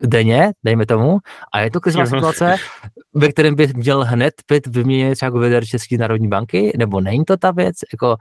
[0.07, 1.19] denně, dejme tomu,
[1.53, 2.55] a je to krizová situace,
[3.13, 7.37] ve kterém by měl hned pět vyměnit třeba guvernér České národní banky, nebo není to
[7.37, 8.15] ta věc, jako,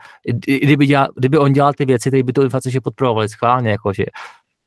[0.44, 3.92] kdyby, dělal, kdyby on dělal ty věci, které by tu inflaci že podporovali schválně, jako,
[3.92, 4.04] že,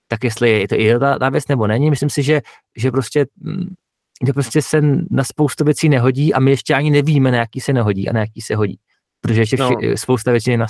[0.08, 2.42] tak jestli je to, je ta, ta věc nebo není, myslím si, že,
[2.78, 3.76] že prostě mm,
[4.26, 4.82] že prostě se
[5.12, 8.20] na spoustu věcí nehodí a my ještě ani nevíme, na jaký se nehodí a na
[8.20, 8.80] jaký se hodí.
[9.22, 9.72] Protože ještě no.
[9.96, 10.68] spousta věcí je na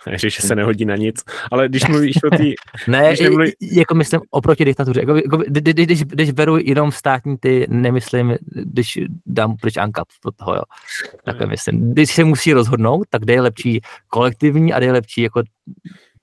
[0.00, 2.44] stůl že se nehodí na nic, ale když mluvíš o té...
[2.88, 3.52] ne, když nemluví...
[3.60, 9.56] jako myslím oproti diktatuře, jako, jako, když, když beru jenom státní ty, nemyslím, když dám
[9.56, 10.62] pryč ANKAP od toho, jo.
[11.24, 11.92] Tak myslím.
[11.92, 15.42] Když se musí rozhodnout, tak kde je lepší kolektivní a kde je lepší jako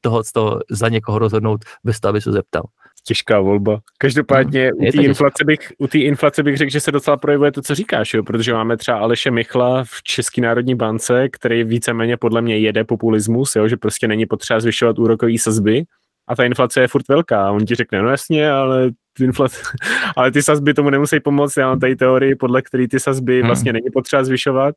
[0.01, 2.63] toho, toho za někoho rozhodnout bez toho, aby se zeptal
[3.03, 3.80] těžká volba.
[3.97, 7.61] Každopádně no, u té inflace, bych, u inflace bych řekl, že se docela projevuje to,
[7.61, 8.23] co říkáš, jo?
[8.23, 13.55] protože máme třeba Aleše Michla v České národní bance, který víceméně podle mě jede populismus,
[13.55, 13.67] jo?
[13.67, 15.84] že prostě není potřeba zvyšovat úrokové sazby
[16.27, 17.51] a ta inflace je furt velká.
[17.51, 19.61] On ti řekne, no jasně, ale ty, inflace,
[20.15, 21.57] ale ty sazby tomu nemusí pomoct.
[21.57, 23.47] Já mám tady teorii, podle které ty sazby hmm.
[23.47, 24.75] vlastně není potřeba zvyšovat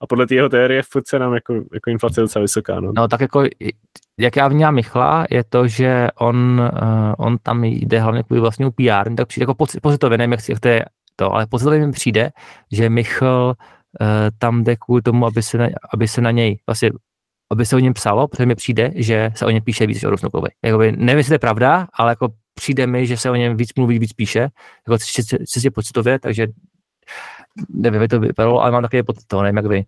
[0.00, 2.80] a podle jeho teorie furt se nám jako, jako inflace docela vysoká.
[2.80, 2.92] No.
[2.96, 3.44] no tak jako
[4.18, 8.70] jak já vnímám Michla, je to, že on, uh, on tam jde hlavně kvůli vlastnímu
[8.70, 10.84] PR, tak přijde jako pozitivně, nevím, jak, to je
[11.16, 12.30] to, ale pozitivně mi přijde,
[12.72, 13.54] že Michl
[14.00, 14.06] uh,
[14.38, 16.90] tam jde kvůli tomu, aby se, na, aby se na něj, vlastně,
[17.52, 20.10] aby se o něm psalo, protože mi přijde, že se o něm píše víc o
[20.10, 20.48] Rusnokovi.
[20.64, 23.70] Jakoby, nevím, jestli to je pravda, ale jako přijde mi, že se o něm víc
[23.76, 24.48] mluví, víc píše,
[24.88, 24.98] jako
[25.52, 26.46] čistě pocitově, takže
[27.68, 29.84] nevím, jak to vypadalo, ale mám takový pocit toho, nevím, jak vy.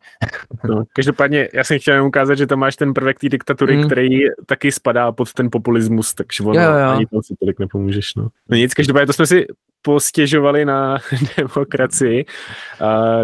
[0.69, 3.87] No, každopádně, já jsem chtěl ukázat, že tam máš ten prvek té diktatury, mm.
[3.87, 6.91] který taky spadá pod ten populismus, takže ono, jo, jo.
[6.91, 8.15] ani tam si tolik nepomůžeš.
[8.15, 8.29] No.
[8.49, 9.47] no nic, každopádně to jsme si
[9.83, 10.99] postěžovali na
[11.37, 12.25] demokracii.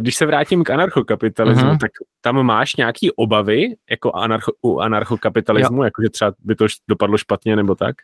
[0.00, 1.78] Když se vrátím k anarchokapitalismu, uh-huh.
[1.78, 1.90] tak
[2.20, 7.74] tam máš nějaký obavy jako anarcho, u anarchokapitalismu, jakože třeba by to dopadlo špatně nebo
[7.74, 7.96] tak?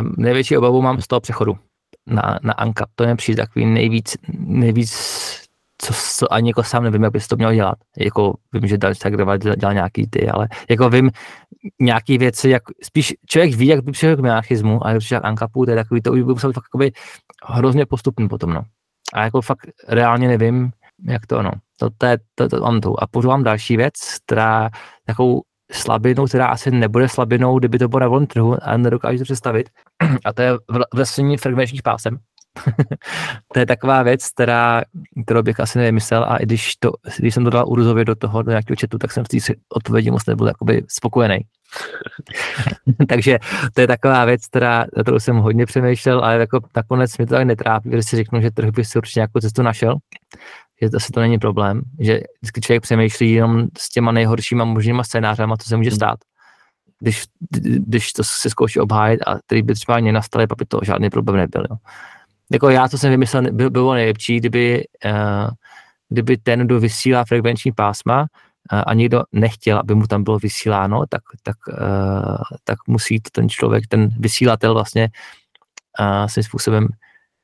[0.00, 1.58] Um, největší obavu mám z toho přechodu
[2.06, 2.88] na, na ANCAP.
[2.94, 4.92] To je přijde takový nejvíc, nejvíc
[5.78, 7.74] co, co ani jako sám nevím, jak bys to měl dělat.
[7.98, 11.10] Jako vím, že tak dělal, dělal nějaký ty, ale jako vím
[11.80, 15.24] nějaký věci, jak spíš člověk ví, jak by přišel k minarchismu a jak přišel k
[15.24, 16.64] Ankapu, to je takový, to by musel fakt
[17.44, 18.62] hrozně postupný potom, no.
[19.14, 20.70] A jako fakt reálně nevím,
[21.08, 21.50] jak to, no.
[21.78, 23.02] To, to, je, to, to, to.
[23.02, 23.94] A pořád další věc,
[24.24, 24.70] která
[25.06, 25.42] takovou
[25.72, 29.70] slabinou, která asi nebude slabinou, kdyby to bylo na volném trhu a nedokážu to představit.
[30.24, 30.52] A to je
[30.94, 32.18] vlastnění frekvenčních pásem.
[33.52, 34.82] to je taková věc, která,
[35.24, 38.42] kterou bych asi nevymyslel a i když, to, když jsem to dal Urzovi do toho,
[38.42, 39.36] do nějakého chatu, tak jsem v té
[39.68, 41.38] odpovědi moc nebyl jakoby spokojený.
[43.08, 43.38] Takže
[43.74, 47.46] to je taková věc, která, kterou jsem hodně přemýšlel, ale jako nakonec mě to tak
[47.46, 49.96] netrápí, když si řeknu, že trh by si určitě nějakou cestu našel,
[50.82, 55.04] že to asi to není problém, že vždycky člověk přemýšlí jenom s těma nejhoršíma možnýma
[55.04, 56.18] scénářema, co se může stát.
[57.00, 57.24] Když,
[57.60, 61.36] když to se zkouší obhájit a který by třeba nenastaly, pak by to žádný problém
[61.36, 61.66] nebyl.
[61.70, 61.76] Jo
[62.52, 65.50] jako já, co jsem vymyslel, by, bylo nejlepší, kdyby, uh,
[66.08, 71.04] kdyby ten, kdo vysílá frekvenční pásma uh, a někdo nechtěl, aby mu tam bylo vysíláno,
[71.08, 75.08] tak, tak, uh, tak musí to ten člověk, ten vysílatel vlastně
[76.00, 76.88] uh, svým způsobem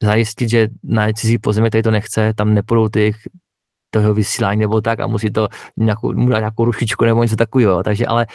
[0.02, 3.14] zajistit, že na cizí pozemí, který to nechce, tam nepůjdou ty
[3.90, 7.82] toho vysílání nebo tak a musí to nějakou, nějakou rušičku nebo něco takového.
[7.82, 8.26] Takže ale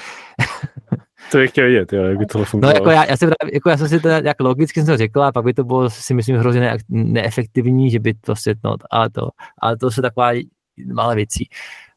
[1.31, 2.73] To bych chtěl vidět, jo, jak by tohle fungovalo.
[2.73, 5.23] No jako já, já, jsem, jako já jsem si to jak logicky jsem to řekl
[5.23, 8.76] a pak by to bylo si myslím hrozně ne, neefektivní, že by to se, no,
[8.91, 9.30] ale to,
[9.61, 10.31] ale to se taková
[10.94, 11.49] malé věcí.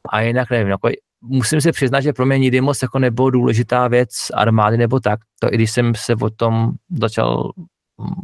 [0.08, 0.88] A jinak nevím, jako,
[1.22, 5.20] musím se přiznat, že pro mě nikdy moc jako nebylo důležitá věc armády nebo tak.
[5.40, 7.52] To i když jsem se o tom začal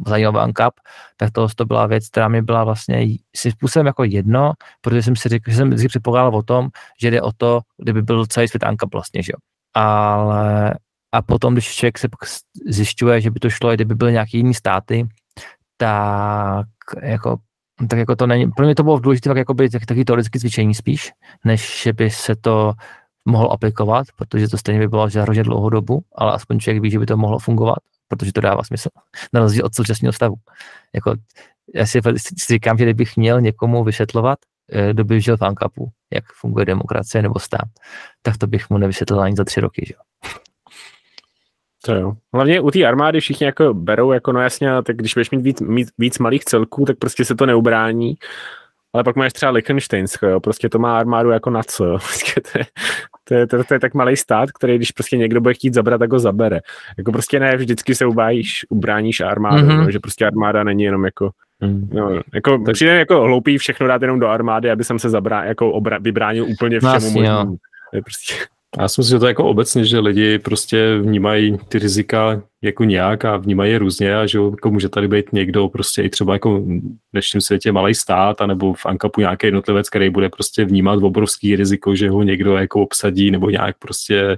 [0.07, 0.73] zajímavý Cup,
[1.17, 5.15] tak to, to byla věc, která mi byla vlastně si způsobem jako jedno, protože jsem
[5.15, 6.69] si řekl, že jsem vždycky předpokládal o tom,
[7.01, 9.37] že jde o to, kdyby byl celý svět Ankap vlastně, že jo.
[9.73, 10.73] Ale
[11.11, 12.07] a potom, když člověk se
[12.67, 15.07] zjišťuje, že by to šlo, kdyby byly nějaký jiný státy,
[15.77, 16.67] tak
[17.01, 17.37] jako,
[17.89, 20.75] tak jako to není, pro mě to bylo důležité tak, jakoby, tak, taky teoretické cvičení
[20.75, 21.11] spíš,
[21.45, 22.73] než že by se to
[23.25, 26.91] mohlo aplikovat, protože to stejně by bylo za hrozně dlouhou dobu, ale aspoň člověk ví,
[26.91, 27.77] že by to mohlo fungovat,
[28.07, 28.89] protože to dává smysl,
[29.33, 30.35] na rozdíl od současného stavu.
[30.95, 31.13] Jako,
[31.75, 34.39] já si, si říkám, že kdybych měl někomu vysvětlovat,
[34.71, 37.69] eh, kdo by žil v Ankapu, jak funguje demokracie nebo stát,
[38.21, 39.85] tak to bych mu nevysvětlil ani za tři roky.
[39.87, 39.93] Že?
[41.87, 42.13] To jo.
[42.33, 45.61] Hlavně u té armády všichni jako berou, jako no jasně, tak když budeš mít víc,
[45.61, 48.15] mít víc malých celků, tak prostě se to neubrání.
[48.93, 51.97] Ale pak máš třeba Liechtensteinsko, jo, prostě to má armádu jako na co, jo.
[52.07, 52.65] Prostě to, je,
[53.23, 55.99] to, je, to, to, je tak malý stát, který když prostě někdo bude chtít zabrat,
[55.99, 56.59] tak ho zabere.
[56.97, 59.83] Jako prostě ne, vždycky se ubájíš, ubráníš armádu, mm-hmm.
[59.85, 61.89] no, že prostě armáda není jenom jako Mm.
[61.93, 62.73] No, jako tak...
[62.73, 66.45] přijde jako hloupý všechno dát jenom do armády, aby jsem se zabrá, jako obra, vybránil
[66.45, 67.57] úplně všemu no, možnému.
[68.03, 68.33] Prostě...
[68.79, 72.83] Já si myslím, že to je jako obecně, že lidi prostě vnímají ty rizika jako
[72.83, 76.33] nějak a vnímají je různě a že jako může tady být někdo prostě i třeba
[76.33, 76.81] jako v
[77.13, 81.95] dnešním světě malý stát anebo v Ankapu nějaký jednotlivec, který bude prostě vnímat obrovský riziko,
[81.95, 84.37] že ho někdo jako obsadí nebo nějak prostě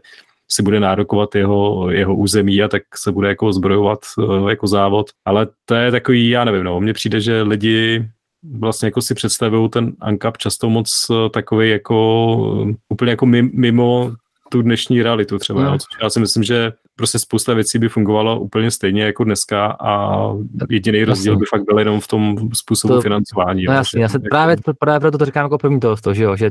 [0.51, 5.09] si bude nárokovat jeho, jeho území a tak se bude jako zbrojovat eh, jako závod.
[5.25, 8.05] Ale to je takový, já nevím, no, mně přijde, že lidi
[8.43, 14.11] vlastně jako si představují ten ANCAP často moc eh, takový jako eh, úplně jako mimo
[14.49, 15.63] tu dnešní realitu třeba.
[15.63, 15.77] No.
[16.03, 20.23] Já si myslím, že prostě spousta věcí by fungovalo úplně stejně jako dneska a
[20.69, 23.63] jediný rozdíl by fakt byl jenom v tom způsobu to, financování.
[23.63, 24.27] No jasně, já se jako...
[24.29, 26.49] právě, právě proto to říkám jako první toho, že jo, že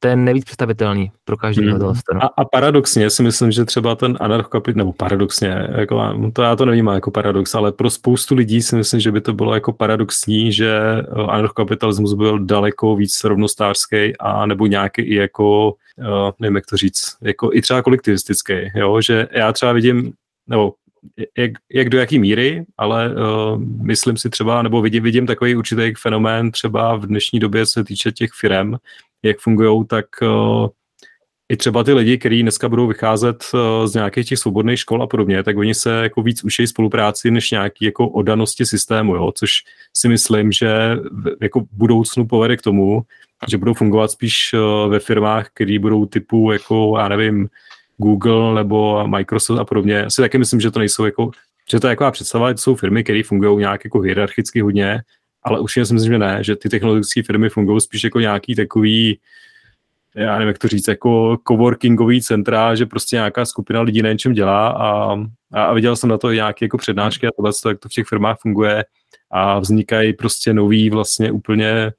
[0.00, 1.80] to je nejvíc představitelný pro každého mm.
[1.80, 1.94] toho.
[2.20, 6.64] A, a, paradoxně si myslím, že třeba ten anarchokapit, nebo paradoxně, jako, to já to
[6.64, 10.52] nevím jako paradox, ale pro spoustu lidí si myslím, že by to bylo jako paradoxní,
[10.52, 10.80] že
[11.28, 17.16] anarchokapitalismus byl daleko víc rovnostářský a nebo nějaký i jako uh, nevím, jak to říct,
[17.20, 20.12] jako i třeba kolektivistický, jo, že já třeba vidím,
[20.46, 20.74] nebo
[21.38, 25.92] jak, jak do jaký míry, ale uh, myslím si třeba, nebo vidím, vidím takový určitý
[25.98, 28.74] fenomén třeba v dnešní době, se týče těch firm,
[29.22, 30.68] jak fungují, tak uh,
[31.48, 35.06] i třeba ty lidi, kteří dneska budou vycházet uh, z nějakých těch svobodných škol a
[35.06, 39.32] podobně, tak oni se jako víc učí spolupráci než nějaký jako odanosti systému, jo?
[39.34, 39.50] což
[39.96, 40.96] si myslím, že
[41.42, 43.02] jako v budoucnu povede k tomu,
[43.50, 47.48] že budou fungovat spíš uh, ve firmách, které budou typu jako, já nevím,
[48.02, 50.04] Google nebo Microsoft a podobně.
[50.04, 51.30] Asi taky myslím, že to nejsou jako,
[51.70, 55.02] že to je jako představa, jsou firmy, které fungují nějak jako hierarchicky hodně,
[55.42, 59.18] ale už si myslím, že ne, že ty technologické firmy fungují spíš jako nějaký takový,
[60.14, 64.32] já nevím, jak to říct, jako coworkingový centra, že prostě nějaká skupina lidí na něčem
[64.32, 65.16] dělá a,
[65.52, 68.36] a viděl jsem na to nějaké jako přednášky a tohle, jak to v těch firmách
[68.40, 68.84] funguje
[69.30, 71.92] a vznikají prostě nový vlastně úplně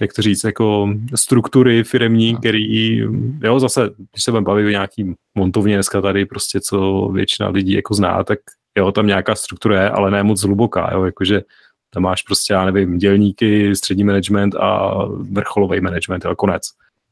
[0.00, 2.38] jak to říct, jako struktury firmní, no.
[2.38, 2.96] který,
[3.42, 7.72] jo, zase, když se budeme bavit o nějaký montovně dneska tady, prostě co většina lidí
[7.72, 8.38] jako zná, tak
[8.78, 11.42] jo, tam nějaká struktura je, ale ne moc hluboká, jo, jakože
[11.90, 14.94] Tam máš prostě, já nevím, dělníky, střední management a
[15.30, 16.62] vrcholový management, jo, konec.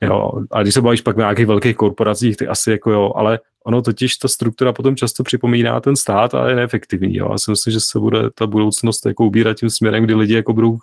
[0.02, 3.38] Jo, a když se bavíš pak o nějakých velkých korporacích, ty asi jako jo, ale
[3.64, 7.16] ono totiž ta struktura potom často připomíná ten stát a je neefektivní.
[7.16, 7.28] Jo.
[7.32, 10.52] Já si myslím, že se bude ta budoucnost jako ubírat tím směrem, kdy lidi jako
[10.52, 10.78] budou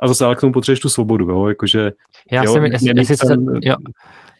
[0.00, 1.92] a zase ale k tomu potřebuješ tu svobodu, jo, jakože...
[2.32, 3.76] Já, jo, si, já, já, si, ten, jo,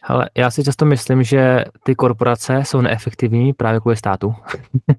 [0.02, 4.34] hele, já si často myslím, že ty korporace jsou neefektivní právě kvůli státu.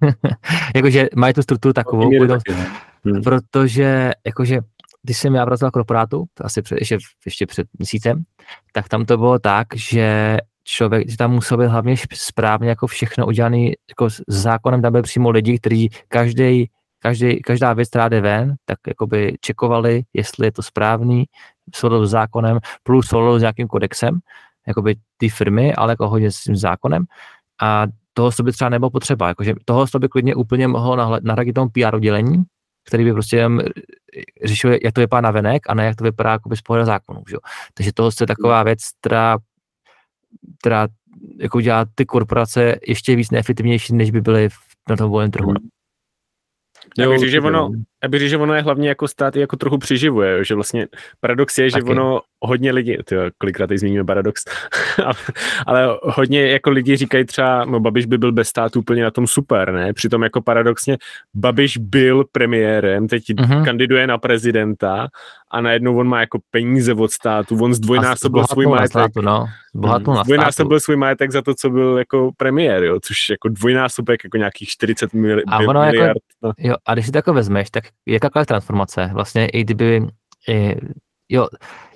[0.76, 2.66] jakože mají tu strukturu takovou, budou, taky, no.
[3.06, 3.24] Hmm.
[3.24, 4.60] protože jakože
[5.04, 8.24] když jsem já pracoval korporátu, to asi před, ještě, ještě před měsícem,
[8.72, 13.26] tak tam to bylo tak, že člověk, že tam musel být hlavně správně jako všechno
[13.26, 16.70] udělané jako s zákonem, tam byly přímo lidi, kteří každý,
[17.00, 21.26] každý, každá věc, která jde ven, tak jakoby čekovali, jestli je to správný,
[21.76, 24.20] souladu s zákonem, plus souladu s nějakým kodexem,
[24.68, 27.06] jakoby ty firmy, ale jako hodně s tím zákonem.
[27.62, 31.96] A toho by třeba nebylo potřeba, jakože toho by klidně úplně mohlo nahradit tomu PR
[31.96, 32.44] oddělení,
[32.88, 33.60] který by prostě jenom
[34.46, 37.24] řešil, jak to vypadá na venek a ne jak to vypadá jakoby z pohledu zákonů.
[37.30, 37.38] Že?
[37.74, 39.38] Takže toho je taková věc, která,
[40.60, 40.88] která
[41.40, 44.56] jako dělá ty korporace ještě víc neefektivnější, než by byly v-
[44.90, 45.54] na tom volném trhu.
[46.98, 47.70] Já bych Jo, řekl, že určitě, ono,
[48.04, 50.88] já bych že ono je hlavně jako stát jako trochu přiživuje, že vlastně
[51.20, 51.86] paradox je, že Taky.
[51.92, 54.44] ono hodně lidí, tyjo, kolikrát teď zmíníme paradox,
[55.06, 55.16] ale,
[55.68, 59.28] ale hodně jako lidi říkají třeba, no Babiš by byl bez státu úplně na tom
[59.28, 59.94] super, ne?
[59.94, 60.98] Přitom jako paradoxně
[61.34, 63.66] Babiš byl premiérem, teď Mhm.
[63.66, 65.08] kandiduje na prezidenta
[65.52, 68.90] a najednou on má jako peníze od státu, on zdvojnásobil svůj majetek.
[68.90, 69.46] státu, no.
[69.76, 70.26] Zbohatnul na státu.
[70.26, 74.70] Zdvojnásobil svůj majetek za to, co byl jako premiér, jo, což jako dvojnásobek jako nějakých
[74.70, 76.18] 40 mili- A ono jako- miliard.
[76.44, 76.52] no.
[76.58, 80.08] Jo, a když si to jako vezmeš, tak jakákoliv transformace, vlastně i kdyby,
[80.50, 80.76] i,
[81.30, 81.48] jo,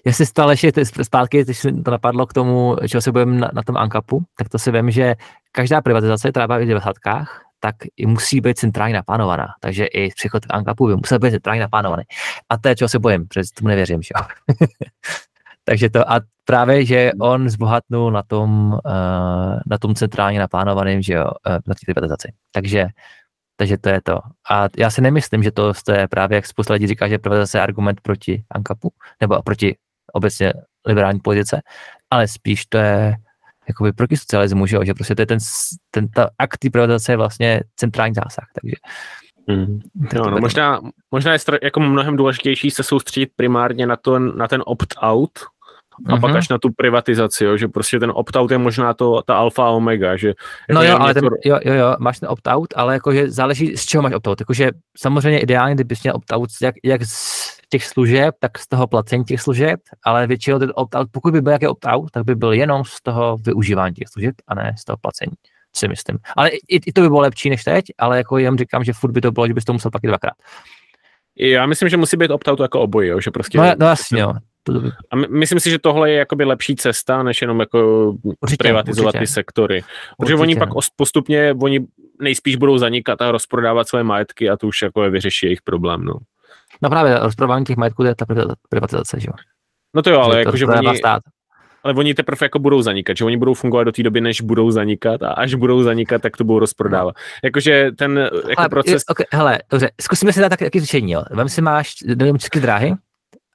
[0.06, 0.72] jestli stále ještě
[1.04, 4.50] zpátky, když mi to napadlo k tomu, čeho se budeme na, na tom Ankapu, tak
[4.50, 5.16] to si vím, že
[5.52, 6.96] každá privatizace, která byla v 90.
[7.60, 9.48] tak i musí být centrálně naplánovaná.
[9.60, 12.04] Takže i příchod k Ankapu by musel být centrálně naplánovaný.
[12.50, 14.26] A to je, čeho se bojím, protože tomu nevěřím, že jo.
[15.64, 21.14] Takže to a právě, že on zbohatnul na tom, uh, na tom centrálně naplánovaném, že
[21.14, 22.34] jo, uh, na té privatizaci.
[22.52, 22.88] Takže
[23.62, 24.20] takže to je to.
[24.50, 27.62] A já si nemyslím, že to je právě, jak spousta lidí říká, že privatizace je
[27.62, 29.76] argument proti ANKAPu, nebo proti
[30.14, 30.54] obecně
[30.86, 31.62] liberální politice,
[32.10, 33.16] ale spíš to je
[33.68, 34.84] jakoby proti socialismu, že, jo?
[34.86, 35.38] že prostě to je ten,
[35.92, 38.76] ten ta akt té privatizace je vlastně centrální zásah, takže
[40.10, 40.40] to no, beru.
[40.40, 40.82] možná,
[41.12, 45.40] možná je jako mnohem důležitější se soustředit primárně na, to, na ten opt-out
[46.08, 46.22] a Mhm.
[46.22, 49.66] pak až na tu privatizaci, jo, že prostě ten opt-out je možná to, ta alfa
[49.66, 50.34] a omega, že
[50.70, 53.78] No jako jo, že ale ten, jo, jo, jo, máš ten opt-out, ale jakože záleží,
[53.78, 54.40] z čeho máš opt-out.
[54.42, 59.24] Jakože samozřejmě ideálně, kdybys měl opt-out jak, jak z těch služeb, tak z toho placení
[59.24, 62.86] těch služeb, ale většinou ten opt-out, pokud by byl nějaký opt-out, tak by byl jenom
[62.86, 65.32] z toho využívání těch služeb a ne z toho placení,
[65.76, 66.18] si myslím.
[66.38, 69.12] Ale i, i to by bylo lepší než teď, ale jako jenom říkám, že furt
[69.12, 70.34] by to bylo, že bys to musel platit dvakrát.
[71.40, 74.34] já myslím, že musí být opt-out jako obojí, jo, že prostě No, no jasně, jo.
[75.12, 78.10] A my, myslím si, že tohle je jakoby lepší cesta, než jenom jako
[78.42, 79.20] Určitě, privatizovat určitě.
[79.20, 79.82] ty sektory.
[80.18, 80.42] Protože Určitě.
[80.42, 81.80] oni pak os- postupně, oni
[82.22, 86.04] nejspíš budou zanikat a rozprodávat své majetky a to už jako je vyřeší jejich problém.
[86.06, 86.14] No,
[86.82, 88.26] no právě rozprodávání těch majetků je ta
[88.70, 89.34] privatizace- že jo.
[89.96, 91.24] no to jo, ale Že jakože oni, stát.
[91.84, 94.72] ale oni teprve jako budou zanikat, že oni budou fungovat do té doby, než budou
[94.72, 97.16] zanikat a až budou zanikat, tak to budou rozprodávat.
[97.44, 101.24] Jakože ten jako Ale, proces, okay, hele, dobře, zkusíme si dát taky, taky řešení, jo.
[101.32, 101.94] Vem si máš,
[102.38, 102.94] české dráhy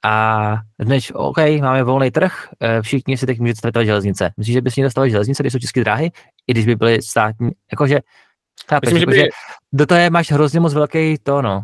[0.07, 4.31] a dneš, OK, máme volný trh, eh, všichni si teď můžete stavit železnice.
[4.37, 6.11] Myslíš, že bys měl stavit železnice, když jsou české dráhy,
[6.47, 7.99] i když by byly státní, jakože,
[8.69, 9.29] chápeš, myslím, že jakože by,
[9.73, 11.63] do toho je, máš hrozně moc velký to, no.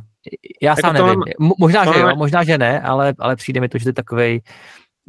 [0.62, 3.14] Já Jako sám to nevím, mám- Mo- možná, to že jo, možná, že ne, ale,
[3.20, 4.42] ale přijde mi to, že to je takovej,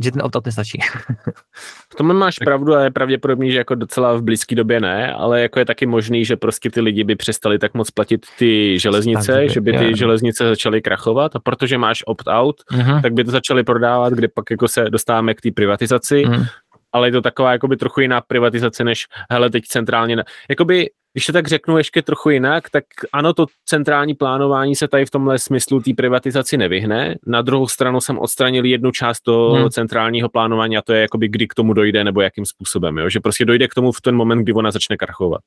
[0.03, 0.79] že ten opt-out nestačí.
[1.93, 5.41] V tom máš pravdu a je pravděpodobný, že jako docela v blízké době ne, ale
[5.43, 9.33] jako je taky možný, že prostě ty lidi by přestali tak moc platit ty železnice,
[9.33, 9.97] Tak, že by ty jo.
[9.97, 13.03] železnice začaly krachovat a protože máš opt-out, Mhm.
[13.03, 16.45] tak by to začali prodávat, kde pak jako se dostáváme k té privatizaci, Mhm.
[16.93, 20.17] ale je to taková jakoby trochu jiná privatizace, než hele teď centrálně,
[20.51, 25.07] jakoby když to tak řeknu ještě trochu jinak, tak ano, to centrální plánování se tady
[25.07, 27.15] v tomhle smyslu té privatizaci nevyhne.
[27.27, 29.71] Na druhou stranu jsem odstranil jednu část toho Hmm.
[29.71, 33.09] centrálního plánování a to je jakoby kdy k tomu dojde nebo jakým způsobem, jo?
[33.09, 35.41] že prostě dojde k tomu v ten moment, kdy ona začne krachovat.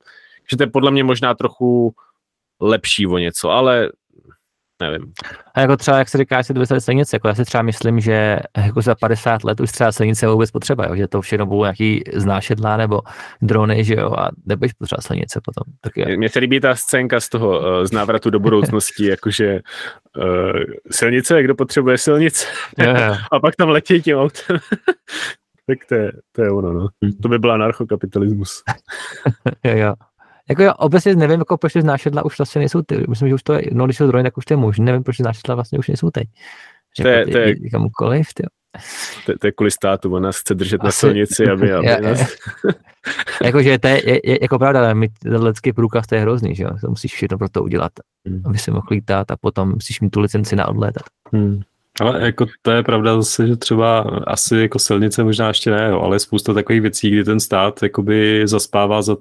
[0.52, 1.94] Že to je podle mě možná trochu
[2.62, 3.90] lepší o něco, ale
[4.82, 5.14] nevím.
[5.54, 8.00] A jako třeba, jak se říká, že se dovystaly silnice, jako já si třeba myslím,
[8.00, 10.96] že jako za 50 let už třeba silnice je vůbec potřeba, jo?
[10.96, 13.02] že to všechno budou nějaký znášedlá nebo
[13.42, 15.74] drony, že jo, a nebudeš potřeba silnice potom.
[15.82, 16.18] Tak je.
[16.18, 19.60] Mně se líbí ta scénka z toho, eh, z návratu do budoucnosti, jakože
[20.18, 22.46] uh, silnice, kdo potřebuje silnice,
[22.78, 22.94] jo.
[23.32, 24.58] a pak tam letí tím autem.
[25.68, 26.88] tak to je, to je ono, no.
[27.22, 28.64] To by byl anarchokapitalismus.
[29.64, 29.94] jo, jo.
[30.50, 33.06] Jako já obecně nevím, jako proč ty znášedla už vlastně nejsou ty.
[33.10, 35.04] Myslím, že už to je, no když jsou drony, tak už to je možné, nevím,
[35.04, 36.28] proč ty znášedla vlastně už nejsou teď.
[36.98, 38.44] Že To je- jako to je- ty- kamukoliv, ty.
[39.26, 42.02] To, to je kvůli státu, on nás chce držet na Asi- silnici, aby, aby Je-
[42.02, 42.20] nás...
[43.44, 46.56] Jakože to je, je, je, jako pravda, ale mít ten letecký průkaz, to je hrozný,
[46.56, 46.70] že jo?
[46.82, 47.92] To musíš všechno pro to udělat,
[48.28, 48.42] Hmm.
[48.46, 51.04] aby se mohl lítat a potom musíš mít tu licenci na odlétat.
[51.34, 51.62] Hmm.
[52.02, 56.00] Ale jako to je pravda zase, že třeba asi jako silnice možná ještě ne, jo,
[56.02, 59.16] ale je spousta takových věcí, kdy ten stát jakoby zaspává za,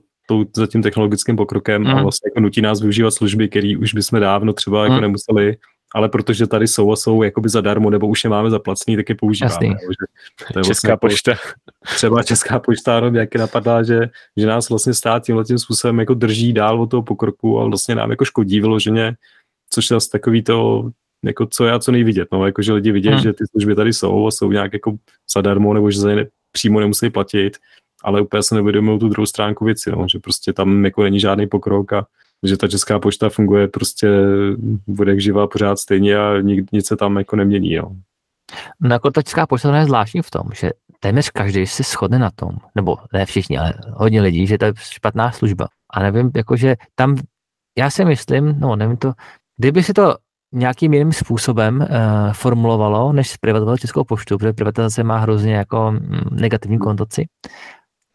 [0.57, 1.87] za tím technologickým pokrokem mm.
[1.89, 2.03] a Mm.
[2.03, 5.01] vlastně jako nutí nás využívat služby, které už bychom dávno třeba jako Mm.
[5.01, 5.57] nemuseli,
[5.95, 9.15] ale protože tady jsou a jsou jakoby zadarmo, nebo už je máme zaplacený, tak je
[9.15, 9.53] používáme.
[9.55, 9.69] Jasný.
[9.69, 10.07] Jo, že
[10.53, 11.33] to je Česká vlastně jako- pošta.
[11.97, 14.01] třeba Česká pošta, no, jak je napadá, že,
[14.37, 17.95] že nás vlastně stát tímhle tím způsobem jako drží dál od toho pokroku a vlastně
[17.95, 19.15] nám jako škodí vyloženě,
[19.71, 20.91] což je zase takový to,
[21.25, 23.19] jako co já co nejvidět, no, jako že lidi vidí, Hmm.
[23.19, 24.97] že ty služby tady jsou a jsou nějak jako
[25.35, 27.57] zadarmo, nebo že za ně ne, přímo nemusí platit,
[28.05, 31.47] ale úplně se neuvědomují tu druhou stránku věci, no, že prostě tam jako není žádný
[31.47, 32.07] pokrok a
[32.43, 34.09] že ta česká pošta funguje prostě
[34.87, 37.97] bude jak živá pořád stejně a nic, nic se tam jako nemění, no.
[38.81, 40.71] No jako ta česká pošta je zvláštní v tom, že
[41.01, 44.73] téměř každý se shodne na tom, nebo ne všichni, ale hodně lidí, že to je
[44.79, 45.69] špatná služba.
[45.93, 47.17] A nevím, jakože tam,
[47.79, 49.13] já si myslím, no nevím to,
[49.57, 50.17] kdyby si to
[50.53, 51.87] nějakým jiným způsobem uh,
[52.33, 57.27] formulovalo, než zprivatizovat Českou poštu, protože privatizace má hrozně jako mm, negativní konnotaci,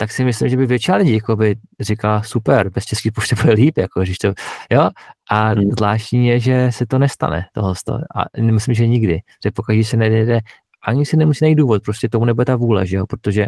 [0.01, 3.53] tak si myslím, že by většina lidí jako by říkala super, bez české pošty bude
[3.53, 4.33] líp, jako, když to,
[4.71, 4.89] jo,
[5.29, 5.71] a Hmm.
[5.71, 7.73] zvláštní je, že se to nestane, tohle
[8.15, 10.39] a myslím, že nikdy, že pokud se nejde,
[10.83, 13.47] ani si nemusí najít důvod, prostě tomu nebude ta vůle, že jo, protože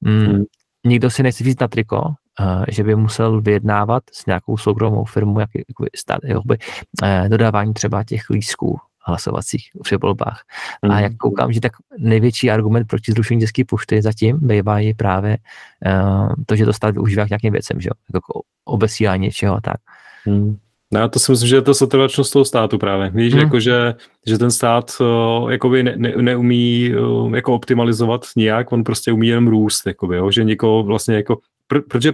[0.00, 0.44] mm, Hmm.
[0.86, 5.40] nikdo si nechce víc na triko, uh, že by musel vyjednávat s nějakou soukromou firmou,
[5.40, 6.58] jak jakoby, stát, jakoby,
[7.02, 10.40] uh, dodávání třeba těch lístků hlasovacích při volbách.
[10.90, 15.38] A jak koukám, že tak největší argument proti zrušení české pošty zatím bývá je právě
[15.86, 17.92] uh, to, že to stát využívá k nějakým věcem, že jo?
[18.14, 19.76] jako obesílání něčeho a tak.
[20.24, 20.56] Hmm.
[20.92, 23.10] No, já to si myslím, že je to setrvačnost toho státu právě.
[23.10, 23.42] Víš, Hmm.
[23.42, 23.94] jako, že,
[24.26, 29.28] že ten stát uh, jakoby ne, ne, neumí uh, jako optimalizovat nijak, on prostě umí
[29.28, 30.30] jenom růst, jakoby, jo?
[30.30, 31.38] že někoho vlastně jako,
[31.70, 32.12] pr- protože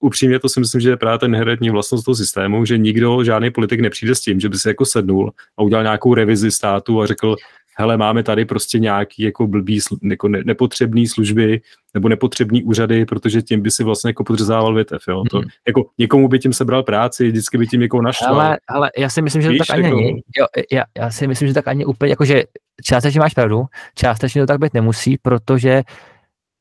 [0.00, 3.50] upřímně to si myslím, že je právě ten inherentní vlastnost toho systému, že nikdo, žádný
[3.50, 7.06] politik nepřijde s tím, že by se jako sednul a udělal nějakou revizi státu a
[7.06, 7.36] řekl,
[7.76, 11.60] hele, máme tady prostě nějaký jako blbý, jako ne, nepotřebný služby
[11.94, 15.22] nebo nepotřebný úřady, protože tím by si vlastně jako podřezával větev, jo.
[15.30, 15.48] To, Mhm.
[15.68, 18.34] jako někomu by tím sebral práci, vždycky by tím někoho naštval.
[18.40, 20.20] Ale, ale já si myslím, že to Víš, tak ani jako- není.
[20.38, 22.42] Jo, já, já si myslím, že tak ani úplně, jakože
[22.84, 23.64] částečně máš pravdu,
[23.94, 25.82] částečně to tak být nemusí, protože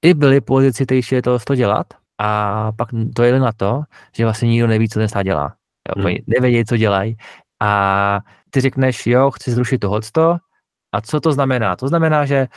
[0.06, 1.88] i byli politici, kteří to, to dělat
[2.20, 3.82] a pak to jeli na to,
[4.16, 5.54] že vlastně nikdo neví, co ten stát dělá.
[5.90, 6.16] Jo, Hmm.
[6.28, 7.18] Nevědějí, co dělají
[7.60, 8.20] a
[8.50, 10.38] ty řekneš, jo, chci zrušit tohleto,
[10.92, 11.76] a co to znamená?
[11.76, 12.48] To znamená, že,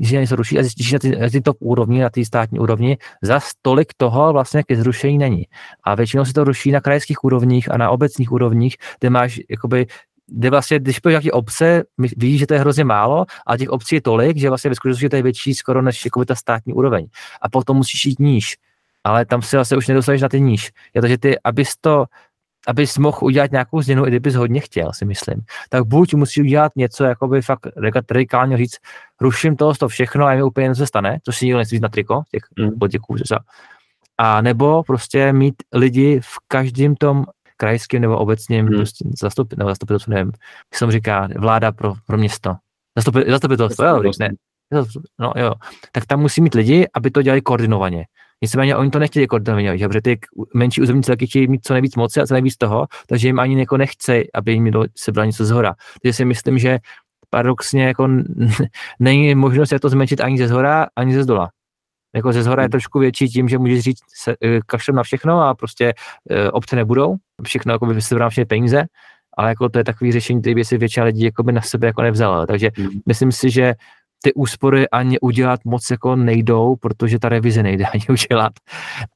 [0.00, 2.98] že něco ruší a zjistíš, na ty, na ty top úrovni, na té státní úrovni,
[3.22, 5.44] za tolik toho vlastně ke zrušení není.
[5.84, 9.86] A většinou se to ruší na krajských úrovních a na obecních úrovních, kde máš jakoby
[10.30, 11.84] kde vlastně, když půjdeš nějaký obce,
[12.16, 15.08] víš, že to je hrozně málo, a těch obcí je tolik, že vlastně ve skutečnosti
[15.08, 17.06] to je větší skoro než jakoby ta státní úroveň.
[17.42, 18.56] A potom musíš jít níž.
[19.08, 20.72] Ale tam si vlastně už nedostaneš na ty níž.
[20.94, 22.04] Je to, že ty, abys to,
[22.66, 26.72] abys mohl udělat nějakou změnu, i kdybys hodně chtěl, si myslím, tak buď musí udělat
[26.76, 28.76] něco, jakoby fakt reka- radikálně říct,
[29.20, 31.88] ruším toho, to všechno a mi úplně něco se stane, to si nikdo nechce na
[31.88, 32.78] triko, těch Mm.
[32.78, 33.16] politiků.
[34.18, 37.24] A nebo prostě mít lidi v každém tom
[37.56, 38.76] krajském nebo obecním Hmm.
[38.76, 40.26] prostě zastup, nebo zastupitelstvu, nevím,
[40.72, 42.54] jak se tomu říká, vláda pro, pro město.
[42.96, 44.30] Zastupi, zastupitelstvo, jo, ne,
[45.18, 45.54] no jo,
[45.92, 48.06] tak tam musí mít lidi, aby to dělali koordinovaně.
[48.42, 49.88] Nicméně oni to nechtějí koordinovaně, že?
[49.88, 50.18] protože ty
[50.54, 53.58] menší územní celky chtějí mít co nejvíc moci a co nejvíc toho, takže jim ani
[53.60, 55.74] jako nechce, aby jim někdo sebral něco z hora.
[56.02, 56.78] Takže si myslím, že
[57.30, 58.08] paradoxně jako
[59.00, 61.50] není možnost jak to zmenšit ani ze zhora, ani ze zdola.
[62.16, 62.70] Jako ze zhora je Hmm.
[62.70, 65.94] trošku větší tím, že můžeš říct se, eh, kašlem na všechno a prostě
[66.30, 67.16] e, obce nebudou,
[67.46, 68.84] všechno jako by sebral všechny peníze,
[69.36, 71.86] ale jako to je takový řešení, který by si většina lidí jako by na sebe
[71.86, 72.46] jako nevzala.
[72.46, 72.88] Takže Hmm.
[73.06, 73.74] myslím si, že
[74.22, 78.52] ty úspory ani udělat moc jako nejdou, protože ta revize nejde ani udělat.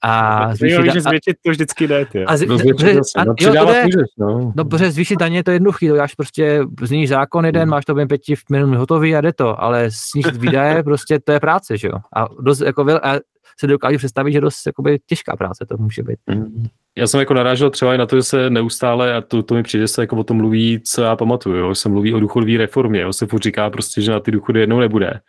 [0.03, 2.25] A zvýšit, že a, změnit to vždycky jde, ty.
[2.25, 3.83] a, No, zvětšit zase, a- no, jo, to přidávat jde.
[3.85, 4.53] můžeš, no.
[4.57, 7.71] No, protože zvýšit daně je to jednoduchý, to dáš prostě, změníš zákon jeden, Hmm.
[7.71, 11.41] máš to během pěti minut hotový a jde to, ale snížit výdaje, prostě to je
[11.41, 11.99] práce, že jo.
[12.17, 13.15] A dost, jako, vel- a
[13.61, 16.19] se dokážu představit, že dost jakoby, těžká práce to může být.
[16.27, 16.67] Mm.
[16.97, 19.63] Já jsem jako narážel třeba i na to, že se neustále, a to, to mi
[19.63, 22.57] přijde, se jako o tom mluví, co já pamatuju, jo, že se mluví o důchodové
[22.59, 25.21] reformě, jo, se furt říká prostě, že na ty důchody jednou nebude.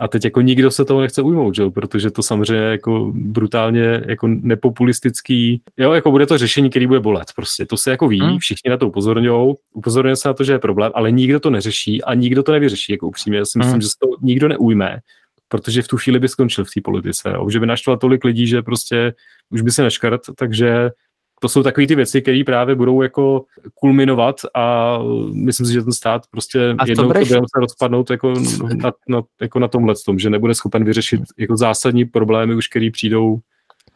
[0.00, 4.28] A teď jako nikdo se toho nechce ujmout, jo, protože to samozřejmě jako brutálně jako
[4.28, 8.38] nepopulistický, jo, jako bude to řešení, který bude bolet, prostě to se jako ví, Hmm.
[8.38, 12.02] všichni na to upozorňují, upozorňuje se na to, že je problém, ale nikdo to neřeší
[12.02, 13.80] a nikdo to nevyřeší, jako upřímně, já si myslím, Hmm.
[13.80, 14.98] že se to nikdo neujme,
[15.52, 18.62] protože v tu chvíli by skončil v té politice, že by naštval tolik lidí, že
[18.62, 19.14] prostě
[19.50, 20.90] už by se neškrt, takže
[21.40, 24.98] to jsou takové ty věci, které právě budou jako kulminovat a
[25.32, 28.34] myslím si, že ten stát prostě a jednou to bude se rozpadnout jako
[28.76, 32.90] na, na, jako na tomhle tom, že nebude schopen vyřešit jako zásadní problémy už, které
[32.92, 33.38] přijdou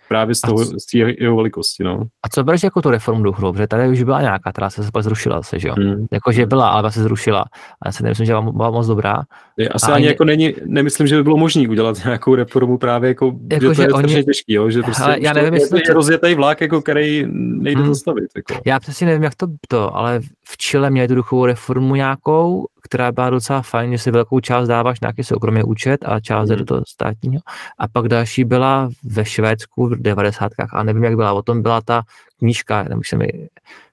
[0.08, 1.84] právě z, toho, z té jeho velikosti.
[1.84, 2.02] No.
[2.22, 3.52] A co bereš jako tu reformu důchodu?
[3.52, 5.74] Protože tady už byla nějaká, která se pak zrušila, se, že jo?
[5.78, 6.06] Hmm.
[6.12, 7.44] Jako, že byla, ale se zrušila.
[7.82, 9.22] A já si nemyslím, že byla moc dobrá.
[9.56, 13.08] Je, asi a ani jako není, nemyslím, že by bylo možné udělat nějakou reformu právě
[13.08, 14.24] jako, jako že, že to je oni...
[14.24, 14.70] těžký, jo?
[14.70, 15.92] že prostě ale já nevím, to, jestli je to...
[15.92, 17.94] rozjetý vlak, jako, který nejde hmm.
[17.94, 18.30] zastavit.
[18.36, 18.54] Jako.
[18.66, 23.12] Já přesně nevím, jak to, to, ale v Chile měli tu duchovou reformu nějakou, která
[23.12, 26.58] byla docela fajn, že si velkou část dáváš nějaký soukromý účet a část hmm.
[26.58, 27.40] do toho státního.
[27.78, 30.52] A pak další byla ve Švédsku v 90.
[30.72, 31.32] a nevím, jak byla.
[31.32, 32.02] O tom byla ta
[32.38, 33.28] knížka, tam už se mi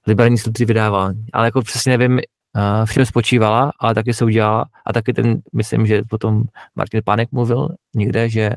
[0.06, 1.12] liberální instituty vydával.
[1.32, 2.20] Ale jako přesně nevím, uh,
[2.84, 4.64] v čem spočívala, ale taky se udělala.
[4.86, 6.42] A taky ten, myslím, že potom
[6.76, 8.50] Martin Pánek mluvil někde, že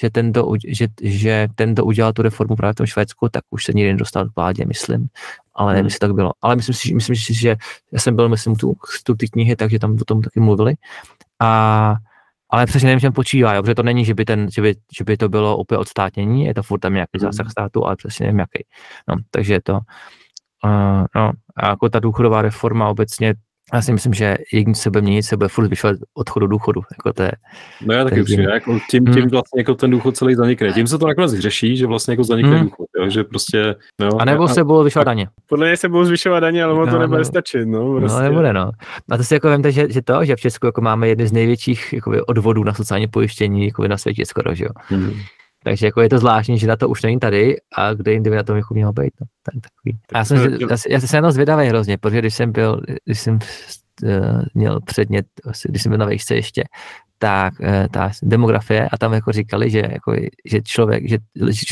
[0.00, 3.44] že ten, to, že, že ten, to udělal tu reformu právě v tom Švédsku, tak
[3.50, 5.06] už se nikdy nedostal k vládě, myslím.
[5.54, 5.86] Ale nevím, hmm.
[5.86, 6.32] jestli tak bylo.
[6.42, 7.56] Ale myslím si, myslím si, že
[7.92, 8.74] já jsem byl, myslím, tu,
[9.04, 10.74] tu ty knihy, takže tam o tom taky mluvili.
[11.42, 11.94] A,
[12.50, 15.04] ale přesně nevím, čem počívá, jo, protože to není, že by, ten, že by, že
[15.04, 17.32] by to bylo opět odstátnění, je to furt tam nějaký hmm.
[17.32, 18.64] zásah státu, ale přesně nevím, jaký.
[19.08, 19.72] No, takže je to,
[20.64, 23.34] uh, no, a jako ta důchodová reforma obecně,
[23.72, 26.80] já si myslím, že jediný se bude měnit, se bude furt zvyšovat odchodu důchodu.
[26.98, 27.32] Jako to je,
[27.86, 29.28] no já taky určitě, jako tím, tím hmm.
[29.28, 30.72] vlastně jako ten důchod celý zanikne.
[30.72, 32.64] Tím se to nakonec řeší, že vlastně jako zanikne hmm.
[32.64, 33.74] důchod, jo, že prostě...
[34.00, 35.28] No, a nebo a, se budou zvyšovat daně.
[35.48, 37.68] Podle mě se budou zvyšovat daně, ale no, to nebude no, stačit.
[37.68, 38.18] No, no prostě.
[38.18, 38.70] no, nebude, no.
[39.10, 41.32] A to si jako vemte, že, že to, že v Česku jako máme jedny z
[41.32, 44.70] největších jakoby, odvodů na sociální pojištění jakoby na světě skoro, že jo.
[44.88, 45.12] Hmm.
[45.64, 48.36] Takže jako je to zvláštní, že na to už není tady a kde jinde by
[48.36, 49.12] na tom jako mělo být.
[49.20, 49.26] No.
[49.42, 49.98] Ten takový.
[50.12, 53.38] A já jsem, já, já jsem to zvědavý hrozně, protože když jsem byl, když jsem
[54.02, 55.26] uh, měl předmět,
[55.64, 56.64] když jsem byl na vejšce ještě,
[57.18, 60.14] tak uh, ta demografie a tam jako říkali, že, jako,
[60.44, 61.18] že člověk, že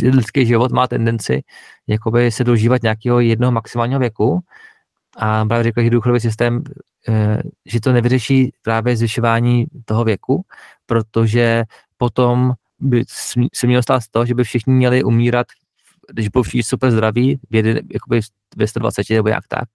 [0.02, 1.43] lidský život má tendenci
[1.86, 4.40] jakoby se dožívat nějakého jednoho maximálního věku
[5.16, 6.62] a právě řekl, že důchodový systém,
[7.09, 7.14] uh,
[7.66, 10.44] že to nevyřeší právě zvyšování toho věku,
[10.86, 11.64] protože
[11.97, 12.52] potom
[12.82, 13.04] by
[13.54, 15.46] se mělo stát z toho, že by všichni měli umírat,
[16.12, 17.54] když budou všichni super zdraví, v
[17.92, 18.20] jakoby
[18.56, 19.68] ve 120 nebo jak tak.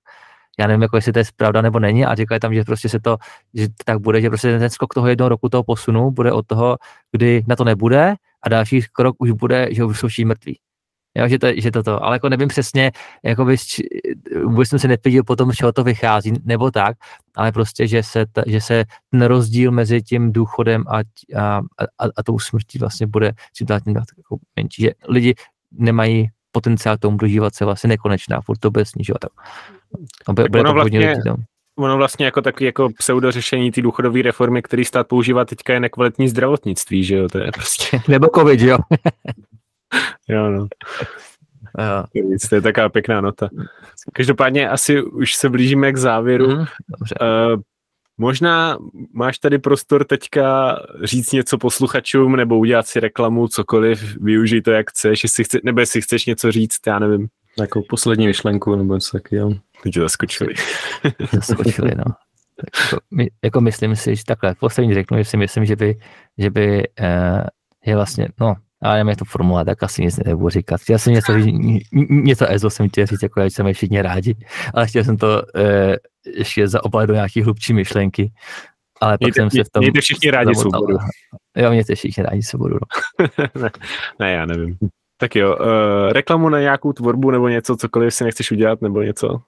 [0.59, 2.99] Já nevím, jako jestli to je pravda nebo není, a říkali tam, že prostě se
[2.99, 3.17] to,
[3.53, 6.77] že tak bude, že prostě ten skok toho jednoho roku toho posunu bude od toho,
[7.11, 10.59] kdy na to nebude a další krok už bude, že už jsou všichni mrtví
[11.18, 12.91] jo, že, to, že to to, ale jako nevím přesně,
[13.23, 13.56] jako by,
[14.44, 16.98] vůbec jsem se nepědil potom, z čeho to vychází, nebo tak,
[17.35, 20.98] ale prostě, že se, ta, že se ten rozdíl mezi tím důchodem a,
[21.35, 25.35] a, a, a tou smrtí vlastně bude čím dál tím jako menší, že lidi
[25.72, 29.19] nemají potenciál tomu dožívat se vlastně nekonečná, furt to bude snižovat.
[29.22, 29.31] Tak.
[30.35, 31.44] Bude, bude ono, vlastně, lidí tam.
[31.77, 36.30] ono vlastně jako takový jako pseudořešení té důchodové reformy, který stát používá teďka je nekvalitní
[36.30, 38.02] zdravotnictví, že jo, to je prostě.
[38.07, 38.77] Nebo covid, jo.
[40.27, 40.68] jo, no.
[41.77, 42.23] Jo.
[42.23, 43.49] Nic, to je taková pěkná nota.
[44.14, 46.47] Každopádně asi už se blížíme k závěru.
[46.47, 47.15] Mm, dobře.
[47.22, 47.61] Uh,
[48.18, 48.77] možná
[49.14, 54.89] máš tady prostor teďka říct něco posluchačům nebo udělat si reklamu, cokoliv, využij to, jak
[54.89, 57.27] chceš, jestli chce, nebo jestli chceš něco říct, já nevím.
[57.59, 59.53] Jako poslední myšlenku nebo něco takového.
[59.84, 60.53] Teď tě zaskočili.
[61.31, 62.03] zaskočili, no.
[62.65, 65.99] Jako, my, jako myslím si, že takhle, poslední řeknu, že si myslím, že by,
[66.38, 67.41] že by uh,
[67.85, 70.81] je vlastně, no, ale nevím, jak to formulovat, tak asi nic nebudu říkat.
[70.81, 71.33] Chtěl jsem něco,
[72.09, 74.35] něco EZO jsem chtěl říct, jako jsme všichni rádi,
[74.73, 75.95] ale chtěl jsem to uh,
[76.37, 78.31] ještě zaobalit do nějakých hlubší myšlenky.
[79.01, 79.81] Ale pak jsem se v tom...
[79.81, 80.97] Mějte všichni rádi svobodu.
[81.57, 82.77] Jo, mějte všichni rádi svobodu.
[83.19, 83.27] No.
[83.61, 83.69] ne,
[84.19, 84.77] ne, já nevím.
[85.17, 89.41] Tak jo, uh, reklamu na nějakou tvorbu nebo něco, cokoliv si nechceš udělat, nebo něco?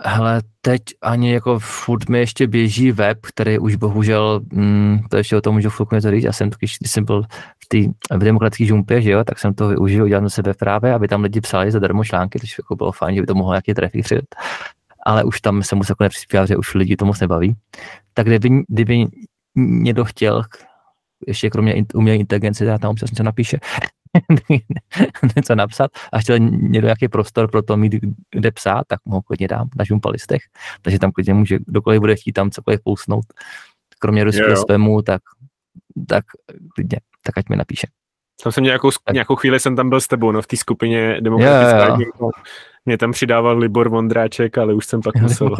[0.00, 5.36] Hele, teď ani jako furt mi ještě běží web, který už bohužel, mm, to ještě
[5.36, 7.22] o tom můžu chvilku něco říct, já jsem když jsem byl
[7.64, 10.94] v, tý, v demokratické žumpě, že jo, tak jsem to využil, udělal na sebe právě,
[10.94, 13.74] aby tam lidi psali zadarmo články, což jako bylo fajn, že by to mohlo nějaký
[13.74, 14.34] trafik přijít.
[15.06, 17.54] Ale už tam jsem moc jako nepřispěl, že už lidi to moc nebaví.
[18.14, 19.06] Tak kdyby, kdyby
[19.56, 20.42] někdo chtěl,
[21.26, 23.58] ještě kromě umělé inteligence, já tam občas něco napíše,
[25.36, 27.94] něco napsat a chtěl někdo nějaký prostor pro to mít
[28.30, 30.42] kde psát, tak mu ho klidně dám na žumpalistech.
[30.82, 33.24] Takže tam klidně může, kdokoliv bude chtít tam cokoliv pousnout,
[33.98, 35.22] kromě ruského svému, tak,
[36.08, 36.24] tak
[36.74, 37.86] klidně, tak ať mi napíše.
[38.42, 41.98] Tam jsem nějakou, nějakou chvíli jsem tam byl s tebou, no, v té skupině demokratická.
[42.84, 45.56] Mě tam přidával Libor Vondráček, ale už jsem pak musel,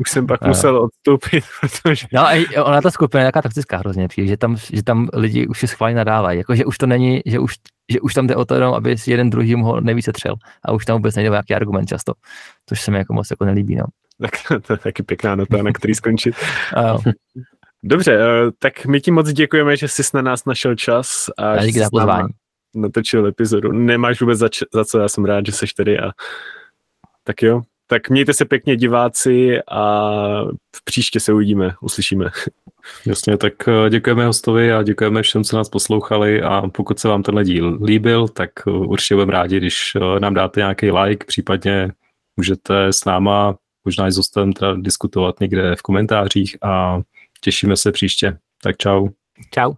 [0.00, 2.06] už jsem pak musel odstoupit, protože...
[2.12, 5.62] No a ona ta skupina je nějaká taktická hrozně že tam, že tam lidi už
[5.62, 7.54] je schválně nadávají, jako že už to není, že už,
[7.92, 10.34] že už tam jde o to jenom, aby si jeden druhý mohl nejvíce třel
[10.64, 12.12] a už tam vůbec nejde nějaký argument často,
[12.66, 13.84] což se mi jako moc jako nelíbí, no.
[14.22, 16.34] Tak to je taky pěkná nota, na který skončit.
[17.82, 21.30] Dobře, eh, tak my ti moc děkujeme, že jsi na nás našel čas.
[21.38, 22.28] A díky za pozvání.
[22.80, 23.72] Natočil epizodu.
[23.72, 26.10] Nemáš vůbec za, za co, já jsem rád, že jsi tady a
[27.24, 30.10] Tak jo, tak mějte se pěkně diváci a
[30.76, 32.30] v příště se uvidíme, uslyšíme.
[33.06, 37.22] Jasně, tak eh, děkujeme hostovi a děkujeme všem, co nás poslouchali a pokud se vám
[37.22, 41.92] tenhle díl líbil, tak eh, určitě budeme rádi, když eh, nám dáte nějaký like, případně
[42.36, 47.00] můžete s náma, možná i s hostem teda diskutovat někde v komentářích a
[47.40, 48.38] těšíme se příště.
[48.62, 49.08] Tak čau.
[49.54, 49.74] Čau.